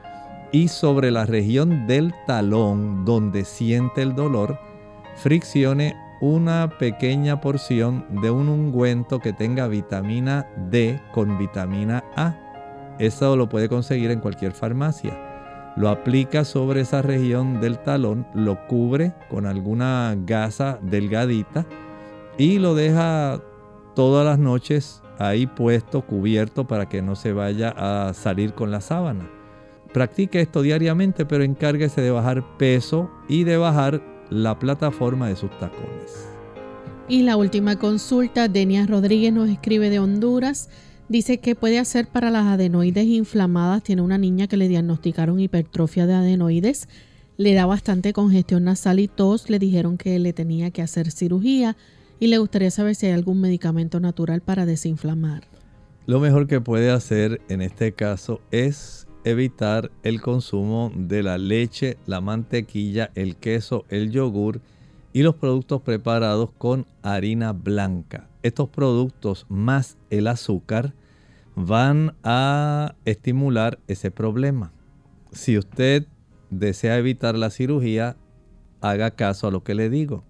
y 0.50 0.68
sobre 0.68 1.10
la 1.10 1.26
región 1.26 1.86
del 1.86 2.14
talón 2.26 3.04
donde 3.04 3.44
siente 3.44 4.02
el 4.02 4.14
dolor, 4.14 4.58
friccione 5.16 5.94
una 6.20 6.78
pequeña 6.78 7.40
porción 7.40 8.06
de 8.22 8.30
un 8.30 8.48
ungüento 8.48 9.20
que 9.20 9.32
tenga 9.32 9.68
vitamina 9.68 10.46
D 10.70 11.00
con 11.12 11.38
vitamina 11.38 12.04
A. 12.16 12.34
Eso 12.98 13.36
lo 13.36 13.48
puede 13.48 13.68
conseguir 13.68 14.10
en 14.10 14.20
cualquier 14.20 14.52
farmacia. 14.52 15.74
Lo 15.76 15.90
aplica 15.90 16.44
sobre 16.44 16.80
esa 16.80 17.02
región 17.02 17.60
del 17.60 17.78
talón, 17.78 18.26
lo 18.34 18.66
cubre 18.66 19.12
con 19.28 19.44
alguna 19.44 20.16
gasa 20.24 20.78
delgadita 20.80 21.66
y 22.38 22.58
lo 22.58 22.74
deja 22.74 23.40
todas 23.94 24.24
las 24.24 24.38
noches 24.38 25.02
ahí 25.18 25.46
puesto, 25.46 26.02
cubierto 26.02 26.66
para 26.66 26.88
que 26.88 27.02
no 27.02 27.14
se 27.14 27.32
vaya 27.32 27.74
a 27.76 28.14
salir 28.14 28.54
con 28.54 28.70
la 28.70 28.80
sábana. 28.80 29.28
Practique 29.92 30.40
esto 30.40 30.62
diariamente, 30.62 31.24
pero 31.24 31.44
encárguese 31.44 32.00
de 32.00 32.10
bajar 32.10 32.42
peso 32.58 33.10
y 33.28 33.44
de 33.44 33.56
bajar 33.56 34.02
la 34.30 34.58
plataforma 34.58 35.28
de 35.28 35.36
sus 35.36 35.50
tacones. 35.58 36.28
Y 37.08 37.22
la 37.22 37.36
última 37.36 37.76
consulta, 37.76 38.48
Denia 38.48 38.86
Rodríguez 38.86 39.32
nos 39.32 39.48
escribe 39.48 39.90
de 39.90 40.00
Honduras. 40.00 40.68
Dice 41.08 41.38
que 41.38 41.54
puede 41.54 41.78
hacer 41.78 42.08
para 42.08 42.30
las 42.30 42.46
adenoides 42.46 43.06
inflamadas. 43.06 43.82
Tiene 43.84 44.02
una 44.02 44.18
niña 44.18 44.48
que 44.48 44.56
le 44.56 44.66
diagnosticaron 44.66 45.38
hipertrofia 45.38 46.06
de 46.06 46.14
adenoides. 46.14 46.88
Le 47.36 47.54
da 47.54 47.64
bastante 47.64 48.12
congestión 48.12 48.64
nasal 48.64 48.98
y 48.98 49.06
tos. 49.06 49.48
Le 49.48 49.60
dijeron 49.60 49.98
que 49.98 50.18
le 50.18 50.32
tenía 50.32 50.72
que 50.72 50.82
hacer 50.82 51.12
cirugía 51.12 51.76
y 52.18 52.26
le 52.26 52.38
gustaría 52.38 52.72
saber 52.72 52.96
si 52.96 53.06
hay 53.06 53.12
algún 53.12 53.40
medicamento 53.40 54.00
natural 54.00 54.40
para 54.40 54.66
desinflamar. 54.66 55.44
Lo 56.06 56.18
mejor 56.18 56.46
que 56.48 56.60
puede 56.60 56.90
hacer 56.90 57.40
en 57.48 57.62
este 57.62 57.92
caso 57.92 58.40
es 58.50 59.05
evitar 59.26 59.90
el 60.04 60.20
consumo 60.20 60.92
de 60.94 61.24
la 61.24 61.36
leche, 61.36 61.98
la 62.06 62.20
mantequilla, 62.20 63.10
el 63.16 63.34
queso, 63.34 63.84
el 63.88 64.12
yogur 64.12 64.60
y 65.12 65.22
los 65.22 65.34
productos 65.34 65.82
preparados 65.82 66.50
con 66.56 66.86
harina 67.02 67.52
blanca. 67.52 68.28
Estos 68.44 68.68
productos 68.68 69.44
más 69.48 69.98
el 70.10 70.28
azúcar 70.28 70.94
van 71.56 72.14
a 72.22 72.94
estimular 73.04 73.80
ese 73.88 74.12
problema. 74.12 74.72
Si 75.32 75.58
usted 75.58 76.06
desea 76.50 76.96
evitar 76.96 77.36
la 77.36 77.50
cirugía, 77.50 78.16
haga 78.80 79.10
caso 79.10 79.48
a 79.48 79.50
lo 79.50 79.64
que 79.64 79.74
le 79.74 79.90
digo, 79.90 80.22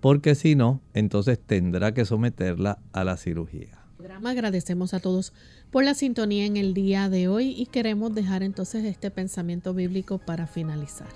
porque 0.00 0.34
si 0.34 0.56
no, 0.56 0.80
entonces 0.94 1.38
tendrá 1.38 1.94
que 1.94 2.04
someterla 2.04 2.80
a 2.92 3.04
la 3.04 3.16
cirugía. 3.16 3.81
Agradecemos 4.24 4.94
a 4.94 5.00
todos 5.00 5.32
por 5.70 5.84
la 5.84 5.94
sintonía 5.94 6.44
en 6.46 6.56
el 6.56 6.74
día 6.74 7.08
de 7.08 7.28
hoy 7.28 7.54
y 7.56 7.66
queremos 7.66 8.14
dejar 8.14 8.42
entonces 8.42 8.84
este 8.84 9.10
pensamiento 9.10 9.74
bíblico 9.74 10.18
para 10.18 10.46
finalizar. 10.46 11.08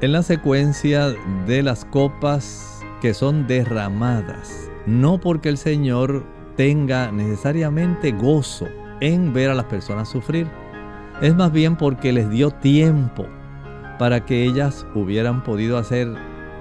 En 0.00 0.12
la 0.12 0.22
secuencia 0.22 1.14
de 1.46 1.62
las 1.62 1.84
copas 1.84 2.80
que 3.00 3.14
son 3.14 3.46
derramadas, 3.46 4.68
no 4.86 5.20
porque 5.20 5.48
el 5.48 5.58
Señor 5.58 6.26
tenga 6.56 7.12
necesariamente 7.12 8.10
gozo 8.12 8.66
en 9.00 9.32
ver 9.32 9.50
a 9.50 9.54
las 9.54 9.66
personas 9.66 10.08
sufrir, 10.08 10.48
es 11.20 11.34
más 11.34 11.52
bien 11.52 11.76
porque 11.76 12.12
les 12.12 12.28
dio 12.30 12.50
tiempo 12.50 13.26
para 13.98 14.24
que 14.24 14.44
ellas 14.44 14.86
hubieran 14.94 15.44
podido 15.44 15.78
hacer 15.78 16.08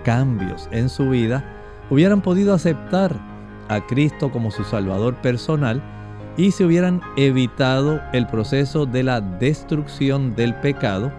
cambios 0.04 0.68
en 0.72 0.90
su 0.90 1.10
vida, 1.10 1.44
hubieran 1.90 2.22
podido 2.22 2.54
aceptar 2.54 3.31
a 3.70 3.82
Cristo 3.82 4.32
como 4.32 4.52
su 4.52 4.64
Salvador 4.64 5.16
personal 5.16 5.82
y 6.38 6.52
se 6.52 6.66
hubieran 6.66 7.02
evitado 7.18 8.02
el 8.14 8.28
proceso 8.28 8.86
de 8.86 9.04
la 9.04 9.22
destrucción 9.22 10.36
del 10.36 10.56
pecado 10.56 11.12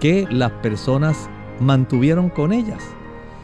que 0.00 0.26
las 0.30 0.50
personas 0.50 1.28
mantuvieron 1.60 2.28
con 2.28 2.52
ellas. 2.52 2.82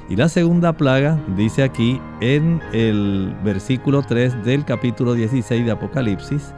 Y 0.08 0.16
la 0.16 0.28
segunda 0.28 0.72
plaga 0.72 1.18
dice 1.36 1.62
aquí 1.62 2.00
en 2.20 2.62
el 2.72 3.34
versículo 3.44 4.02
3 4.02 4.44
del 4.44 4.64
capítulo 4.64 5.14
16 5.14 5.64
de 5.66 5.70
Apocalipsis, 5.70 6.54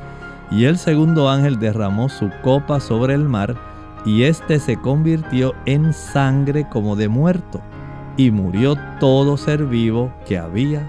y 0.53 0.65
el 0.65 0.79
segundo 0.79 1.29
ángel 1.29 1.59
derramó 1.59 2.09
su 2.09 2.31
copa 2.43 2.81
sobre 2.81 3.15
el 3.15 3.25
mar, 3.25 3.57
y 4.05 4.23
éste 4.23 4.59
se 4.59 4.77
convirtió 4.77 5.55
en 5.67 5.93
sangre 5.93 6.69
como 6.69 6.97
de 6.97 7.09
muerto, 7.09 7.61
y 8.17 8.31
murió 8.31 8.77
todo 9.01 9.37
ser 9.37 9.65
vivo 9.67 10.13
que 10.27 10.39
había 10.39 10.89